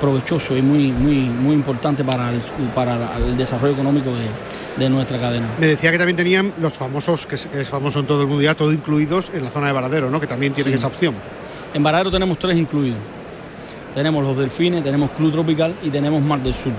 provechoso 0.00 0.56
y 0.56 0.62
muy, 0.62 0.90
muy, 0.90 1.14
muy 1.28 1.54
importante 1.54 2.02
para 2.02 2.30
el, 2.32 2.40
para 2.74 3.16
el 3.18 3.36
desarrollo 3.36 3.74
económico 3.74 4.10
de, 4.10 4.82
de 4.82 4.90
nuestra 4.90 5.18
cadena. 5.18 5.46
Me 5.60 5.66
decía 5.68 5.92
que 5.92 5.98
también 5.98 6.16
tenían 6.16 6.52
los 6.60 6.72
famosos, 6.72 7.26
que 7.26 7.36
es, 7.36 7.46
que 7.46 7.60
es 7.60 7.68
famoso 7.68 8.00
en 8.00 8.06
todo 8.06 8.22
el 8.22 8.26
mundo 8.26 8.42
ya, 8.42 8.54
todo 8.54 8.72
incluidos 8.72 9.30
en 9.34 9.44
la 9.44 9.50
zona 9.50 9.68
de 9.68 9.72
Varadero, 9.72 10.10
¿no? 10.10 10.20
Que 10.20 10.26
también 10.26 10.54
tienen 10.54 10.72
Sí. 10.72 10.76
esa 10.78 10.88
opción. 10.88 11.14
En 11.74 11.82
Varadero 11.82 12.10
tenemos 12.10 12.36
tres 12.38 12.56
incluidos. 12.56 12.98
Tenemos 13.94 14.24
los 14.24 14.36
Delfines, 14.36 14.82
tenemos 14.82 15.10
Club 15.10 15.30
Tropical 15.32 15.74
y 15.82 15.90
tenemos 15.90 16.20
Mar 16.22 16.42
del 16.42 16.54
Sur. 16.54 16.72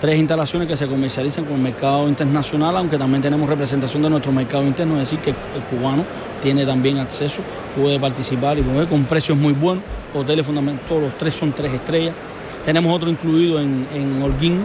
Tres 0.00 0.18
instalaciones 0.18 0.68
que 0.68 0.76
se 0.76 0.86
comercializan 0.86 1.46
con 1.46 1.54
el 1.54 1.60
mercado 1.62 2.06
internacional, 2.06 2.76
aunque 2.76 2.98
también 2.98 3.22
tenemos 3.22 3.48
representación 3.48 4.02
de 4.02 4.10
nuestro 4.10 4.30
mercado 4.30 4.62
interno, 4.64 4.94
es 5.00 5.10
decir, 5.10 5.18
que 5.20 5.30
el 5.30 5.62
cubano 5.70 6.04
tiene 6.42 6.64
también 6.66 6.98
acceso 6.98 7.42
puede 7.76 8.00
participar 8.00 8.58
y 8.58 8.62
mover 8.62 8.88
con 8.88 9.04
precios 9.04 9.36
muy 9.36 9.52
buenos. 9.52 9.84
Hoteles 10.14 10.46
fundamentales, 10.46 11.02
los 11.02 11.18
tres 11.18 11.34
son 11.34 11.52
tres 11.52 11.72
estrellas. 11.74 12.14
Tenemos 12.64 12.94
otro 12.94 13.10
incluido 13.10 13.60
en, 13.60 13.86
en 13.94 14.22
Holguín, 14.22 14.64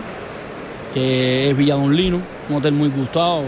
que 0.94 1.50
es 1.50 1.58
Villa 1.58 1.76
Don 1.76 1.96
Lino, 1.96 2.20
un 2.50 2.56
hotel 2.56 2.74
muy 2.74 2.90
gustado 2.90 3.44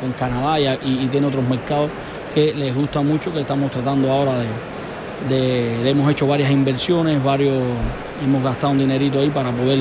con 0.00 0.12
Canadá 0.12 0.60
y, 0.60 1.06
tiene 1.06 1.26
otros 1.26 1.46
mercados 1.48 1.90
que 2.34 2.54
les 2.54 2.74
gusta 2.74 3.02
mucho, 3.02 3.32
que 3.32 3.40
estamos 3.40 3.70
tratando 3.70 4.10
ahora 4.10 4.34
de, 5.28 5.88
hemos 5.88 6.10
hecho 6.10 6.26
varias 6.26 6.50
inversiones, 6.50 7.22
varios, 7.22 7.56
hemos 8.22 8.42
gastado 8.42 8.72
un 8.72 8.78
dinerito 8.78 9.20
ahí 9.20 9.30
para 9.30 9.50
poder 9.50 9.78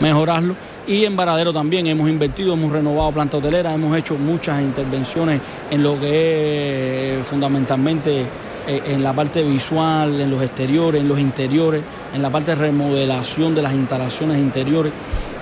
mejorarlo. 0.00 0.54
Y 0.88 1.04
en 1.04 1.14
Varadero 1.14 1.52
también 1.52 1.86
hemos 1.86 2.08
invertido, 2.08 2.54
hemos 2.54 2.72
renovado 2.72 3.12
planta 3.12 3.36
hotelera, 3.36 3.74
hemos 3.74 3.94
hecho 3.94 4.16
muchas 4.16 4.62
intervenciones 4.62 5.38
en 5.70 5.82
lo 5.82 6.00
que 6.00 7.20
es 7.20 7.26
fundamentalmente 7.26 8.22
eh, 8.66 8.82
en 8.86 9.02
la 9.02 9.12
parte 9.12 9.42
visual, 9.42 10.18
en 10.18 10.30
los 10.30 10.42
exteriores, 10.42 11.02
en 11.02 11.08
los 11.08 11.18
interiores, 11.18 11.82
en 12.14 12.22
la 12.22 12.30
parte 12.30 12.52
de 12.52 12.54
remodelación 12.54 13.54
de 13.54 13.60
las 13.60 13.74
instalaciones 13.74 14.38
interiores 14.38 14.94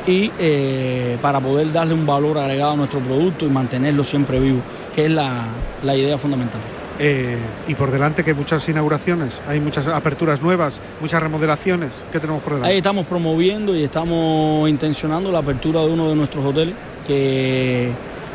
y 0.05 0.33
eh, 0.37 1.17
para 1.23 1.39
poder 1.39 1.73
darle 1.73 1.95
un 1.95 2.05
valor 2.05 2.39
agregado 2.39 2.73
a 2.73 2.77
nuestro 2.77 2.99
producto 2.99 3.47
y 3.47 3.49
mantenerlo 3.49 4.03
siempre 4.03 4.41
vivo, 4.41 4.61
que 4.97 5.07
es 5.07 5.13
la, 5.13 5.49
idea 5.85 6.19
fundamental. 6.19 6.61
Eh, 6.99 7.37
y 7.69 7.75
por 7.75 7.91
delante 7.91 8.25
que 8.25 8.33
muchas 8.33 8.67
inauguraciones, 8.69 9.41
hay 9.47 9.61
muchas 9.61 9.87
aperturas 9.89 10.41
nuevas, 10.41 10.81
muchas 11.01 11.23
remodelaciones. 11.23 12.07
¿Qué 12.11 12.19
tenemos 12.21 12.43
por 12.43 12.55
delante? 12.55 12.73
Ahí 12.73 12.79
estamos 12.79 13.07
promoviendo 13.07 13.77
y 13.77 13.85
estamos 13.85 14.69
intencionando 14.69 15.31
la 15.31 15.41
apertura 15.41 15.81
de 15.81 15.91
uno 15.91 16.09
de 16.09 16.15
nuestros 16.15 16.45
hoteles 16.45 16.75
que, 17.07 17.91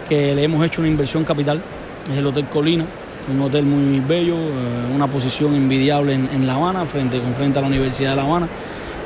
que 0.08 0.36
le 0.36 0.44
hemos 0.44 0.64
hecho 0.66 0.82
una 0.82 0.90
inversión 0.90 1.24
capital, 1.24 1.62
es 2.10 2.18
el 2.18 2.28
Hotel 2.28 2.46
Colina, 2.46 2.86
un 3.30 3.42
hotel 3.42 3.66
muy 3.66 4.00
bello, 4.00 4.36
eh, 4.36 4.94
una 4.94 5.08
posición 5.08 5.56
envidiable 5.56 6.14
en, 6.14 6.48
La 6.48 6.56
Habana, 6.56 6.86
frente, 6.86 7.20
con 7.20 7.34
frente 7.34 7.60
a 7.60 7.62
la 7.62 7.68
Universidad 7.68 8.12
de 8.12 8.16
La 8.18 8.24
Habana, 8.24 8.48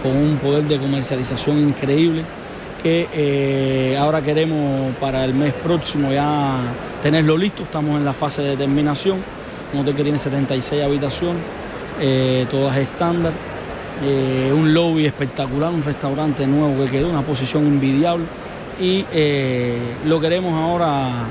con 0.01 0.15
un 0.15 0.37
poder 0.37 0.63
de 0.65 0.77
comercialización 0.79 1.59
increíble 1.59 2.23
que 2.81 3.07
eh, 3.13 3.97
ahora 3.97 4.21
queremos 4.21 4.95
para 4.97 5.25
el 5.25 5.33
mes 5.33 5.53
próximo 5.55 6.11
ya 6.11 6.57
tenerlo 7.01 7.35
listo, 7.35 7.63
estamos 7.63 7.97
en 7.97 8.05
la 8.05 8.13
fase 8.13 8.43
de 8.43 8.55
terminación, 8.55 9.17
un 9.75 9.81
hotel 9.81 9.95
que 9.95 10.03
tiene 10.03 10.19
76 10.19 10.83
habitaciones, 10.83 11.41
eh, 11.99 12.45
todas 12.49 12.77
estándar, 12.77 13.33
eh, 14.03 14.51
un 14.53 14.73
lobby 14.73 15.05
espectacular, 15.05 15.71
un 15.71 15.83
restaurante 15.83 16.45
nuevo 16.47 16.83
que 16.83 16.91
quedó, 16.91 17.09
una 17.09 17.21
posición 17.21 17.65
envidiable 17.65 18.25
y 18.79 19.05
lo 20.05 20.19
queremos 20.19 20.53
ahora 20.53 21.27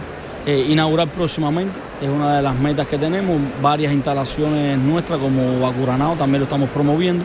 inaugurar 0.47 1.09
próximamente, 1.09 1.79
es 2.01 2.09
una 2.09 2.37
de 2.37 2.43
las 2.43 2.57
metas 2.57 2.87
que 2.87 2.97
tenemos, 2.97 3.37
varias 3.61 3.93
instalaciones 3.93 4.79
nuestras 4.79 5.19
como 5.19 5.61
Bacuranao 5.61 6.17
también 6.17 6.41
lo 6.41 6.45
estamos 6.45 6.71
promoviendo, 6.71 7.25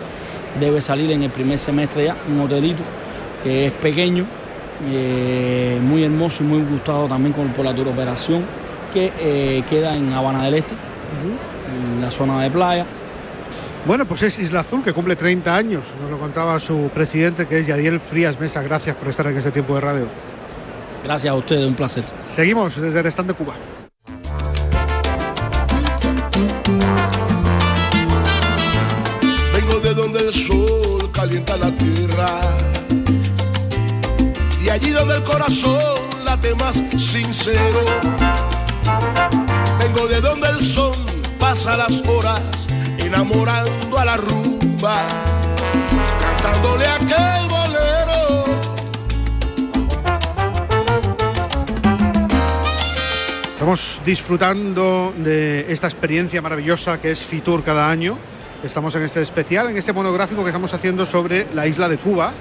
debe 0.59 0.81
salir 0.81 1.11
en 1.11 1.23
el 1.23 1.29
primer 1.29 1.57
semestre 1.57 2.05
ya, 2.05 2.17
un 2.29 2.41
hotelito 2.41 2.81
que 3.43 3.67
es 3.67 3.71
pequeño, 3.73 4.25
eh, 4.87 5.77
muy 5.81 6.03
hermoso 6.03 6.43
y 6.43 6.47
muy 6.47 6.61
gustado 6.61 7.07
también 7.07 7.33
por 7.33 7.65
la 7.65 7.73
tour 7.73 7.89
operación, 7.89 8.43
que 8.93 9.11
eh, 9.19 9.63
queda 9.69 9.93
en 9.93 10.13
Habana 10.13 10.43
del 10.43 10.55
Este, 10.55 10.73
en 11.67 12.01
la 12.01 12.11
zona 12.11 12.41
de 12.41 12.51
playa. 12.51 12.85
Bueno, 13.85 14.05
pues 14.05 14.23
es 14.23 14.37
Isla 14.39 14.61
Azul, 14.61 14.83
que 14.83 14.93
cumple 14.93 15.15
30 15.15 15.55
años. 15.55 15.83
Nos 16.01 16.11
lo 16.11 16.19
contaba 16.19 16.59
su 16.59 16.89
presidente, 16.93 17.47
que 17.47 17.59
es 17.59 17.67
Yadiel 17.67 17.99
Frías 17.99 18.39
Mesa. 18.39 18.61
Gracias 18.61 18.95
por 18.95 19.07
estar 19.07 19.27
en 19.27 19.37
este 19.37 19.51
tiempo 19.51 19.75
de 19.75 19.81
radio. 19.81 20.07
Gracias 21.03 21.31
a 21.31 21.35
ustedes, 21.35 21.65
un 21.65 21.75
placer. 21.75 22.03
Seguimos 22.27 22.79
desde 22.79 22.99
el 22.99 23.05
stand 23.07 23.29
de 23.29 23.33
Cuba. 23.35 23.53
Vengo 29.53 29.79
de 29.79 29.93
donde 29.93 30.19
el 30.19 30.33
sol 30.33 31.09
calienta 31.13 31.55
la 31.57 31.71
tierra 31.71 32.59
allí 34.69 34.91
donde 34.91 35.15
el 35.15 35.23
corazón 35.23 35.79
late 36.23 36.53
más 36.55 36.75
sincero. 36.97 37.81
Vengo 39.79 40.07
de 40.07 40.21
donde 40.21 40.47
el 40.49 40.63
sol 40.63 40.95
pasa 41.39 41.77
las 41.77 42.01
horas 42.07 42.41
enamorando 42.97 43.97
a 43.97 44.05
la 44.05 44.17
rumba, 44.17 45.01
cantándole 46.19 46.87
aquel 46.87 47.47
bolero. 47.49 48.43
Estamos 53.51 54.01
disfrutando 54.05 55.13
de 55.17 55.65
esta 55.71 55.87
experiencia 55.87 56.41
maravillosa 56.41 56.99
que 57.01 57.11
es 57.11 57.19
Fitur 57.19 57.63
cada 57.63 57.89
año. 57.89 58.17
Estamos 58.63 58.93
en 58.95 59.03
este 59.03 59.21
especial, 59.21 59.69
en 59.69 59.77
este 59.77 59.93
monográfico 59.93 60.43
que 60.43 60.49
estamos 60.49 60.73
haciendo 60.73 61.05
sobre 61.05 61.53
la 61.53 61.65
isla 61.65 61.87
de 61.89 61.97
Cuba, 61.97 62.33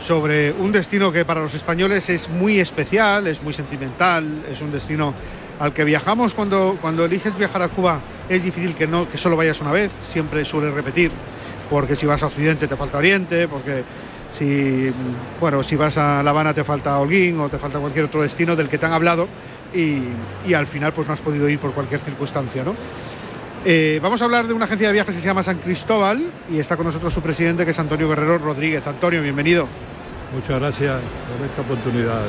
sobre 0.00 0.52
un 0.52 0.70
destino 0.70 1.10
que 1.10 1.24
para 1.24 1.40
los 1.40 1.54
españoles 1.54 2.08
es 2.10 2.28
muy 2.28 2.60
especial, 2.60 3.26
es 3.26 3.42
muy 3.42 3.52
sentimental, 3.52 4.44
es 4.50 4.60
un 4.60 4.70
destino 4.70 5.14
al 5.58 5.72
que 5.72 5.84
viajamos 5.84 6.34
cuando, 6.34 6.76
cuando 6.80 7.04
eliges 7.04 7.36
viajar 7.36 7.62
a 7.62 7.68
Cuba. 7.68 8.00
Es 8.28 8.42
difícil 8.42 8.74
que, 8.74 8.86
no, 8.86 9.08
que 9.08 9.18
solo 9.18 9.36
vayas 9.36 9.60
una 9.60 9.72
vez, 9.72 9.92
siempre 10.08 10.44
suele 10.44 10.70
repetir, 10.70 11.10
porque 11.70 11.96
si 11.96 12.06
vas 12.06 12.22
a 12.22 12.26
Occidente 12.26 12.66
te 12.66 12.76
falta 12.76 12.98
Oriente, 12.98 13.48
porque 13.48 13.84
si, 14.30 14.90
bueno, 15.40 15.62
si 15.62 15.76
vas 15.76 15.96
a 15.98 16.22
La 16.22 16.30
Habana 16.30 16.52
te 16.52 16.64
falta 16.64 16.98
Holguín 16.98 17.38
o 17.40 17.48
te 17.48 17.58
falta 17.58 17.78
cualquier 17.78 18.06
otro 18.06 18.22
destino 18.22 18.56
del 18.56 18.68
que 18.68 18.78
te 18.78 18.86
han 18.86 18.92
hablado 18.92 19.26
y, 19.74 20.54
al 20.54 20.66
final 20.66 20.92
pues 20.92 21.06
no 21.06 21.12
has 21.12 21.20
podido 21.20 21.48
ir 21.48 21.58
por 21.58 21.72
cualquier 21.72 22.00
circunstancia, 22.00 22.64
¿no? 22.64 22.74
Eh, 23.64 23.98
vamos 24.00 24.22
a 24.22 24.26
hablar 24.26 24.46
de 24.46 24.54
una 24.54 24.66
agencia 24.66 24.86
de 24.86 24.92
viajes 24.92 25.14
que 25.14 25.20
se 25.20 25.26
llama 25.26 25.42
San 25.42 25.58
Cristóbal 25.58 26.22
y 26.52 26.58
está 26.58 26.76
con 26.76 26.86
nosotros 26.86 27.12
su 27.12 27.20
presidente 27.20 27.64
que 27.64 27.72
es 27.72 27.78
Antonio 27.78 28.08
Guerrero 28.08 28.38
Rodríguez. 28.38 28.86
Antonio, 28.86 29.20
bienvenido. 29.22 29.66
Muchas 30.32 30.60
gracias 30.60 31.00
por 31.36 31.46
esta 31.46 31.62
oportunidad. 31.62 32.22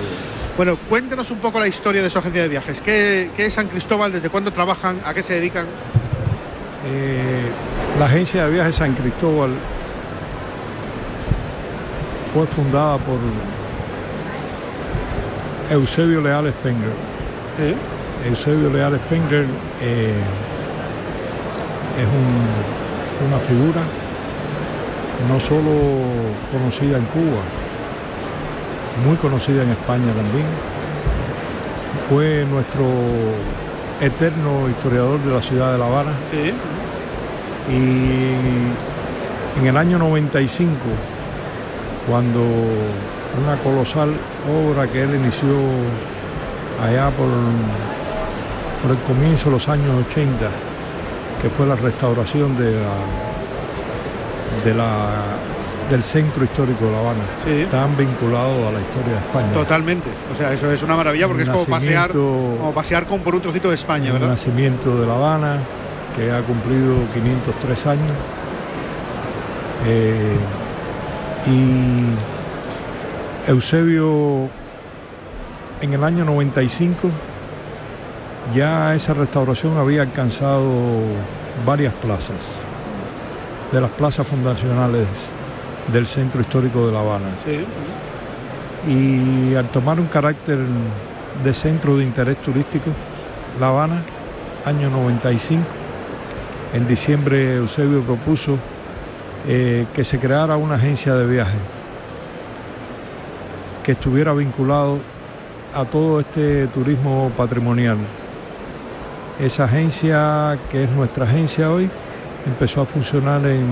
Bueno, 0.57 0.75
cuéntenos 0.89 1.29
un 1.29 1.37
poco 1.37 1.59
la 1.59 1.67
historia 1.67 2.01
de 2.01 2.09
su 2.09 2.17
agencia 2.17 2.41
de 2.41 2.47
viajes. 2.47 2.81
¿Qué, 2.81 3.29
es 3.37 3.53
San 3.53 3.67
Cristóbal? 3.67 4.11
¿Desde 4.11 4.31
cuándo 4.31 4.51
trabajan? 4.51 4.99
¿A 5.05 5.13
qué 5.13 5.21
se 5.21 5.35
dedican? 5.35 5.67
Eh, 6.87 7.51
la 7.99 8.05
agencia 8.05 8.45
de 8.45 8.53
viajes 8.53 8.73
San 8.73 8.95
Cristóbal 8.95 9.51
fue 12.33 12.47
fundada 12.47 12.97
por 12.97 13.19
Eusebio 15.69 16.21
Leal 16.21 16.49
Spengler. 16.49 16.93
Eusebio 18.27 18.71
Leal 18.71 18.95
Spengler 19.05 19.45
eh, 19.79 20.15
es 22.01 23.27
una 23.27 23.39
figura 23.41 23.81
no 25.29 25.39
solo 25.39 25.71
conocida 26.51 26.97
en 26.97 27.05
Cuba, 27.05 27.41
muy 29.05 29.17
conocida 29.17 29.63
en 29.63 29.69
España 29.69 30.11
también. 30.13 30.45
Fue 32.09 32.45
nuestro 32.45 32.85
eterno 34.01 34.69
historiador 34.69 35.19
de 35.21 35.31
la 35.31 35.41
ciudad 35.41 35.71
de 35.73 35.77
La 35.77 35.85
Habana. 35.85 36.11
Sí. 36.29 36.53
Y 37.69 39.59
en 39.59 39.67
el 39.67 39.77
año 39.77 39.97
95, 39.97 40.73
cuando 42.07 42.39
una 42.39 43.57
colosal 43.63 44.13
obra 44.47 44.87
que 44.87 45.03
él 45.03 45.15
inició 45.15 45.49
allá 46.81 47.09
por, 47.09 47.27
por 48.81 48.91
el 48.91 49.03
comienzo 49.03 49.45
de 49.45 49.51
los 49.51 49.67
años 49.67 50.05
80, 50.09 50.49
que 51.41 51.49
fue 51.49 51.65
la 51.65 51.75
restauración 51.75 52.55
de 52.55 52.71
la, 52.71 52.95
de 54.63 54.73
la 54.73 55.23
del 55.89 56.03
centro 56.03 56.43
histórico 56.43 56.85
de 56.85 56.91
La 56.91 56.99
Habana. 56.99 57.23
Sí. 57.45 57.61
Están 57.61 57.95
vinculados 57.95 58.67
a 58.67 58.71
la 58.71 58.81
historia 58.81 59.13
de 59.13 59.17
España. 59.19 59.53
Totalmente. 59.53 60.09
O 60.33 60.35
sea, 60.35 60.51
eso 60.53 60.71
es 60.71 60.83
una 60.83 60.95
maravilla 60.95 61.27
porque 61.27 61.43
es 61.43 61.49
como 61.49 61.65
pasear, 61.65 62.11
como 62.11 62.71
pasear 62.73 63.05
con 63.05 63.21
por 63.21 63.35
un 63.35 63.41
trocito 63.41 63.69
de 63.69 63.75
España, 63.75 64.11
¿verdad? 64.11 64.29
El 64.29 64.35
nacimiento 64.35 64.99
de 64.99 65.07
La 65.07 65.15
Habana, 65.15 65.59
que 66.15 66.31
ha 66.31 66.41
cumplido 66.41 66.95
503 67.13 67.87
años. 67.87 68.11
Eh, 69.85 70.37
y 71.45 72.15
Eusebio, 73.49 74.49
en 75.81 75.93
el 75.93 76.03
año 76.03 76.25
95, 76.25 77.09
ya 78.53 78.93
esa 78.93 79.13
restauración 79.13 79.77
había 79.77 80.01
alcanzado 80.01 80.69
varias 81.65 81.93
plazas, 81.93 82.55
de 83.71 83.79
las 83.79 83.91
plazas 83.91 84.27
fundacionales 84.27 85.07
del 85.91 86.07
centro 86.07 86.41
histórico 86.41 86.87
de 86.87 86.93
La 86.93 86.99
Habana. 86.99 87.29
Y 88.87 89.55
al 89.55 89.69
tomar 89.69 89.99
un 89.99 90.07
carácter 90.07 90.59
de 91.43 91.53
centro 91.53 91.97
de 91.97 92.03
interés 92.03 92.37
turístico, 92.37 92.91
La 93.59 93.69
Habana, 93.69 94.03
año 94.65 94.89
95, 94.89 95.63
en 96.73 96.87
diciembre 96.87 97.55
Eusebio 97.55 98.01
propuso 98.01 98.57
eh, 99.47 99.85
que 99.93 100.03
se 100.03 100.19
creara 100.19 100.57
una 100.57 100.75
agencia 100.75 101.15
de 101.15 101.25
viaje 101.25 101.57
que 103.83 103.93
estuviera 103.93 104.33
vinculado 104.33 104.99
a 105.73 105.85
todo 105.85 106.19
este 106.19 106.67
turismo 106.67 107.31
patrimonial 107.37 107.97
Esa 109.39 109.65
agencia, 109.65 110.57
que 110.69 110.83
es 110.83 110.89
nuestra 110.89 111.25
agencia 111.25 111.71
hoy, 111.71 111.89
empezó 112.45 112.81
a 112.81 112.85
funcionar 112.85 113.45
en 113.45 113.65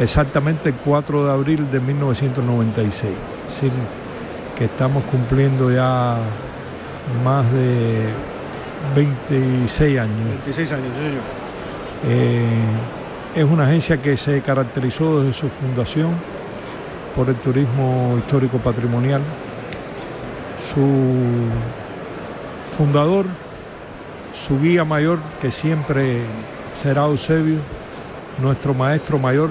exactamente 0.00 0.70
el 0.70 0.74
4 0.76 1.26
de 1.26 1.32
abril 1.32 1.70
de 1.70 1.78
1996. 1.78 3.12
Es 3.48 3.54
decir, 3.54 3.72
que 4.56 4.64
estamos 4.64 5.04
cumpliendo 5.04 5.70
ya 5.70 6.18
más 7.24 7.50
de 7.52 8.08
26 8.96 9.98
años. 9.98 10.28
26 10.46 10.72
años, 10.72 10.88
sí, 10.94 11.00
señor. 11.00 11.22
Eh, 12.06 12.46
es 13.34 13.44
una 13.44 13.64
agencia 13.64 14.00
que 14.00 14.16
se 14.16 14.40
caracterizó 14.40 15.20
desde 15.20 15.34
su 15.34 15.48
fundación 15.48 16.10
por 17.14 17.28
el 17.28 17.36
turismo 17.36 18.16
histórico 18.18 18.58
patrimonial. 18.58 19.20
Su 20.72 20.86
fundador, 22.76 23.26
su 24.32 24.58
guía 24.60 24.84
mayor, 24.84 25.18
que 25.40 25.50
siempre 25.50 26.22
será 26.72 27.04
Eusebio, 27.04 27.58
nuestro 28.40 28.72
maestro 28.72 29.18
mayor, 29.18 29.50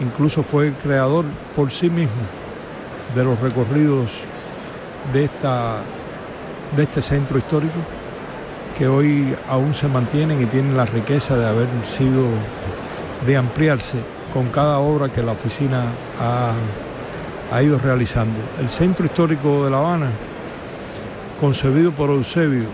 incluso 0.00 0.42
fue 0.42 0.68
el 0.68 0.74
creador 0.74 1.24
por 1.54 1.70
sí 1.70 1.88
mismo 1.90 2.22
de 3.14 3.24
los 3.24 3.38
recorridos 3.40 4.22
de, 5.12 5.24
esta, 5.24 5.76
de 6.74 6.82
este 6.82 7.02
centro 7.02 7.38
histórico, 7.38 7.78
que 8.76 8.88
hoy 8.88 9.36
aún 9.48 9.74
se 9.74 9.86
mantienen 9.86 10.42
y 10.42 10.46
tienen 10.46 10.76
la 10.76 10.84
riqueza 10.84 11.36
de 11.36 11.46
haber 11.46 11.68
sido, 11.84 12.24
de 13.24 13.36
ampliarse 13.36 13.98
con 14.32 14.48
cada 14.48 14.78
obra 14.78 15.12
que 15.12 15.22
la 15.22 15.32
oficina 15.32 15.84
ha, 16.20 16.52
ha 17.52 17.62
ido 17.62 17.78
realizando. 17.78 18.40
El 18.58 18.68
centro 18.68 19.06
histórico 19.06 19.64
de 19.64 19.70
La 19.70 19.78
Habana, 19.78 20.10
concebido 21.40 21.92
por 21.92 22.10
Eusebio, 22.10 22.66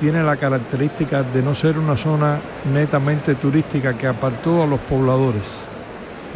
tiene 0.00 0.22
la 0.22 0.36
característica 0.36 1.22
de 1.22 1.42
no 1.42 1.54
ser 1.54 1.78
una 1.78 1.94
zona 1.94 2.40
netamente 2.72 3.34
turística 3.34 3.98
que 3.98 4.06
apartó 4.06 4.62
a 4.62 4.66
los 4.66 4.80
pobladores. 4.80 5.60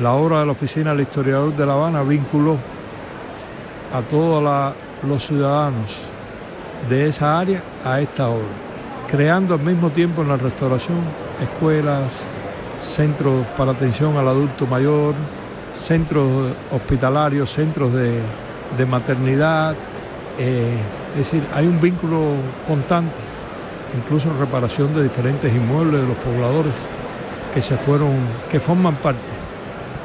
La 0.01 0.13
obra 0.15 0.41
de 0.41 0.47
la 0.47 0.53
oficina 0.53 0.91
del 0.91 1.03
historiador 1.03 1.55
de 1.55 1.65
La 1.65 1.75
Habana 1.75 2.03
vinculó 2.03 2.59
a 3.93 4.03
todos 4.03 4.75
los 5.05 5.25
ciudadanos 5.25 5.97
de 6.89 7.07
esa 7.07 7.39
área 7.39 7.63
a 7.85 8.01
esta 8.01 8.29
obra, 8.29 8.57
creando 9.09 9.55
al 9.55 9.61
mismo 9.61 9.91
tiempo 9.91 10.23
en 10.23 10.31
la 10.31 10.37
restauración 10.37 10.97
escuelas, 11.41 12.27
centros 12.81 13.47
para 13.57 13.71
atención 13.71 14.17
al 14.17 14.27
adulto 14.27 14.67
mayor, 14.67 15.15
centros 15.77 16.29
hospitalarios, 16.73 17.53
centros 17.53 17.93
de, 17.93 18.87
maternidad. 18.87 19.77
eh, 20.41 20.77
es 21.13 21.19
decir, 21.19 21.47
hay 21.55 21.69
un 21.69 21.81
vínculo 21.81 22.33
constante, 22.67 23.15
incluso 23.97 24.29
reparación 24.41 24.93
de 24.93 25.05
diferentes 25.05 25.55
inmuebles 25.55 26.01
de 26.01 26.09
los 26.09 26.17
pobladores 26.17 26.75
que 27.55 27.63
se 27.63 27.77
fueron, 27.77 28.17
que 28.51 28.59
forman 28.59 28.97
parte 28.97 29.34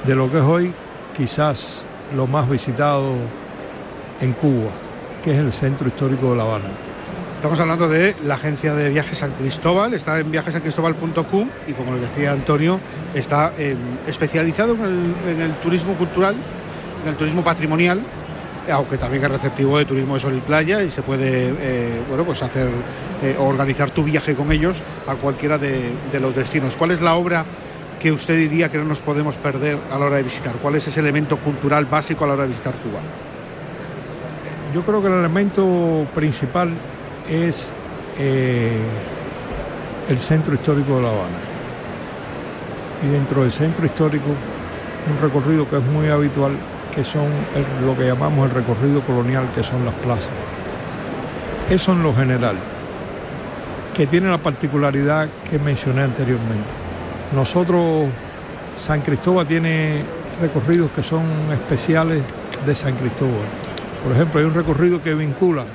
de 0.05 0.15
lo 0.15 0.31
que 0.31 0.37
es 0.37 0.43
hoy 0.43 0.73
quizás 1.15 1.85
lo 2.15 2.27
más 2.27 2.49
visitado 2.49 3.15
en 4.21 4.33
Cuba, 4.33 4.71
que 5.23 5.31
es 5.31 5.37
el 5.37 5.51
centro 5.51 5.87
histórico 5.87 6.31
de 6.31 6.37
La 6.37 6.43
Habana. 6.43 6.69
Estamos 7.35 7.59
hablando 7.59 7.87
de 7.87 8.15
la 8.23 8.35
agencia 8.35 8.73
de 8.73 8.89
viajes 8.89 9.19
San 9.19 9.31
Cristóbal, 9.31 9.93
está 9.93 10.19
en 10.19 10.29
viajesancristóbal.com 10.31 11.49
y 11.67 11.73
como 11.73 11.93
le 11.93 12.01
decía 12.01 12.31
Antonio, 12.31 12.79
está 13.13 13.53
eh, 13.57 13.75
especializado 14.07 14.73
en 14.73 14.83
el, 14.83 15.35
en 15.35 15.41
el 15.41 15.53
turismo 15.55 15.93
cultural, 15.93 16.35
en 17.03 17.09
el 17.09 17.15
turismo 17.15 17.41
patrimonial, 17.43 18.01
aunque 18.69 18.97
también 18.97 19.23
es 19.23 19.31
receptivo 19.31 19.77
de 19.77 19.85
turismo 19.85 20.15
de 20.15 20.19
sol 20.19 20.35
y 20.35 20.41
playa 20.41 20.83
y 20.83 20.89
se 20.89 21.01
puede 21.01 21.53
eh, 21.59 22.01
bueno, 22.09 22.25
pues 22.25 22.43
hacer 22.43 22.67
eh, 23.23 23.35
organizar 23.39 23.89
tu 23.91 24.03
viaje 24.03 24.35
con 24.35 24.51
ellos 24.51 24.81
a 25.07 25.15
cualquiera 25.15 25.57
de, 25.57 25.91
de 26.11 26.19
los 26.19 26.35
destinos. 26.35 26.75
¿Cuál 26.75 26.91
es 26.91 27.01
la 27.01 27.15
obra 27.15 27.45
que 27.99 28.11
usted 28.11 28.37
diría 28.37 28.69
que 28.69 28.77
no 28.77 28.85
nos 28.85 28.99
podemos 28.99 29.35
perder 29.35 29.77
a 29.91 29.99
la 29.99 30.05
hora 30.05 30.15
de 30.17 30.23
visitar? 30.23 30.53
¿Cuál 30.61 30.75
es 30.75 30.87
ese 30.87 31.01
elemento 31.01 31.37
cultural 31.37 31.85
básico 31.85 32.23
a 32.23 32.27
la 32.27 32.33
hora 32.33 32.43
de 32.43 32.49
visitar 32.49 32.73
Cuba? 32.75 32.99
Yo 34.73 34.81
creo 34.83 35.01
que 35.01 35.07
el 35.07 35.15
elemento 35.15 36.07
principal 36.15 36.71
es 37.29 37.73
eh, 38.17 38.79
el 40.07 40.19
centro 40.19 40.53
histórico 40.53 40.95
de 40.95 41.01
La 41.01 41.09
Habana. 41.09 41.37
Y 43.03 43.07
dentro 43.09 43.41
del 43.41 43.51
centro 43.51 43.85
histórico, 43.85 44.27
un 44.27 45.21
recorrido 45.21 45.67
que 45.69 45.77
es 45.77 45.83
muy 45.83 46.07
habitual, 46.07 46.53
que 46.93 47.03
son 47.03 47.27
lo 47.85 47.97
que 47.97 48.05
llamamos 48.05 48.49
el 48.49 48.55
recorrido 48.55 49.01
colonial, 49.01 49.49
que 49.53 49.63
son 49.63 49.85
las 49.85 49.93
plazas. 49.95 50.33
Eso 51.69 51.91
en 51.91 52.03
lo 52.03 52.15
general, 52.15 52.55
que 53.93 54.07
tiene 54.07 54.29
la 54.29 54.37
particularidad 54.37 55.29
que 55.49 55.59
mencioné 55.59 56.03
anteriormente. 56.03 56.78
Nosotros, 57.33 58.07
San 58.75 59.01
Cristóbal 59.01 59.45
tiene 59.45 60.03
recorridos 60.41 60.89
que 60.91 61.03
son 61.03 61.23
especiales 61.51 62.23
de 62.65 62.75
San 62.75 62.95
Cristóbal. 62.95 63.45
Por 64.03 64.13
ejemplo, 64.13 64.39
hay 64.39 64.45
un 64.45 64.53
recorrido 64.53 65.01
que 65.01 65.13
vincula, 65.13 65.65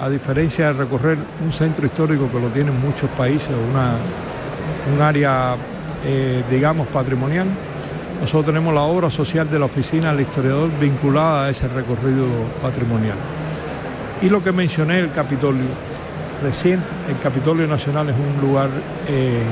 a 0.00 0.08
diferencia 0.08 0.66
de 0.66 0.72
recorrer 0.74 1.18
un 1.44 1.52
centro 1.52 1.86
histórico 1.86 2.30
que 2.30 2.38
lo 2.38 2.48
tienen 2.48 2.78
muchos 2.80 3.08
países, 3.10 3.50
una, 3.70 3.94
un 4.94 5.00
área, 5.00 5.56
eh, 6.04 6.44
digamos, 6.50 6.86
patrimonial, 6.88 7.46
nosotros 8.20 8.46
tenemos 8.46 8.74
la 8.74 8.82
obra 8.82 9.10
social 9.10 9.48
de 9.48 9.58
la 9.58 9.66
oficina 9.66 10.12
del 10.12 10.22
historiador 10.22 10.70
vinculada 10.78 11.46
a 11.46 11.50
ese 11.50 11.68
recorrido 11.68 12.26
patrimonial. 12.60 13.16
Y 14.20 14.28
lo 14.28 14.42
que 14.42 14.50
mencioné, 14.50 14.98
el 14.98 15.12
Capitolio, 15.12 15.66
reciente, 16.42 16.88
el 17.08 17.18
Capitolio 17.20 17.66
Nacional 17.68 18.08
es 18.08 18.16
un 18.16 18.40
lugar 18.40 18.70
eh, 19.06 19.42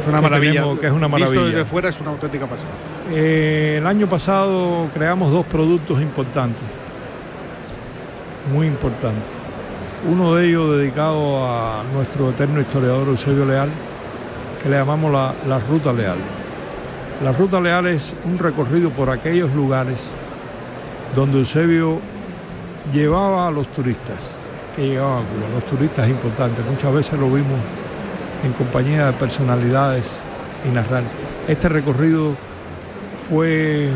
Es 0.00 0.06
una 0.06 0.20
maravilla. 0.20 0.64
que 0.80 0.86
es 0.86 0.92
una 0.92 1.08
maravilla. 1.08 1.30
Visto 1.30 1.46
desde 1.46 1.64
fuera 1.64 1.88
es 1.88 2.00
una 2.00 2.10
auténtica 2.10 2.46
pasada. 2.46 2.70
Eh, 3.12 3.76
el 3.78 3.86
año 3.86 4.06
pasado 4.06 4.88
creamos 4.94 5.30
dos 5.30 5.46
productos 5.46 6.00
importantes, 6.00 6.62
muy 8.52 8.66
importantes. 8.66 9.28
Uno 10.10 10.34
de 10.34 10.48
ellos 10.48 10.78
dedicado 10.78 11.46
a 11.46 11.82
nuestro 11.92 12.30
eterno 12.30 12.60
historiador 12.60 13.08
Eusebio 13.08 13.44
Leal, 13.44 13.70
que 14.62 14.68
le 14.68 14.76
llamamos 14.76 15.12
la, 15.12 15.34
la 15.46 15.58
Ruta 15.58 15.92
Leal. 15.92 16.18
La 17.22 17.32
Ruta 17.32 17.60
Leal 17.60 17.86
es 17.86 18.16
un 18.24 18.38
recorrido 18.38 18.90
por 18.90 19.10
aquellos 19.10 19.54
lugares 19.54 20.14
donde 21.14 21.38
Eusebio 21.38 22.00
llevaba 22.92 23.48
a 23.48 23.50
los 23.50 23.68
turistas, 23.68 24.38
que 24.74 24.88
llegaban 24.88 25.18
a 25.18 25.26
Cuba, 25.26 25.48
los 25.54 25.66
turistas 25.66 26.08
importantes. 26.08 26.64
Muchas 26.64 26.92
veces 26.94 27.18
lo 27.18 27.26
vimos 27.26 27.58
en 28.44 28.52
compañía 28.52 29.06
de 29.06 29.12
personalidades 29.12 30.22
y 30.66 30.70
narrar. 30.70 31.02
Este 31.48 31.68
recorrido 31.68 32.34
fue 33.28 33.88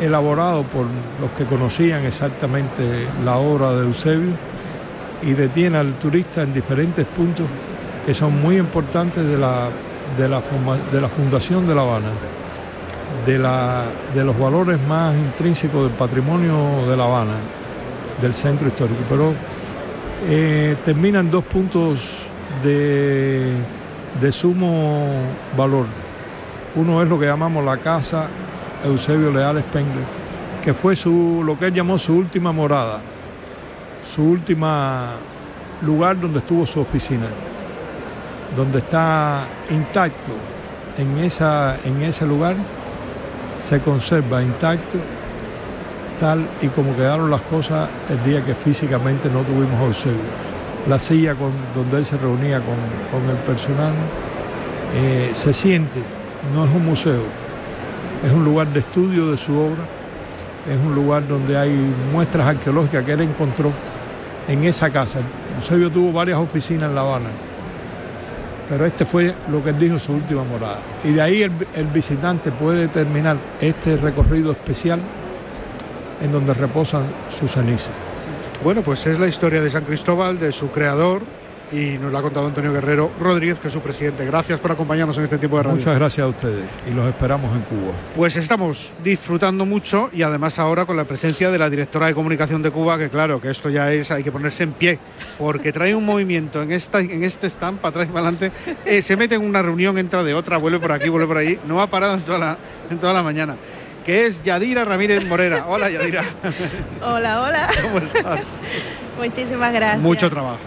elaborado 0.00 0.62
por 0.64 0.86
los 1.20 1.30
que 1.36 1.44
conocían 1.44 2.04
exactamente 2.04 3.06
la 3.24 3.36
obra 3.36 3.72
de 3.72 3.86
Eusebio 3.86 4.32
y 5.22 5.32
detiene 5.32 5.78
al 5.78 5.94
turista 5.94 6.42
en 6.42 6.52
diferentes 6.52 7.06
puntos 7.06 7.46
que 8.04 8.12
son 8.12 8.40
muy 8.40 8.58
importantes 8.58 9.24
de 9.24 9.38
la, 9.38 9.70
de 10.18 10.28
la, 10.28 10.42
de 10.92 11.00
la 11.00 11.08
fundación 11.08 11.66
de 11.66 11.74
La 11.74 11.82
Habana, 11.82 12.10
de, 13.24 13.38
la, 13.38 13.84
de 14.14 14.24
los 14.24 14.38
valores 14.38 14.78
más 14.86 15.16
intrínsecos 15.16 15.84
del 15.84 15.92
patrimonio 15.92 16.86
de 16.88 16.96
La 16.96 17.04
Habana, 17.04 17.36
del 18.20 18.34
centro 18.34 18.68
histórico. 18.68 19.00
Pero 19.08 19.32
eh, 20.28 20.76
terminan 20.84 21.30
dos 21.30 21.44
puntos 21.44 22.23
de, 22.62 23.52
de 24.20 24.32
sumo 24.32 25.06
valor. 25.56 25.86
Uno 26.74 27.02
es 27.02 27.08
lo 27.08 27.18
que 27.18 27.26
llamamos 27.26 27.64
la 27.64 27.76
casa 27.78 28.28
Eusebio 28.82 29.30
Leal 29.30 29.60
Spengler, 29.60 30.04
que 30.62 30.74
fue 30.74 30.96
su, 30.96 31.42
lo 31.44 31.58
que 31.58 31.66
él 31.66 31.74
llamó 31.74 31.98
su 31.98 32.14
última 32.16 32.52
morada, 32.52 33.00
su 34.04 34.22
última 34.22 35.12
lugar 35.82 36.20
donde 36.20 36.40
estuvo 36.40 36.66
su 36.66 36.80
oficina, 36.80 37.26
donde 38.56 38.78
está 38.78 39.44
intacto 39.70 40.32
en, 40.98 41.18
esa, 41.18 41.76
en 41.84 42.02
ese 42.02 42.26
lugar, 42.26 42.56
se 43.56 43.80
conserva 43.80 44.42
intacto 44.42 44.98
tal 46.18 46.46
y 46.60 46.68
como 46.68 46.94
quedaron 46.94 47.30
las 47.30 47.42
cosas 47.42 47.88
el 48.08 48.22
día 48.22 48.44
que 48.44 48.54
físicamente 48.54 49.28
no 49.28 49.42
tuvimos 49.42 49.80
Eusebio. 49.80 50.53
La 50.88 50.98
silla 50.98 51.34
con, 51.34 51.52
donde 51.74 51.98
él 51.98 52.04
se 52.04 52.16
reunía 52.18 52.60
con, 52.60 52.76
con 53.10 53.28
el 53.30 53.36
personal 53.44 53.92
eh, 54.96 55.30
se 55.32 55.52
siente, 55.52 55.98
no 56.54 56.64
es 56.64 56.70
un 56.70 56.84
museo, 56.84 57.24
es 58.24 58.30
un 58.30 58.44
lugar 58.44 58.68
de 58.68 58.78
estudio 58.78 59.32
de 59.32 59.36
su 59.36 59.52
obra, 59.58 59.82
es 60.70 60.78
un 60.78 60.94
lugar 60.94 61.26
donde 61.26 61.58
hay 61.58 61.72
muestras 62.12 62.46
arqueológicas 62.46 63.04
que 63.04 63.12
él 63.12 63.22
encontró 63.22 63.72
en 64.46 64.62
esa 64.62 64.90
casa. 64.90 65.18
Eusebio 65.56 65.90
tuvo 65.90 66.12
varias 66.12 66.38
oficinas 66.38 66.90
en 66.90 66.94
La 66.94 67.00
Habana, 67.00 67.30
pero 68.68 68.86
este 68.86 69.04
fue 69.04 69.34
lo 69.50 69.64
que 69.64 69.70
él 69.70 69.80
dijo 69.80 69.98
su 69.98 70.12
última 70.12 70.44
morada. 70.44 70.78
Y 71.02 71.10
de 71.10 71.20
ahí 71.20 71.42
el, 71.42 71.52
el 71.74 71.86
visitante 71.88 72.52
puede 72.52 72.86
terminar 72.86 73.36
este 73.60 73.96
recorrido 73.96 74.52
especial 74.52 75.00
en 76.22 76.30
donde 76.30 76.54
reposan 76.54 77.02
sus 77.28 77.50
cenizas. 77.50 77.94
Bueno, 78.64 78.80
pues 78.80 79.06
es 79.06 79.18
la 79.18 79.26
historia 79.26 79.60
de 79.60 79.68
San 79.68 79.84
Cristóbal, 79.84 80.38
de 80.38 80.50
su 80.50 80.70
creador, 80.70 81.20
y 81.70 81.98
nos 81.98 82.10
lo 82.10 82.16
ha 82.16 82.22
contado 82.22 82.46
Antonio 82.46 82.72
Guerrero 82.72 83.10
Rodríguez, 83.20 83.58
que 83.58 83.66
es 83.66 83.74
su 83.74 83.80
presidente. 83.80 84.24
Gracias 84.24 84.58
por 84.58 84.72
acompañarnos 84.72 85.18
en 85.18 85.24
este 85.24 85.36
tiempo 85.36 85.58
de 85.58 85.64
radio. 85.64 85.76
Muchas 85.76 85.94
gracias 85.94 86.24
a 86.24 86.28
ustedes 86.28 86.64
y 86.86 86.90
los 86.92 87.06
esperamos 87.06 87.54
en 87.54 87.60
Cuba. 87.60 87.92
Pues 88.16 88.36
estamos 88.36 88.94
disfrutando 89.04 89.66
mucho 89.66 90.08
y 90.14 90.22
además 90.22 90.58
ahora 90.58 90.86
con 90.86 90.96
la 90.96 91.04
presencia 91.04 91.50
de 91.50 91.58
la 91.58 91.68
directora 91.68 92.06
de 92.06 92.14
comunicación 92.14 92.62
de 92.62 92.70
Cuba, 92.70 92.96
que 92.96 93.10
claro, 93.10 93.38
que 93.38 93.50
esto 93.50 93.68
ya 93.68 93.92
es, 93.92 94.10
hay 94.10 94.24
que 94.24 94.32
ponerse 94.32 94.62
en 94.62 94.72
pie, 94.72 94.98
porque 95.36 95.70
trae 95.70 95.94
un 95.94 96.06
movimiento 96.06 96.62
en, 96.62 96.72
esta, 96.72 97.00
en 97.00 97.22
este 97.22 97.48
stand, 97.48 97.80
para 97.80 97.90
atrás 97.90 98.08
y 98.08 98.12
para 98.12 98.28
adelante, 98.28 98.50
eh, 98.86 99.02
se 99.02 99.14
mete 99.18 99.34
en 99.34 99.42
una 99.42 99.60
reunión, 99.60 99.98
entra 99.98 100.22
de 100.22 100.32
otra, 100.32 100.56
vuelve 100.56 100.80
por 100.80 100.92
aquí, 100.92 101.10
vuelve 101.10 101.26
por 101.26 101.36
ahí, 101.36 101.58
no 101.68 101.82
ha 101.82 101.86
parado 101.88 102.14
en 102.14 102.22
toda 102.22 102.38
la, 102.38 102.58
en 102.88 102.98
toda 102.98 103.12
la 103.12 103.22
mañana 103.22 103.56
que 104.04 104.26
es 104.26 104.42
Yadira 104.42 104.84
Ramírez 104.84 105.24
Morera. 105.26 105.64
Hola 105.66 105.90
Yadira. 105.90 106.24
Hola, 107.02 107.42
hola. 107.42 107.68
¿Cómo 107.82 107.98
estás? 107.98 108.62
Muchísimas 109.18 109.72
gracias. 109.72 110.00
Mucho 110.00 110.28
trabajo. 110.30 110.58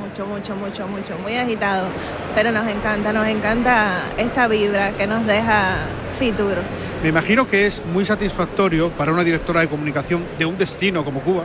Mucho, 0.00 0.26
mucho, 0.26 0.54
mucho, 0.56 0.88
mucho. 0.88 1.16
Muy 1.22 1.36
agitado. 1.36 1.86
Pero 2.34 2.50
nos 2.50 2.66
encanta, 2.68 3.12
nos 3.12 3.26
encanta 3.28 4.02
esta 4.16 4.48
vibra 4.48 4.92
que 4.92 5.06
nos 5.06 5.26
deja 5.26 5.76
Fitur. 6.18 6.58
Me 7.02 7.08
imagino 7.08 7.46
que 7.48 7.66
es 7.66 7.82
muy 7.86 8.04
satisfactorio 8.04 8.90
para 8.90 9.12
una 9.12 9.24
directora 9.24 9.60
de 9.60 9.68
comunicación 9.68 10.24
de 10.38 10.46
un 10.46 10.58
destino 10.58 11.04
como 11.04 11.20
Cuba 11.20 11.44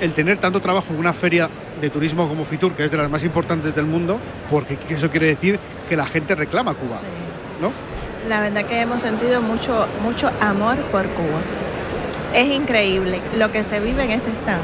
el 0.00 0.12
tener 0.12 0.38
tanto 0.38 0.60
trabajo 0.60 0.92
en 0.92 0.98
una 0.98 1.12
feria 1.12 1.48
de 1.80 1.90
turismo 1.90 2.28
como 2.28 2.44
Fitur, 2.44 2.74
que 2.74 2.84
es 2.84 2.90
de 2.90 2.98
las 2.98 3.08
más 3.10 3.24
importantes 3.24 3.74
del 3.74 3.86
mundo, 3.86 4.20
porque 4.50 4.78
eso 4.90 5.10
quiere 5.10 5.28
decir 5.28 5.58
que 5.88 5.96
la 5.96 6.06
gente 6.06 6.34
reclama 6.34 6.74
Cuba. 6.74 7.00
¿No? 7.60 7.95
La 8.28 8.40
verdad 8.40 8.64
que 8.64 8.80
hemos 8.80 9.02
sentido 9.02 9.40
mucho, 9.40 9.86
mucho 10.02 10.28
amor 10.40 10.76
por 10.90 11.06
Cuba. 11.10 11.40
Es 12.34 12.48
increíble 12.48 13.20
lo 13.36 13.52
que 13.52 13.62
se 13.62 13.78
vive 13.78 14.02
en 14.02 14.10
este 14.10 14.30
stand. 14.30 14.62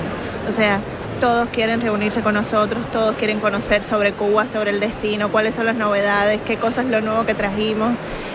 O 0.48 0.52
sea, 0.52 0.80
todos 1.20 1.48
quieren 1.50 1.80
reunirse 1.80 2.22
con 2.22 2.34
nosotros, 2.34 2.90
todos 2.90 3.14
quieren 3.14 3.38
conocer 3.38 3.84
sobre 3.84 4.14
Cuba, 4.14 4.48
sobre 4.48 4.70
el 4.70 4.80
destino, 4.80 5.30
cuáles 5.30 5.54
son 5.54 5.66
las 5.66 5.76
novedades, 5.76 6.40
qué 6.44 6.56
cosas 6.56 6.86
lo 6.86 7.00
nuevo 7.00 7.24
que 7.24 7.34
trajimos. 7.34 7.92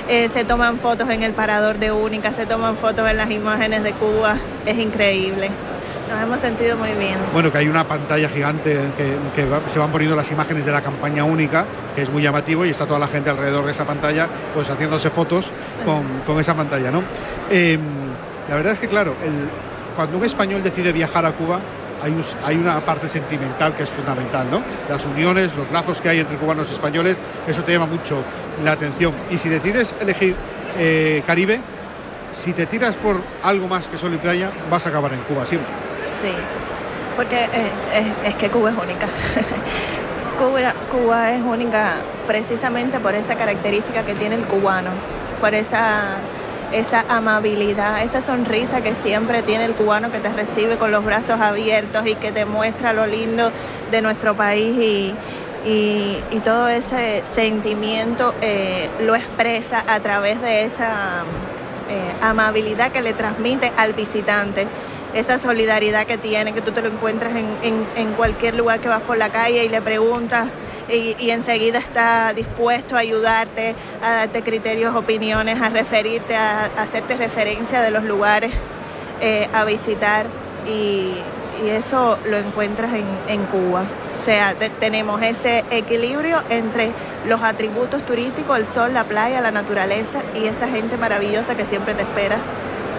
Eh, 0.08 0.30
se 0.30 0.46
toman 0.46 0.80
fotos 0.80 1.10
en 1.10 1.22
el 1.24 1.34
parador 1.34 1.78
de 1.78 1.92
Única, 1.92 2.32
se 2.34 2.46
toman 2.46 2.78
fotos 2.78 3.10
en 3.10 3.18
las 3.18 3.30
imágenes 3.30 3.84
de 3.84 3.92
Cuba. 3.92 4.38
Es 4.66 4.78
increíble. 4.78 5.50
Nos 6.10 6.24
hemos 6.24 6.40
sentido 6.40 6.78
muy 6.78 6.92
bien. 6.94 7.18
Bueno, 7.34 7.52
que 7.52 7.58
hay 7.58 7.68
una 7.68 7.86
pantalla 7.86 8.30
gigante 8.30 8.80
que, 8.96 9.46
se 9.68 9.80
van 9.80 9.92
poniendo 9.92 10.16
las 10.16 10.32
imágenes 10.32 10.66
de 10.66 10.72
la 10.72 10.82
campaña 10.82 11.24
única, 11.24 11.66
que 11.96 12.02
es 12.02 12.10
muy 12.10 12.22
llamativo 12.22 12.66
y 12.66 12.70
está 12.70 12.86
toda 12.86 13.00
la 13.00 13.08
gente 13.08 13.30
alrededor 13.30 13.66
de 13.66 13.72
esa 13.72 13.86
pantalla, 13.86 14.28
pues 14.54 14.70
haciéndose 14.70 15.10
fotos 15.10 15.52
con, 16.26 16.40
esa 16.40 16.56
pantalla, 16.56 16.92
¿no? 16.92 17.04
Em, 17.50 17.82
la 18.48 18.56
verdad 18.56 18.74
es 18.74 18.80
que, 18.80 18.88
claro, 18.88 19.16
cuando 19.96 20.18
un 20.18 20.24
español 20.24 20.64
decide 20.64 20.94
viajar 20.94 21.26
a 21.26 21.34
Cuba, 21.34 21.60
hay, 22.02 22.56
una 22.56 22.80
parte 22.82 23.10
sentimental 23.10 23.76
que 23.76 23.84
es 23.84 23.90
fundamental, 23.90 24.48
¿no? 24.50 24.62
Las 24.88 25.04
uniones, 25.06 25.56
los 25.56 25.70
lazos 25.72 26.00
que 26.00 26.10
hay 26.10 26.20
entre 26.20 26.38
cubanos 26.38 26.70
y 26.70 26.74
españoles, 26.74 27.18
eso 27.48 27.64
te 27.64 27.74
llama 27.74 27.88
mucho 27.88 28.22
la 28.64 28.74
atención. 28.74 29.14
Y 29.30 29.38
si 29.38 29.50
decides 29.50 29.96
elegir 30.00 30.36
eh, 30.78 31.24
Caribe, 31.26 31.60
si 32.32 32.54
te 32.54 32.66
tiras 32.66 32.96
por 32.96 33.18
algo 33.44 33.68
más 33.68 33.88
que 33.88 33.98
sol 33.98 34.14
y 34.14 34.18
playa, 34.18 34.52
vas 34.70 34.86
a 34.86 34.90
acabar 34.90 35.14
en 35.14 35.22
Cuba 35.22 35.46
siempre. 35.46 35.87
Sí, 36.22 36.32
porque 37.16 37.36
eh, 37.36 38.14
es, 38.26 38.36
que 38.36 38.50
Cuba 38.50 38.72
es 38.72 38.78
única. 38.78 39.08
Cuba, 40.38 40.74
Cuba 40.92 41.32
es 41.32 41.42
única 41.42 41.96
precisamente 42.28 43.00
por 43.00 43.16
esa 43.16 43.36
característica 43.36 44.04
que 44.04 44.14
tiene 44.14 44.36
el 44.36 44.46
cubano, 44.46 44.92
por 45.40 45.54
esa 45.54 46.18
esa 46.72 47.06
amabilidad, 47.08 48.04
esa 48.04 48.22
sonrisa 48.22 48.82
que 48.82 48.94
siempre 48.96 49.42
tiene 49.42 49.66
el 49.66 49.74
cubano 49.74 50.12
que 50.12 50.20
te 50.20 50.30
recibe 50.30 50.78
con 50.78 50.92
los 50.92 51.04
brazos 51.04 51.40
abiertos 51.40 52.06
y 52.06 52.16
que 52.16 52.32
te 52.32 52.46
muestra 52.46 52.94
lo 52.94 53.06
lindo 53.06 53.52
de 53.92 54.02
nuestro 54.02 54.36
país 54.36 54.76
y, 54.78 55.16
todo 56.44 56.70
ese 56.70 57.24
sentimiento 57.34 58.34
eh, 58.42 58.90
lo 59.02 59.16
expresa 59.16 59.84
a 59.86 60.00
través 60.00 60.42
de 60.42 60.64
esa 60.64 61.24
eh, 61.90 62.14
amabilidad 62.22 62.92
que 62.92 63.02
le 63.02 63.12
transmite 63.12 63.74
al 63.76 63.92
visitante 63.92 64.66
esa 65.20 65.40
solidaridad 65.40 66.06
que 66.06 66.18
tiene, 66.18 66.54
que 66.54 66.62
tú 66.62 66.72
te 66.72 66.82
lo 66.82 66.90
encuentras 66.90 67.34
en, 67.36 68.14
cualquier 68.14 68.56
lugar 68.56 68.80
que 68.80 68.88
vas 68.88 69.02
por 69.02 69.18
la 69.18 69.30
calle 69.30 69.66
y 69.66 69.70
le 69.70 69.82
preguntas 69.82 70.48
y, 70.90 71.30
enseguida 71.30 71.80
está 71.80 72.34
dispuesto 72.34 72.96
a 72.96 73.00
ayudarte, 73.00 73.76
a 74.02 74.12
darte 74.16 74.42
criterios, 74.44 74.96
opiniones, 74.96 75.62
a 75.62 75.70
referirte, 75.70 76.36
a, 76.36 76.66
hacerte 76.66 77.18
referencia 77.18 77.82
de 77.82 77.92
los 77.92 78.04
lugares 78.04 78.52
eh, 79.22 79.50
a 79.54 79.66
visitar 79.66 80.28
y, 80.68 81.14
eso 81.66 82.20
lo 82.26 82.38
encuentras 82.38 82.92
en, 83.28 83.44
Cuba. 83.46 83.84
O 84.20 84.22
sea, 84.22 84.54
tenemos 84.80 85.20
ese 85.24 85.66
equilibrio 85.72 86.44
entre 86.50 86.92
los 87.26 87.42
atributos 87.42 88.04
turísticos, 88.06 88.60
el 88.60 88.68
sol, 88.68 88.94
la 88.94 89.06
playa, 89.06 89.42
la 89.42 89.50
naturaleza 89.50 90.22
y 90.36 90.46
esa 90.46 90.68
gente 90.68 90.98
maravillosa 90.98 91.58
que 91.58 91.66
siempre 91.66 91.96
te 91.96 92.04
espera 92.04 92.38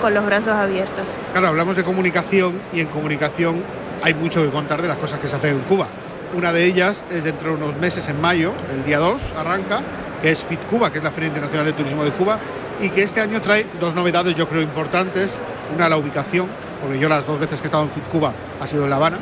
con 0.01 0.15
los 0.15 0.25
brazos 0.25 0.53
abiertos. 0.53 1.07
Claro, 1.33 1.49
hablamos 1.49 1.77
de 1.77 1.85
comunicación 1.85 2.61
y 2.73 2.81
en 2.81 2.87
comunicación 2.87 3.63
hay 4.03 4.15
mucho 4.15 4.43
que 4.43 4.51
contar 4.51 4.81
de 4.83 4.89
las 4.89 4.99
cosas 4.99 5.19
que 5.21 5.29
se 5.29 5.37
hacen 5.37 5.51
en 5.51 5.61
Cuba. 5.61 5.89
Una 6.35 6.53
de 6.53 6.65
ellas 6.65 7.05
es 7.11 7.25
dentro 7.25 7.51
de 7.51 7.57
unos 7.57 7.77
meses, 7.77 8.09
en 8.09 8.21
mayo, 8.21 8.53
el 8.71 8.85
día 8.85 8.99
2 8.99 9.35
arranca, 9.37 9.81
que 10.21 10.31
es 10.31 10.45
FIT 10.45 10.61
Cuba, 10.67 10.93
que 10.93 10.99
es 10.99 11.05
la 11.05 11.11
Feria 11.11 11.29
Internacional 11.29 11.67
de 11.67 11.73
Turismo 11.73 12.05
de 12.05 12.13
Cuba, 12.13 12.39
y 12.81 12.91
que 12.91 13.03
este 13.03 13.21
año 13.21 13.41
trae 13.41 13.67
dos 13.81 13.95
novedades, 13.95 14.35
yo 14.35 14.49
creo, 14.49 14.63
importantes. 14.63 15.39
Una, 15.75 15.89
la 15.89 15.97
ubicación, 15.97 16.47
porque 16.81 16.99
yo 16.99 17.09
las 17.09 17.27
dos 17.27 17.39
veces 17.39 17.61
que 17.61 17.67
he 17.67 17.69
estado 17.69 17.85
en 17.85 17.91
FIT 17.91 18.05
Cuba 18.09 18.33
ha 18.61 18.67
sido 18.67 18.85
en 18.85 18.91
La 18.91 18.97
Habana, 18.97 19.19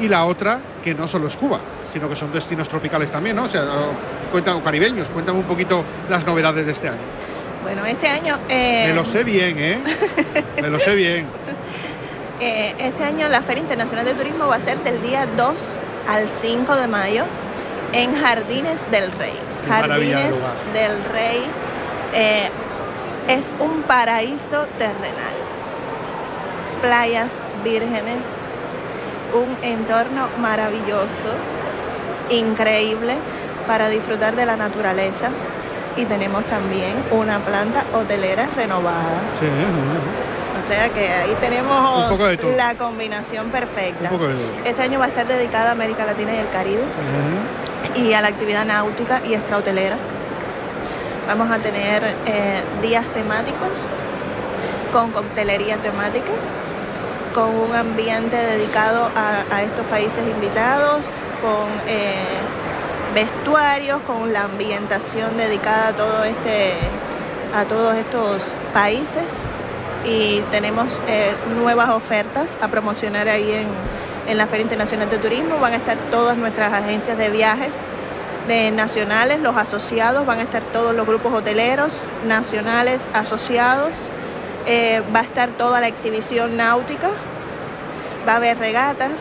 y 0.00 0.08
la 0.08 0.24
otra, 0.24 0.60
que 0.82 0.94
no 0.94 1.08
solo 1.08 1.28
es 1.28 1.36
Cuba, 1.36 1.60
sino 1.90 2.08
que 2.08 2.16
son 2.16 2.32
destinos 2.32 2.68
tropicales 2.68 3.10
también, 3.10 3.36
¿no? 3.36 3.44
O 3.44 3.48
sea, 3.48 3.64
cuentan, 4.30 4.60
caribeños, 4.60 5.08
cuéntame 5.08 5.38
un 5.38 5.46
poquito 5.46 5.84
las 6.10 6.26
novedades 6.26 6.66
de 6.66 6.72
este 6.72 6.88
año. 6.88 7.00
Bueno, 7.66 7.84
este 7.84 8.06
año... 8.06 8.38
Eh, 8.48 8.84
Me 8.86 8.94
lo 8.94 9.04
sé 9.04 9.24
bien, 9.24 9.58
¿eh? 9.58 9.80
Me 10.62 10.70
lo 10.70 10.78
sé 10.78 10.94
bien. 10.94 11.26
Eh, 12.38 12.76
este 12.78 13.02
año 13.02 13.28
la 13.28 13.42
Feria 13.42 13.60
Internacional 13.60 14.04
de 14.04 14.14
Turismo 14.14 14.46
va 14.46 14.54
a 14.54 14.60
ser 14.60 14.78
del 14.84 15.02
día 15.02 15.26
2 15.36 15.80
al 16.06 16.28
5 16.42 16.76
de 16.76 16.86
mayo 16.86 17.24
en 17.92 18.14
Jardines 18.14 18.78
del 18.92 19.10
Rey. 19.18 19.32
Jardines 19.66 20.32
del 20.72 20.92
Rey 21.12 21.42
eh, 22.14 22.50
es 23.26 23.50
un 23.58 23.82
paraíso 23.82 24.68
terrenal. 24.78 25.34
Playas 26.80 27.30
vírgenes, 27.64 28.24
un 29.34 29.58
entorno 29.64 30.28
maravilloso, 30.38 31.34
increíble 32.30 33.14
para 33.66 33.88
disfrutar 33.88 34.36
de 34.36 34.46
la 34.46 34.54
naturaleza 34.54 35.32
y 35.96 36.04
tenemos 36.04 36.44
también 36.46 36.94
una 37.10 37.38
planta 37.40 37.84
hotelera 37.94 38.48
renovada. 38.54 39.20
Sí, 39.38 39.46
o 39.46 40.68
sea 40.68 40.88
que 40.88 41.08
ahí 41.08 41.36
tenemos 41.40 42.18
la 42.56 42.74
combinación 42.76 43.50
perfecta. 43.50 44.10
Este 44.64 44.82
año 44.82 44.98
va 44.98 45.06
a 45.06 45.08
estar 45.08 45.26
dedicada 45.26 45.70
a 45.70 45.72
América 45.72 46.04
Latina 46.04 46.34
y 46.34 46.38
el 46.38 46.48
Caribe 46.48 46.82
y 47.94 48.12
a 48.12 48.20
la 48.20 48.28
actividad 48.28 48.64
náutica 48.64 49.22
y 49.24 49.34
extrahotelera. 49.34 49.96
Vamos 51.28 51.50
a 51.50 51.58
tener 51.58 52.04
eh, 52.26 52.62
días 52.82 53.08
temáticos 53.10 53.88
con 54.92 55.10
coctelería 55.12 55.76
temática, 55.78 56.32
con 57.34 57.54
un 57.54 57.74
ambiente 57.74 58.36
dedicado 58.36 59.10
a, 59.14 59.62
estos 59.62 59.84
países 59.86 60.26
invitados, 60.26 61.02
con 61.42 61.68
eh, 61.86 62.14
vestuarios, 63.16 64.02
con 64.06 64.34
la 64.34 64.42
ambientación 64.42 65.38
dedicada 65.38 65.88
a 65.88 65.92
todo 65.96 66.24
este 66.24 66.74
a 67.54 67.64
todos 67.64 67.96
estos 67.96 68.54
países. 68.74 69.24
Y 70.04 70.42
tenemos 70.50 71.00
eh, 71.08 71.32
nuevas 71.58 71.88
ofertas 71.88 72.48
a 72.60 72.68
promocionar 72.68 73.26
ahí 73.28 73.50
en, 73.50 73.68
en, 74.30 74.36
la 74.36 74.46
Feria 74.46 74.64
Internacional 74.64 75.08
de 75.08 75.16
Turismo. 75.16 75.58
Van 75.58 75.72
a 75.72 75.76
estar 75.76 75.96
todas 76.10 76.36
nuestras 76.36 76.74
agencias 76.74 77.16
de 77.16 77.30
viajes 77.30 77.72
nacionales, 78.74 79.40
los 79.40 79.56
asociados, 79.56 80.24
van 80.26 80.38
a 80.38 80.42
estar 80.42 80.62
todos 80.62 80.94
los 80.94 81.06
grupos 81.06 81.32
hoteleros 81.32 82.04
nacionales 82.28 83.00
asociados, 83.12 84.12
eh, 84.66 85.02
va 85.14 85.20
a 85.20 85.24
estar 85.24 85.48
toda 85.50 85.80
la 85.80 85.88
exhibición 85.88 86.56
náutica, 86.56 87.08
va 88.28 88.34
a 88.34 88.36
haber 88.36 88.58
regatas, 88.58 89.12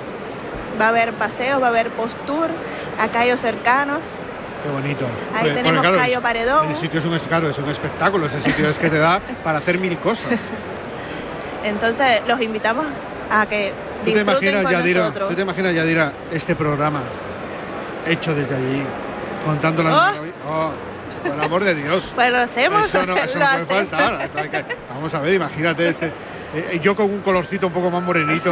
va 0.79 0.85
a 0.85 0.89
haber 0.89 1.13
paseos, 1.13 1.59
va 1.59 1.67
a 1.67 1.69
haber 1.69 1.89
post-tour 1.91 2.49
a 2.99 3.07
callos 3.09 3.39
cercanos. 3.39 4.03
Qué 4.63 4.71
bonito. 4.71 5.05
Ahí 5.35 5.53
tenemos 5.53 5.85
Cayo 5.85 6.21
Paredón. 6.21 6.69
El 6.69 6.75
sitio 6.75 6.99
es 6.99 7.05
un, 7.05 7.13
es 7.13 7.57
un 7.59 7.69
espectáculo, 7.69 8.25
ese 8.25 8.41
sitio 8.41 8.67
es 8.67 8.79
que 8.79 8.89
te 8.89 8.97
da 8.97 9.21
para 9.43 9.59
hacer 9.59 9.77
mil 9.77 9.97
cosas. 9.99 10.27
Entonces 11.63 12.21
los 12.27 12.41
invitamos 12.41 12.85
a 13.29 13.45
que 13.45 13.73
disfruten 14.03 14.05
¿Tú 14.05 14.13
te 14.13 14.21
imaginas, 14.21 14.63
con 14.63 14.71
Yadira, 14.71 14.99
nosotros. 15.01 15.29
¿Tú 15.29 15.35
te 15.35 15.41
imaginas, 15.41 15.73
Yadira, 15.73 16.13
este 16.31 16.55
programa 16.55 17.01
hecho 18.05 18.35
desde 18.35 18.55
allí, 18.55 18.83
contando 19.43 19.83
la... 19.83 20.13
Oh. 20.47 20.49
oh. 20.49 20.71
por 21.23 21.33
el 21.33 21.41
amor 21.41 21.63
de 21.63 21.75
Dios. 21.75 22.11
Pues 22.13 22.31
lo 22.31 22.37
hacemos. 22.37 22.87
Eso 22.87 23.05
no, 23.05 23.15
eso 23.17 23.39
no 23.39 23.45
puede 23.45 23.65
faltar. 23.65 24.29
Vamos 24.93 25.13
a 25.13 25.19
ver, 25.19 25.33
imagínate 25.33 25.89
este, 25.89 26.11
eh, 26.55 26.79
yo 26.81 26.95
con 26.95 27.09
un 27.09 27.21
colorcito 27.21 27.67
un 27.67 27.73
poco 27.73 27.89
más 27.89 28.03
morenito, 28.03 28.51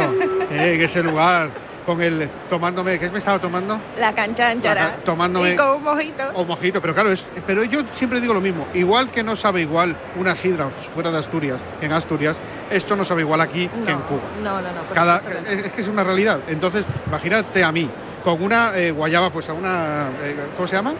eh, 0.50 0.74
en 0.74 0.82
ese 0.82 1.02
lugar, 1.02 1.50
con 1.86 2.00
el 2.02 2.28
tomándome, 2.48 2.98
¿qué 2.98 3.10
me 3.10 3.18
estaba 3.18 3.38
tomando? 3.38 3.78
La 3.98 4.14
canchanchara. 4.14 4.96
tomándome. 5.04 5.52
Y 5.52 5.56
con 5.56 5.76
un 5.76 5.82
mojito. 5.84 6.24
O 6.34 6.44
mojito, 6.44 6.80
pero 6.80 6.94
claro, 6.94 7.10
es, 7.12 7.26
pero 7.46 7.62
yo 7.64 7.82
siempre 7.92 8.20
digo 8.20 8.32
lo 8.34 8.40
mismo. 8.40 8.66
Igual 8.74 9.10
que 9.10 9.22
no 9.22 9.36
sabe 9.36 9.60
igual 9.62 9.94
una 10.16 10.34
sidra 10.36 10.68
fuera 10.70 11.10
de 11.10 11.18
Asturias 11.18 11.60
que 11.80 11.86
en 11.86 11.92
Asturias, 11.92 12.40
esto 12.70 12.96
no 12.96 13.04
sabe 13.04 13.20
igual 13.22 13.40
aquí 13.40 13.68
que 13.84 13.90
en 13.90 13.98
Cuba. 14.00 14.20
No, 14.42 14.60
no, 14.62 14.72
no. 14.72 14.82
por 14.82 14.94
Cada, 14.94 15.18
supuesto 15.18 15.42
que 15.42 15.50
no. 15.54 15.60
es, 15.60 15.66
es 15.66 15.72
que 15.72 15.80
es 15.82 15.88
una 15.88 16.04
realidad. 16.04 16.38
Entonces, 16.48 16.84
imagínate 17.06 17.62
a 17.62 17.70
mí, 17.72 17.90
con 18.22 18.42
una 18.42 18.76
eh, 18.76 18.90
guayaba 18.90 19.30
puesta, 19.30 19.52
una. 19.52 20.08
eh, 20.22 20.36
¿Cómo 20.56 20.66
se 20.66 20.76
llama? 20.76 20.94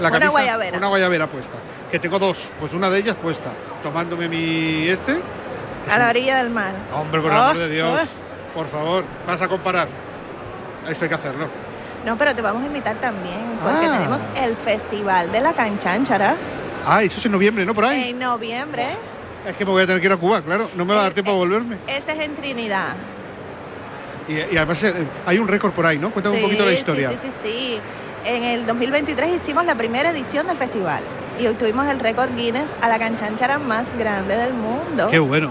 Una 0.00 0.28
guayabera. 0.30 0.78
Una 0.78 0.86
guayabera 0.88 1.26
puesta. 1.26 1.58
Que 1.90 1.98
tengo 1.98 2.18
dos, 2.18 2.50
pues 2.58 2.72
una 2.72 2.88
de 2.88 2.98
ellas 2.98 3.16
puesta. 3.16 3.50
Tomándome 3.82 4.28
mi 4.28 4.88
este. 4.88 5.20
A 5.90 5.98
la 5.98 6.08
orilla 6.08 6.38
del 6.38 6.48
mar. 6.48 6.74
Hombre, 6.94 7.20
por 7.20 7.30
el 7.30 7.36
Oh, 7.36 7.40
amor 7.42 7.58
de 7.58 7.68
Dios, 7.68 8.00
oh. 8.00 8.54
por 8.54 8.66
favor, 8.68 9.04
vas 9.26 9.42
a 9.42 9.48
comparar. 9.48 9.88
Esto 10.88 11.04
hay 11.04 11.08
que 11.08 11.14
hacerlo. 11.14 11.46
No, 12.04 12.16
pero 12.16 12.34
te 12.34 12.40
vamos 12.42 12.62
a 12.62 12.66
invitar 12.66 12.96
también, 12.96 13.58
porque 13.62 13.86
Ah. 13.86 13.92
tenemos 13.98 14.22
el 14.36 14.56
Festival 14.56 15.30
de 15.30 15.40
la 15.40 15.52
Canchanchara 15.52 16.34
Ah, 16.86 17.02
eso 17.02 17.18
es 17.18 17.26
en 17.26 17.32
noviembre, 17.32 17.66
¿no? 17.66 17.74
Por 17.74 17.84
ahí. 17.84 18.10
en 18.10 18.18
noviembre. 18.18 18.86
Es 19.46 19.54
que 19.56 19.64
me 19.66 19.70
voy 19.70 19.82
a 19.82 19.86
tener 19.86 20.00
que 20.00 20.06
ir 20.06 20.12
a 20.12 20.16
Cuba, 20.16 20.40
claro. 20.42 20.70
No 20.74 20.84
me 20.86 20.94
va 20.94 21.00
a 21.00 21.02
dar 21.04 21.12
tiempo 21.12 21.30
a 21.32 21.34
volverme. 21.34 21.76
Ese 21.86 22.12
es 22.12 22.20
en 22.20 22.34
Trinidad. 22.34 22.94
Y, 24.28 24.32
y 24.54 24.56
además 24.56 24.82
eh, 24.84 24.94
hay 25.26 25.38
un 25.38 25.46
récord 25.48 25.72
por 25.72 25.84
ahí, 25.86 25.98
¿no? 25.98 26.10
Cuéntame 26.10 26.36
un 26.36 26.40
Sí, 26.40 26.44
poquito 26.46 26.64
la 26.64 26.70
sí, 26.70 26.76
historia. 26.76 27.10
Sí, 27.10 27.16
sí, 27.20 27.30
sí. 27.42 27.80
En 28.24 28.44
el 28.44 28.66
2023 28.66 29.36
hicimos 29.40 29.64
la 29.66 29.74
primera 29.74 30.10
edición 30.10 30.46
del 30.46 30.56
festival 30.56 31.00
y 31.38 31.46
obtuvimos 31.46 31.86
el 31.88 32.00
récord 32.00 32.34
Guinness 32.36 32.70
a 32.80 32.88
la 32.88 32.98
canchanchara 32.98 33.58
más 33.58 33.84
grande 33.98 34.36
del 34.36 34.52
mundo. 34.54 35.08
Qué 35.10 35.18
bueno. 35.18 35.50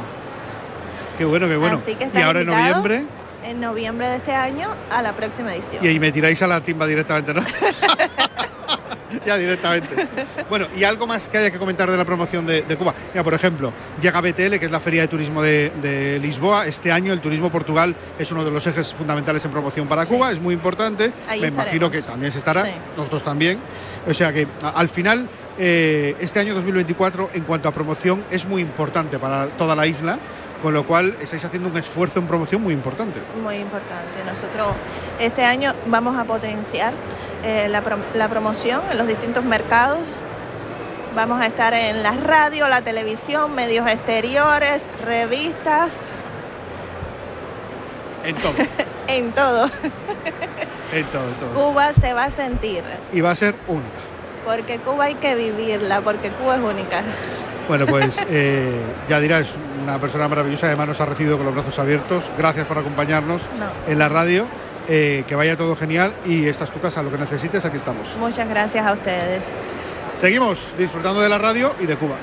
Qué 1.17 1.25
bueno, 1.25 1.47
qué 1.47 1.57
bueno. 1.57 1.79
Así 1.81 1.95
que 1.95 2.09
y 2.13 2.21
ahora 2.21 2.41
en 2.41 2.47
noviembre, 2.47 3.05
En 3.49 3.59
noviembre 3.59 4.07
de 4.07 4.17
este 4.17 4.31
año 4.31 4.67
a 4.91 5.01
la 5.01 5.13
próxima 5.13 5.55
edición. 5.55 5.83
y 5.83 5.87
ahí 5.87 5.99
me 5.99 6.11
tiráis 6.11 6.39
a 6.43 6.45
la 6.47 6.61
timba 6.61 6.85
directamente, 6.85 7.33
¿no? 7.33 7.41
ya 9.25 9.37
directamente. 9.37 10.07
Bueno, 10.47 10.67
y 10.77 10.83
algo 10.83 11.07
más 11.07 11.27
que 11.27 11.39
haya 11.39 11.49
que 11.49 11.57
comentar 11.57 11.89
de 11.89 11.97
la 11.97 12.05
promoción 12.05 12.45
de, 12.45 12.61
de 12.61 12.75
Cuba. 12.77 12.93
Mira, 13.11 13.23
por 13.23 13.33
ejemplo, 13.33 13.73
llega 13.99 14.21
BTL, 14.21 14.59
que 14.59 14.65
es 14.65 14.71
la 14.71 14.79
Feria 14.79 15.01
de 15.01 15.07
Turismo 15.07 15.41
de, 15.41 15.71
de 15.81 16.19
Lisboa. 16.19 16.67
Este 16.67 16.91
año 16.91 17.11
el 17.11 17.21
turismo 17.21 17.49
Portugal 17.49 17.95
es 18.19 18.31
uno 18.31 18.45
de 18.45 18.51
los 18.51 18.67
ejes 18.67 18.93
fundamentales 18.93 19.43
en 19.45 19.49
promoción 19.49 19.87
para 19.87 20.05
Sí. 20.05 20.13
Cuba, 20.13 20.31
es 20.31 20.39
muy 20.39 20.53
importante. 20.53 21.11
Ahí 21.27 21.41
me 21.41 21.47
imagino 21.47 21.89
que 21.89 22.03
también 22.03 22.31
se 22.31 22.37
estará, 22.37 22.65
Sí. 22.65 22.71
nosotros 22.95 23.23
también. 23.23 23.57
O 24.07 24.13
sea 24.13 24.31
que 24.31 24.45
al 24.61 24.89
final, 24.89 25.27
eh, 25.57 26.15
este 26.19 26.39
año 26.39 26.53
2024, 26.53 27.31
en 27.33 27.43
cuanto 27.45 27.67
a 27.67 27.71
promoción, 27.71 28.23
es 28.29 28.45
muy 28.45 28.61
importante 28.61 29.17
para 29.17 29.47
toda 29.47 29.75
la 29.75 29.87
isla. 29.87 30.19
Con 30.61 30.73
lo 30.73 30.85
cual 30.85 31.15
estáis 31.21 31.43
haciendo 31.45 31.69
un 31.69 31.77
esfuerzo 31.77 32.19
en 32.19 32.27
promoción 32.27 32.61
muy 32.61 32.73
importante. 32.73 33.21
Muy 33.41 33.55
importante. 33.55 34.23
Nosotros 34.25 34.67
este 35.19 35.45
año 35.45 35.73
vamos 35.87 36.17
a 36.17 36.25
potenciar 36.25 36.93
eh, 37.45 37.67
la, 37.69 37.81
prom- 37.83 38.03
la 38.13 38.27
promoción 38.27 38.81
en 38.91 38.97
los 38.97 39.07
distintos 39.07 39.43
mercados. 39.45 40.21
Vamos 41.15 41.41
a 41.41 41.45
estar 41.45 41.73
en 41.73 42.03
la 42.03 42.11
radio, 42.11 42.67
la 42.67 42.81
televisión, 42.81 43.55
medios 43.55 43.89
exteriores, 43.89 44.81
revistas, 45.05 45.91
En 48.25 48.35
todo, 48.35 48.53
en 49.07 49.31
todo. 49.31 49.69
en 50.93 51.05
todo, 51.05 51.27
en 51.29 51.33
todo. 51.35 51.53
Cuba 51.53 51.93
se 51.93 52.13
va 52.13 52.25
a 52.25 52.31
sentir, 52.31 52.83
Y 53.13 53.21
va 53.21 53.31
a 53.31 53.35
ser 53.35 53.55
única. 53.67 53.87
porque 54.45 54.77
Cuba 54.79 55.05
hay 55.05 55.15
que 55.15 55.35
vivirla, 55.35 56.01
porque 56.01 56.29
Cuba 56.31 56.55
es 56.57 56.61
única. 56.61 57.01
Bueno, 57.67 57.85
pues 57.87 58.21
eh, 58.29 58.79
ya 59.07 59.19
dirás, 59.19 59.53
una 59.91 59.99
persona 60.01 60.27
maravillosa, 60.27 60.67
además 60.67 60.87
nos 60.89 61.01
ha 61.01 61.05
recibido 61.05 61.37
con 61.37 61.45
los 61.45 61.53
brazos 61.55 61.77
abiertos. 61.79 62.31
Gracias 62.37 62.65
por 62.67 62.77
acompañarnos 62.77 63.41
No. 63.59 63.91
en 63.91 63.99
la 63.99 64.09
radio. 64.09 64.45
eh, 64.91 65.23
que 65.27 65.35
vaya 65.35 65.55
todo 65.55 65.75
genial 65.75 66.15
y 66.25 66.47
esta 66.47 66.63
es 66.63 66.71
tu 66.71 66.79
casa, 66.79 67.03
lo 67.03 67.11
que 67.11 67.17
necesites, 67.19 67.63
aquí 67.63 67.77
estamos. 67.77 68.15
Muchas 68.17 68.49
gracias 68.49 68.87
a 68.87 68.93
ustedes. 68.93 69.43
Seguimos 70.15 70.73
disfrutando 70.79 71.21
de 71.21 71.29
la 71.29 71.37
radio 71.37 71.75
y 71.79 71.85
de 71.85 71.95
Cuba. 71.95 72.15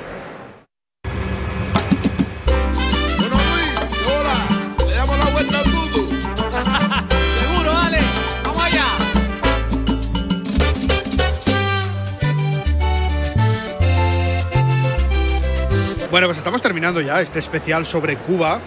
Bueno, 16.17 16.29
pues 16.29 16.39
estamos 16.39 16.63
terminando 16.63 17.03
ya 17.03 17.21
este 17.21 17.41
especial 17.41 17.85
sobre 17.85 18.17
Cuba, 18.17 18.59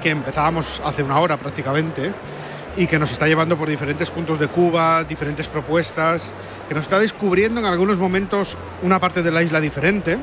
que 0.00 0.10
empezábamos 0.10 0.80
hace 0.84 1.02
una 1.02 1.18
hora 1.18 1.36
prácticamente, 1.36 2.12
y 2.76 2.86
que 2.86 2.96
nos 2.96 3.10
está 3.10 3.26
llevando 3.26 3.58
por 3.58 3.68
diferentes 3.68 4.08
puntos 4.08 4.38
de 4.38 4.46
Cuba, 4.46 5.02
diferentes 5.02 5.48
propuestas, 5.48 6.30
que 6.68 6.76
nos 6.76 6.84
está 6.84 7.00
descubriendo 7.00 7.58
en 7.58 7.66
algunos 7.66 7.98
momentos 7.98 8.56
una 8.82 9.00
parte 9.00 9.24
de 9.24 9.32
la 9.32 9.42
isla 9.42 9.60
diferente, 9.60 10.16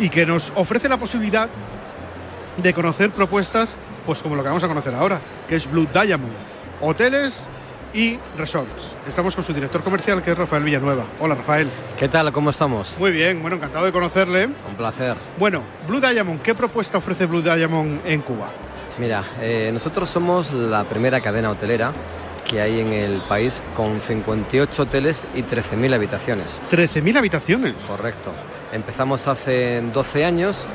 y 0.00 0.08
que 0.08 0.26
nos 0.26 0.52
ofrece 0.56 0.88
la 0.88 0.96
posibilidad 0.96 1.48
de 2.56 2.74
conocer 2.74 3.12
propuestas, 3.12 3.76
pues 4.04 4.18
como 4.18 4.34
lo 4.34 4.42
que 4.42 4.48
vamos 4.48 4.64
a 4.64 4.66
conocer 4.66 4.92
ahora, 4.92 5.20
que 5.46 5.54
es 5.54 5.70
Blue 5.70 5.86
Diamond, 5.92 6.34
hoteles 6.80 7.48
y 7.92 8.18
resorts. 8.36 8.94
Estamos 9.06 9.34
con 9.34 9.44
su 9.44 9.52
director 9.52 9.82
comercial, 9.82 10.22
que 10.22 10.32
es 10.32 10.38
Rafael 10.38 10.62
Villanueva. 10.64 11.04
Hola, 11.18 11.34
Rafael. 11.34 11.68
¿Qué 11.98 12.08
tal? 12.08 12.30
¿Cómo 12.32 12.50
estamos? 12.50 12.96
Muy 12.98 13.10
bien, 13.10 13.40
bueno, 13.40 13.56
encantado 13.56 13.84
de 13.84 13.92
conocerle. 13.92 14.46
Un 14.46 14.74
placer. 14.76 15.16
Bueno, 15.38 15.62
Blue 15.86 16.00
Diamond, 16.00 16.40
¿qué 16.42 16.54
propuesta 16.54 16.98
ofrece 16.98 17.26
Blue 17.26 17.42
Diamond 17.42 18.00
en 18.04 18.20
Cuba? 18.22 18.48
Mira, 18.98 19.22
eh, 19.40 19.70
nosotros 19.72 20.08
somos 20.10 20.52
la 20.52 20.84
primera 20.84 21.20
cadena 21.20 21.50
hotelera 21.50 21.92
que 22.48 22.60
hay 22.60 22.80
en 22.80 22.92
el 22.92 23.18
país 23.20 23.60
con 23.76 24.00
58 24.00 24.82
hoteles 24.82 25.24
y 25.34 25.42
13.000 25.42 25.94
habitaciones. 25.94 26.58
13.000 26.70 27.16
habitaciones. 27.16 27.74
Correcto. 27.86 28.32
Empezamos 28.72 29.28
hace 29.28 29.80
12 29.92 30.24
años 30.24 30.66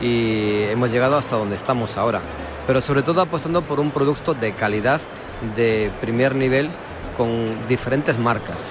y 0.00 0.62
hemos 0.64 0.90
llegado 0.90 1.18
hasta 1.18 1.36
donde 1.36 1.56
estamos 1.56 1.96
ahora. 1.98 2.20
Pero 2.66 2.80
sobre 2.80 3.02
todo 3.02 3.20
apostando 3.20 3.62
por 3.62 3.78
un 3.78 3.90
producto 3.90 4.34
de 4.34 4.52
calidad 4.52 5.00
de 5.56 5.90
primer 6.00 6.34
nivel 6.34 6.70
con 7.16 7.56
diferentes 7.68 8.18
marcas. 8.18 8.70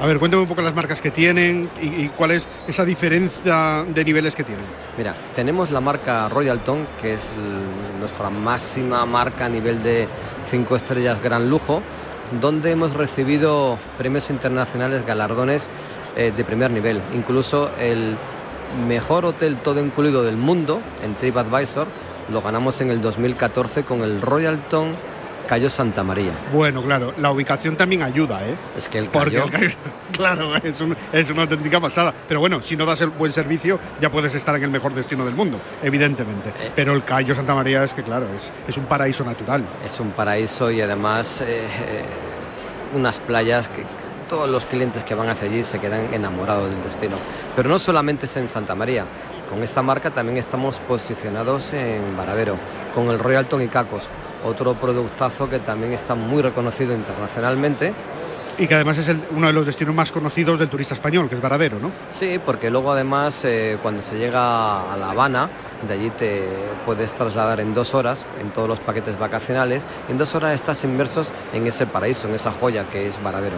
A 0.00 0.06
ver, 0.06 0.18
cuéntame 0.18 0.42
un 0.42 0.48
poco 0.48 0.60
las 0.62 0.74
marcas 0.74 1.00
que 1.00 1.12
tienen 1.12 1.70
y, 1.80 1.86
y 1.86 2.10
cuál 2.16 2.32
es 2.32 2.48
esa 2.66 2.84
diferencia 2.84 3.84
de 3.86 4.04
niveles 4.04 4.34
que 4.34 4.42
tienen. 4.42 4.64
Mira, 4.98 5.14
tenemos 5.36 5.70
la 5.70 5.80
marca 5.80 6.28
Royalton, 6.28 6.84
que 7.00 7.14
es 7.14 7.30
nuestra 8.00 8.28
máxima 8.28 9.06
marca 9.06 9.46
a 9.46 9.48
nivel 9.48 9.82
de 9.84 10.08
5 10.50 10.76
estrellas 10.76 11.22
gran 11.22 11.48
lujo, 11.48 11.80
donde 12.40 12.72
hemos 12.72 12.92
recibido 12.94 13.78
premios 13.96 14.30
internacionales, 14.30 15.06
galardones 15.06 15.70
eh, 16.16 16.32
de 16.36 16.44
primer 16.44 16.70
nivel. 16.70 17.00
Incluso 17.14 17.70
el 17.78 18.16
mejor 18.88 19.24
hotel 19.24 19.58
todo 19.58 19.80
incluido 19.80 20.24
del 20.24 20.36
mundo 20.36 20.80
en 21.04 21.14
TripAdvisor 21.14 21.86
lo 22.32 22.40
ganamos 22.40 22.80
en 22.80 22.90
el 22.90 23.02
2014 23.02 23.84
con 23.84 24.02
el 24.02 24.20
Royalton 24.20 24.92
Cayo 25.48 25.68
Santa 25.70 26.02
María. 26.02 26.32
Bueno, 26.52 26.82
claro, 26.82 27.12
la 27.18 27.30
ubicación 27.30 27.76
también 27.76 28.02
ayuda, 28.02 28.46
¿eh? 28.46 28.54
Es 28.78 28.88
que 28.88 28.98
el 28.98 29.06
Porque 29.06 29.32
Cayo... 29.36 29.44
el 29.44 29.50
Cayo- 29.50 29.76
claro, 30.12 30.56
es, 30.56 30.80
un- 30.80 30.96
es 31.12 31.28
una 31.30 31.42
auténtica 31.42 31.80
pasada. 31.80 32.12
Pero 32.26 32.40
bueno, 32.40 32.62
si 32.62 32.76
no 32.76 32.86
das 32.86 33.00
el 33.02 33.10
buen 33.10 33.30
servicio, 33.32 33.78
ya 34.00 34.10
puedes 34.10 34.34
estar 34.34 34.54
en 34.56 34.62
el 34.64 34.70
mejor 34.70 34.94
destino 34.94 35.24
del 35.24 35.34
mundo, 35.34 35.58
evidentemente. 35.82 36.48
Eh. 36.50 36.72
Pero 36.74 36.92
el 36.94 37.04
Cayo 37.04 37.34
Santa 37.34 37.54
María 37.54 37.84
es 37.84 37.92
que, 37.94 38.02
claro, 38.02 38.26
es, 38.34 38.52
es 38.66 38.76
un 38.76 38.84
paraíso 38.86 39.24
natural. 39.24 39.62
Es 39.84 40.00
un 40.00 40.10
paraíso 40.12 40.70
y 40.70 40.80
además 40.80 41.40
eh, 41.42 41.66
eh, 41.66 42.04
unas 42.94 43.18
playas 43.18 43.68
que 43.68 43.84
todos 44.28 44.48
los 44.48 44.64
clientes 44.64 45.04
que 45.04 45.14
van 45.14 45.28
hacia 45.28 45.48
allí 45.48 45.62
se 45.64 45.78
quedan 45.78 46.12
enamorados 46.14 46.70
del 46.70 46.82
destino. 46.82 47.16
Pero 47.54 47.68
no 47.68 47.78
solamente 47.78 48.26
es 48.26 48.36
en 48.38 48.48
Santa 48.48 48.74
María. 48.74 49.04
Con 49.50 49.62
esta 49.62 49.82
marca 49.82 50.10
también 50.10 50.38
estamos 50.38 50.78
posicionados 50.78 51.72
en 51.74 52.16
Varadero, 52.16 52.56
con 52.94 53.08
el 53.08 53.18
Royalton 53.18 53.60
y 53.62 53.68
Cacos, 53.68 54.08
otro 54.44 54.74
productazo 54.74 55.48
que 55.48 55.58
también 55.58 55.92
está 55.92 56.14
muy 56.14 56.42
reconocido 56.42 56.94
internacionalmente. 56.94 57.92
Y 58.56 58.68
que 58.68 58.74
además 58.76 58.98
es 58.98 59.08
el- 59.08 59.20
uno 59.34 59.48
de 59.48 59.52
los 59.52 59.66
destinos 59.66 59.94
más 59.96 60.12
conocidos 60.12 60.60
del 60.60 60.68
turista 60.68 60.94
español, 60.94 61.28
que 61.28 61.34
es 61.34 61.40
Varadero, 61.40 61.80
¿no? 61.80 61.90
Sí, 62.10 62.38
porque 62.44 62.70
luego 62.70 62.92
además 62.92 63.40
eh, 63.44 63.78
cuando 63.82 64.00
se 64.00 64.16
llega 64.16 64.92
a 64.92 64.96
La 64.96 65.10
Habana, 65.10 65.50
de 65.88 65.92
allí 65.94 66.10
te 66.10 66.48
puedes 66.86 67.12
trasladar 67.14 67.58
en 67.58 67.74
dos 67.74 67.94
horas 67.94 68.24
en 68.40 68.50
todos 68.50 68.68
los 68.68 68.78
paquetes 68.78 69.18
vacacionales. 69.18 69.82
En 70.08 70.18
dos 70.18 70.36
horas 70.36 70.54
estás 70.54 70.84
inmersos 70.84 71.32
en 71.52 71.66
ese 71.66 71.86
paraíso, 71.86 72.28
en 72.28 72.34
esa 72.36 72.52
joya 72.52 72.84
que 72.84 73.08
es 73.08 73.20
Varadero. 73.20 73.56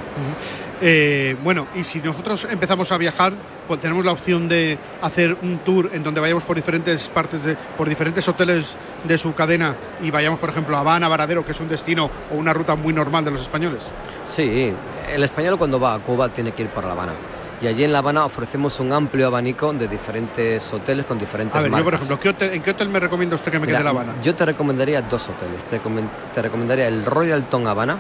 Eh, 0.81 1.37
bueno, 1.43 1.67
y 1.75 1.85
si 1.85 2.01
nosotros 2.01 2.47
empezamos 2.51 2.93
a 2.93 2.99
viajar, 2.99 3.33
pues 3.67 3.81
tenemos 3.81 4.05
la 4.05 4.13
opción 4.13 4.47
de 4.49 4.79
hacer 5.01 5.37
un 5.43 5.59
tour 5.59 5.91
en 5.93 6.05
donde 6.05 6.21
vayamos 6.21 6.45
por 6.45 6.55
diferentes 6.55 7.09
partes, 7.09 7.45
de, 7.45 7.57
por 7.77 7.89
diferentes 7.89 8.29
hoteles 8.29 8.77
de 9.05 9.17
su 9.19 9.35
cadena 9.35 9.75
y 10.03 10.11
vayamos, 10.11 10.39
por 10.39 10.51
ejemplo, 10.51 10.77
a 10.77 10.81
Habana, 10.81 11.09
Varadero, 11.09 11.45
que 11.45 11.53
es 11.53 11.61
un 11.61 11.69
destino 11.69 12.11
o 12.31 12.35
una 12.37 12.53
ruta 12.53 12.77
muy 12.77 12.93
normal 12.93 13.25
de 13.25 13.31
los 13.31 13.41
españoles. 13.41 13.83
Sí, 14.27 14.73
el 15.13 15.23
español 15.23 15.57
cuando 15.57 15.81
va 15.81 15.95
a 15.95 15.99
Cuba 16.01 16.29
tiene 16.29 16.53
que 16.53 16.63
ir 16.63 16.69
por 16.69 16.85
La 16.85 16.93
Habana. 16.93 17.13
y 17.63 17.67
allí 17.67 17.85
en 17.85 17.93
La 17.93 18.01
Habana 18.01 18.27
ofrecemos 18.27 18.79
un 18.81 18.93
amplio 18.93 19.29
abanico 19.29 19.73
de 19.73 19.89
diferentes 19.89 20.71
hoteles 20.75 21.07
con 21.07 21.19
diferentes 21.19 21.57
A 21.57 21.63
ver, 21.63 21.71
marcas. 21.71 21.81
yo 21.81 21.85
por 21.87 21.95
ejemplo, 21.95 22.21
¿qué 22.21 22.29
hotel- 22.29 22.53
¿en 22.55 22.63
qué 22.63 22.71
hotel 22.73 22.91
me 22.91 23.01
recomienda 23.01 23.35
usted 23.35 23.51
que 23.51 23.59
me 23.59 23.67
quede 23.67 23.79
en 23.79 23.85
La 23.85 23.91
Habana? 23.91 24.15
Yo 24.23 24.35
te 24.35 24.45
recomendaría 24.45 25.01
dos 25.01 25.27
hoteles. 25.31 25.65
Te, 25.65 25.81
te 26.35 26.43
recomendaría 26.43 26.87
el 26.89 27.07
Royalton 27.07 27.67
Habana. 27.67 27.97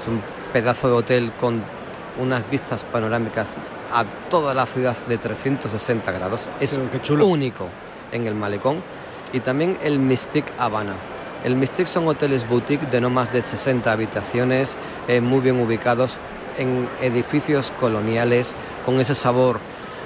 Es 0.00 0.06
un 0.06 0.22
pedazo 0.54 0.86
de 0.86 0.94
hotel 0.94 1.32
con 1.40 1.64
unas 2.16 2.48
vistas 2.48 2.84
panorámicas 2.84 3.56
a 3.92 4.04
toda 4.30 4.54
la 4.54 4.66
ciudad 4.66 4.96
de 5.08 5.18
360 5.18 6.12
grados. 6.12 6.48
Es 6.60 6.78
único 7.26 7.68
en 8.12 8.28
el 8.28 8.36
malecón. 8.36 8.80
Y 9.32 9.40
también 9.40 9.76
el 9.82 9.98
Mystic 9.98 10.44
Habana. 10.56 10.94
El 11.42 11.56
Mystic 11.56 11.88
son 11.88 12.06
hoteles 12.06 12.48
boutique 12.48 12.86
de 12.86 13.00
no 13.00 13.10
más 13.10 13.32
de 13.32 13.42
60 13.42 13.90
habitaciones, 13.90 14.76
eh, 15.08 15.20
muy 15.20 15.40
bien 15.40 15.60
ubicados 15.60 16.18
en 16.56 16.88
edificios 17.02 17.72
coloniales, 17.80 18.54
con 18.86 19.00
ese 19.00 19.16
sabor 19.16 19.58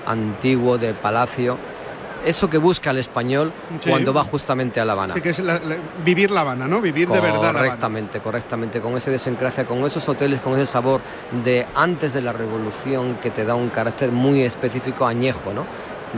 antiguo 0.07 0.79
de 0.79 0.95
palacio. 0.95 1.59
Eso 2.29 2.51
que 2.51 2.59
busca 2.59 2.91
el 2.91 2.99
español 2.99 3.53
Sí. 3.83 3.89
cuando 3.89 4.13
va 4.13 4.23
justamente 4.23 4.81
a 4.81 4.85
La 4.85 4.93
Habana. 4.93 5.15
Sí, 5.15 5.21
que 5.23 5.31
es 5.31 5.39
la- 5.39 5.59
la- 5.59 5.77
vivir 6.05 6.31
La 6.31 6.43
Habana, 6.43 6.69
¿no? 6.69 6.81
Vivir 6.83 7.09
de 7.09 7.21
verdad. 7.21 7.53
Correctamente, 7.55 8.21
correctamente, 8.21 8.81
con 8.83 8.97
ese 8.97 9.11
desencracia, 9.11 9.65
con 9.65 9.79
esos 9.85 10.07
hoteles, 10.09 10.41
con 10.41 10.53
ese 10.55 10.67
sabor 10.67 11.01
de 11.45 11.67
antes 11.75 12.13
de 12.13 12.21
la 12.21 12.33
revolución 12.35 13.17
que 13.23 13.31
te 13.31 13.45
da 13.47 13.55
un 13.55 13.71
carácter 13.71 14.13
muy 14.13 14.43
específico 14.43 15.07
añejo, 15.07 15.55
¿no? 15.55 15.65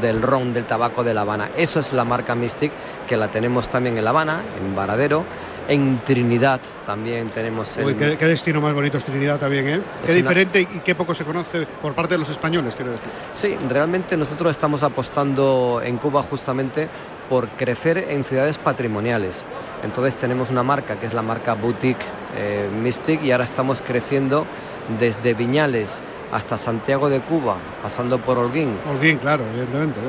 Del 0.01 0.21
ron, 0.23 0.53
del 0.53 0.65
tabaco 0.65 1.05
de 1.05 1.15
La 1.15 1.21
Habana. 1.21 1.51
Eso 1.57 1.79
es 1.81 1.93
la 1.93 2.05
marca 2.05 2.35
Mystic, 2.35 2.73
que 3.09 3.17
la 3.17 3.29
tenemos 3.31 3.69
también 3.69 3.97
en 3.97 4.03
La 4.05 4.11
Habana, 4.11 4.41
en 4.61 4.75
Varadero, 4.75 5.25
en 5.71 6.03
Trinidad 6.05 6.61
también 6.85 7.29
tenemos 7.29 7.77
el... 7.79 7.85
Uy, 7.87 7.95
qué, 7.95 8.16
qué 8.18 8.27
destino 8.27 8.61
más 8.61 8.75
bonito 8.75 8.99
es 8.99 9.05
Trinidad 9.05 9.39
también, 9.39 9.68
¿eh? 9.68 9.77
Es 9.77 10.07
Qué 10.07 10.12
una- 10.12 10.14
diferente 10.21 10.61
y 10.62 10.66
qué 10.81 10.95
poco 10.95 11.14
se 11.14 11.25
conoce 11.25 11.64
por 11.81 11.95
parte 11.95 12.14
de 12.14 12.18
los 12.18 12.29
españoles, 12.29 12.75
quiero 12.75 12.91
decir. 12.91 13.07
Sí, 13.33 13.57
realmente 13.68 14.16
nosotros 14.16 14.51
estamos 14.51 14.83
apostando 14.83 15.81
en 15.83 15.97
Cuba 15.99 16.23
justamente 16.25 16.89
por 17.29 17.47
crecer 17.51 17.99
en 18.11 18.25
ciudades 18.25 18.59
patrimoniales. 18.59 19.47
Entonces 19.85 20.16
tenemos 20.16 20.51
una 20.51 20.64
marca 20.64 20.97
que 20.99 21.07
es 21.07 21.14
la 21.14 21.23
marca 21.23 21.55
Boutique 21.55 22.05
eh, 22.37 22.68
Mystic 22.83 23.23
y 23.23 23.31
ahora 23.31 23.45
estamos 23.45 23.81
creciendo 23.81 24.47
desde 24.99 25.35
Viñales 25.35 26.01
hasta 26.33 26.59
Santiago 26.59 27.09
de 27.09 27.21
Cuba, 27.21 27.57
pasando 27.83 28.18
por 28.18 28.39
Holguín 28.39 28.77
Holguín, 28.89 29.18
claro, 29.18 29.45
evidentemente. 29.49 30.01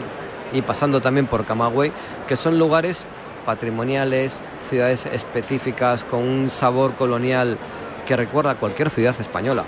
y 0.54 0.62
pasando 0.64 1.02
también 1.02 1.28
por 1.28 1.46
Camagüey, 1.46 1.92
que 2.28 2.36
son 2.36 2.58
lugares 2.60 3.06
patrimoniales, 3.46 4.40
ciudades 4.70 5.06
específicas 5.06 6.04
con 6.04 6.22
un 6.22 6.50
sabor 6.50 6.96
colonial 6.96 7.58
que 8.06 8.16
recuerda 8.16 8.52
a 8.52 8.56
cualquier 8.56 8.90
ciudad 8.90 9.16
española 9.20 9.66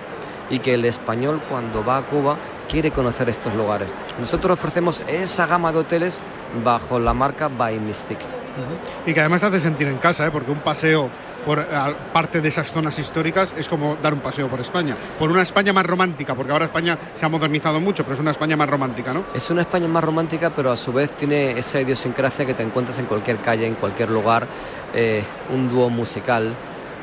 y 0.50 0.60
que 0.60 0.74
el 0.74 0.86
español 0.86 1.42
cuando 1.50 1.84
va 1.84 1.98
a 1.98 2.02
Cuba 2.04 2.38
quiere 2.70 2.92
conocer 2.92 3.30
estos 3.30 3.54
lugares. 3.54 3.90
Nosotros 4.20 4.54
ofrecemos 4.54 5.04
esa 5.08 5.46
gama 5.48 5.72
de 5.72 5.80
hoteles 5.80 6.20
bajo 6.64 7.00
la 7.00 7.14
marca 7.14 7.48
By 7.48 7.80
Mystic. 7.80 8.20
Y 9.06 9.14
que 9.14 9.20
además 9.20 9.42
te 9.42 9.48
hace 9.48 9.60
sentir 9.60 9.88
en 9.88 9.98
casa, 9.98 10.28
¿eh? 10.28 10.32
porque 10.32 10.52
un 10.52 10.60
paseo 10.60 11.10
por 11.46 11.60
a- 11.60 11.94
parte 12.14 12.42
de 12.42 12.50
esas 12.50 12.72
zonas 12.72 12.98
históricas 13.00 13.54
es 13.58 13.68
como 13.70 13.96
dar 14.02 14.14
un 14.14 14.20
paseo 14.20 14.48
por 14.48 14.60
España. 14.62 14.96
Por 15.20 15.32
una 15.32 15.42
España 15.42 15.74
más 15.74 15.86
romántica, 15.86 16.36
porque 16.36 16.52
ahora 16.52 16.66
España 16.66 16.98
se 17.14 17.26
ha 17.26 17.30
modernizado 17.30 17.80
mucho, 17.80 18.04
pero 18.04 18.16
es 18.16 18.20
una 18.20 18.32
España 18.32 18.56
más 18.58 18.70
romántica, 18.70 19.14
¿no? 19.14 19.24
Es 19.34 19.50
una 19.50 19.62
España 19.62 19.88
más 19.88 20.04
romántica, 20.04 20.52
pero 20.56 20.72
a 20.72 20.78
su 20.78 20.94
vez 20.94 21.12
tiene 21.12 21.58
esa 21.58 21.82
idiosincrasia 21.82 22.46
que 22.46 22.54
te 22.54 22.64
encuentras 22.64 22.98
en 23.00 23.06
cualquier 23.06 23.38
calle, 23.38 23.66
en 23.68 23.76
cualquier 23.76 24.10
lugar, 24.10 24.48
eh, 24.94 25.24
un 25.54 25.70
dúo 25.70 25.90
musical 25.90 26.54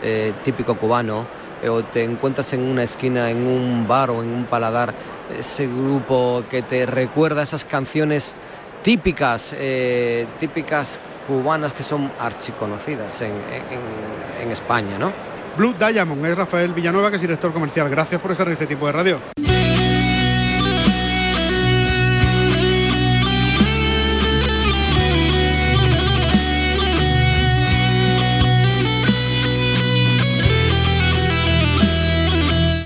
eh, 0.02 0.32
típico 0.44 0.76
cubano, 0.76 1.26
eh, 1.62 1.68
o 1.68 1.82
te 1.84 2.02
encuentras 2.04 2.52
en 2.54 2.62
una 2.62 2.82
esquina, 2.84 3.30
en 3.30 3.46
un 3.46 3.86
bar 3.86 4.10
o 4.10 4.22
en 4.22 4.30
un 4.30 4.44
paladar, 4.44 4.94
ese 5.38 5.66
grupo 5.66 6.42
que 6.50 6.62
te 6.62 6.86
recuerda 6.86 7.42
esas 7.42 7.64
canciones 7.64 8.34
típicas, 8.82 9.52
eh, 9.58 10.26
típicas 10.38 10.98
cubanas 11.30 11.72
que 11.72 11.84
son 11.84 12.10
archiconocidas 12.18 13.22
en, 13.22 13.30
en- 13.30 14.42
España, 14.50 14.98
¿no? 14.98 15.12
Blue 15.56 15.74
Diamond 15.78 16.26
es 16.26 16.36
Rafael 16.36 16.72
Villanueva, 16.72 17.08
que 17.10 17.16
es 17.16 17.22
director 17.22 17.52
comercial. 17.52 17.88
Gracias 17.88 18.20
por 18.20 18.32
en 18.48 18.52
este 18.54 18.66
tipo 18.66 18.86
de 18.86 18.92
radio. 18.92 19.20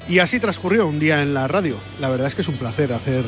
Y 0.09 0.19
así 0.21 0.39
transcurrió 0.39 0.87
un 0.87 1.01
día 1.01 1.23
en 1.23 1.35
la 1.35 1.49
radio. 1.49 1.77
La 1.99 2.09
verdad 2.09 2.29
es 2.29 2.35
que 2.35 2.43
es 2.43 2.49
un 2.49 2.57
placer 2.57 2.93
hacer 2.93 3.25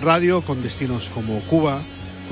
radio 0.00 0.42
con 0.42 0.62
destinos 0.62 1.10
como 1.10 1.40
Cuba, 1.46 1.82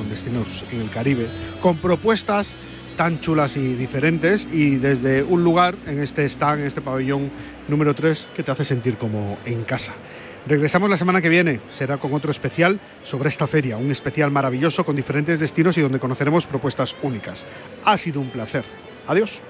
destinos 0.09 0.65
en 0.71 0.81
el 0.81 0.91
Caribe, 0.91 1.29
con 1.61 1.77
propuestas 1.79 2.55
tan 2.97 3.21
chulas 3.21 3.57
y 3.57 3.75
diferentes 3.75 4.47
y 4.53 4.77
desde 4.77 5.23
un 5.23 5.43
lugar 5.43 5.75
en 5.87 6.03
este 6.03 6.25
stand, 6.27 6.61
en 6.61 6.67
este 6.67 6.81
pabellón 6.81 7.31
número 7.69 7.95
3 7.95 8.29
que 8.35 8.43
te 8.43 8.51
hace 8.51 8.65
sentir 8.65 8.97
como 8.97 9.39
en 9.45 9.65
casa. 9.65 9.95
Regresamos 10.47 10.89
la 10.89 10.97
semana 10.97 11.21
que 11.21 11.29
viene, 11.29 11.61
será 11.71 11.99
con 11.99 12.15
otro 12.15 12.31
especial 12.31 12.81
sobre 13.03 13.29
esta 13.29 13.47
feria, 13.47 13.77
un 13.77 13.91
especial 13.91 14.31
maravilloso 14.31 14.85
con 14.85 14.97
diferentes 14.97 15.41
destinos 15.41 15.77
y 15.77 15.81
donde 15.81 16.01
conoceremos 16.01 16.47
propuestas 16.47 16.97
únicas. 17.03 17.47
Ha 17.85 17.97
sido 17.99 18.21
un 18.21 18.31
placer. 18.31 18.65
Adiós. 19.07 19.43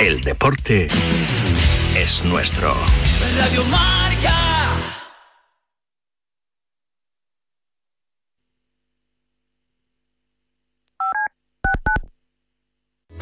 El 0.00 0.20
deporte 0.20 0.88
es 1.98 2.24
nuestro. 2.24 2.72
Radio 3.38 3.64
Marca. 3.64 4.34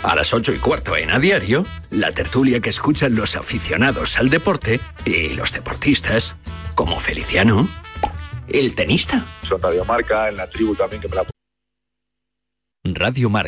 A 0.03 0.15
las 0.15 0.35
ocho 0.35 0.53
y 0.53 0.59
cuarto 0.59 0.97
en 0.97 1.11
A 1.11 1.19
Diario, 1.19 1.65
la 1.91 2.13
tertulia 2.13 2.61
que 2.61 2.69
escuchan 2.69 3.17
los 3.17 3.35
aficionados 3.35 4.19
al 4.19 4.29
deporte 4.29 4.79
y 5.07 5.31
los 5.31 5.53
deportistas, 5.53 6.37
como 6.75 7.01
Feliciano, 7.01 7.69
el 8.47 8.75
tenista. 8.75 9.25
Son 9.49 9.61
Radio 9.61 9.85
Marca, 9.87 10.29
en 10.29 10.37
la 10.37 10.49
tribu 10.49 10.75
también 10.75 11.01
que 11.01 11.09
me 11.09 11.17
la 11.17 11.25
Radio 12.85 13.31
Marca. 13.31 13.45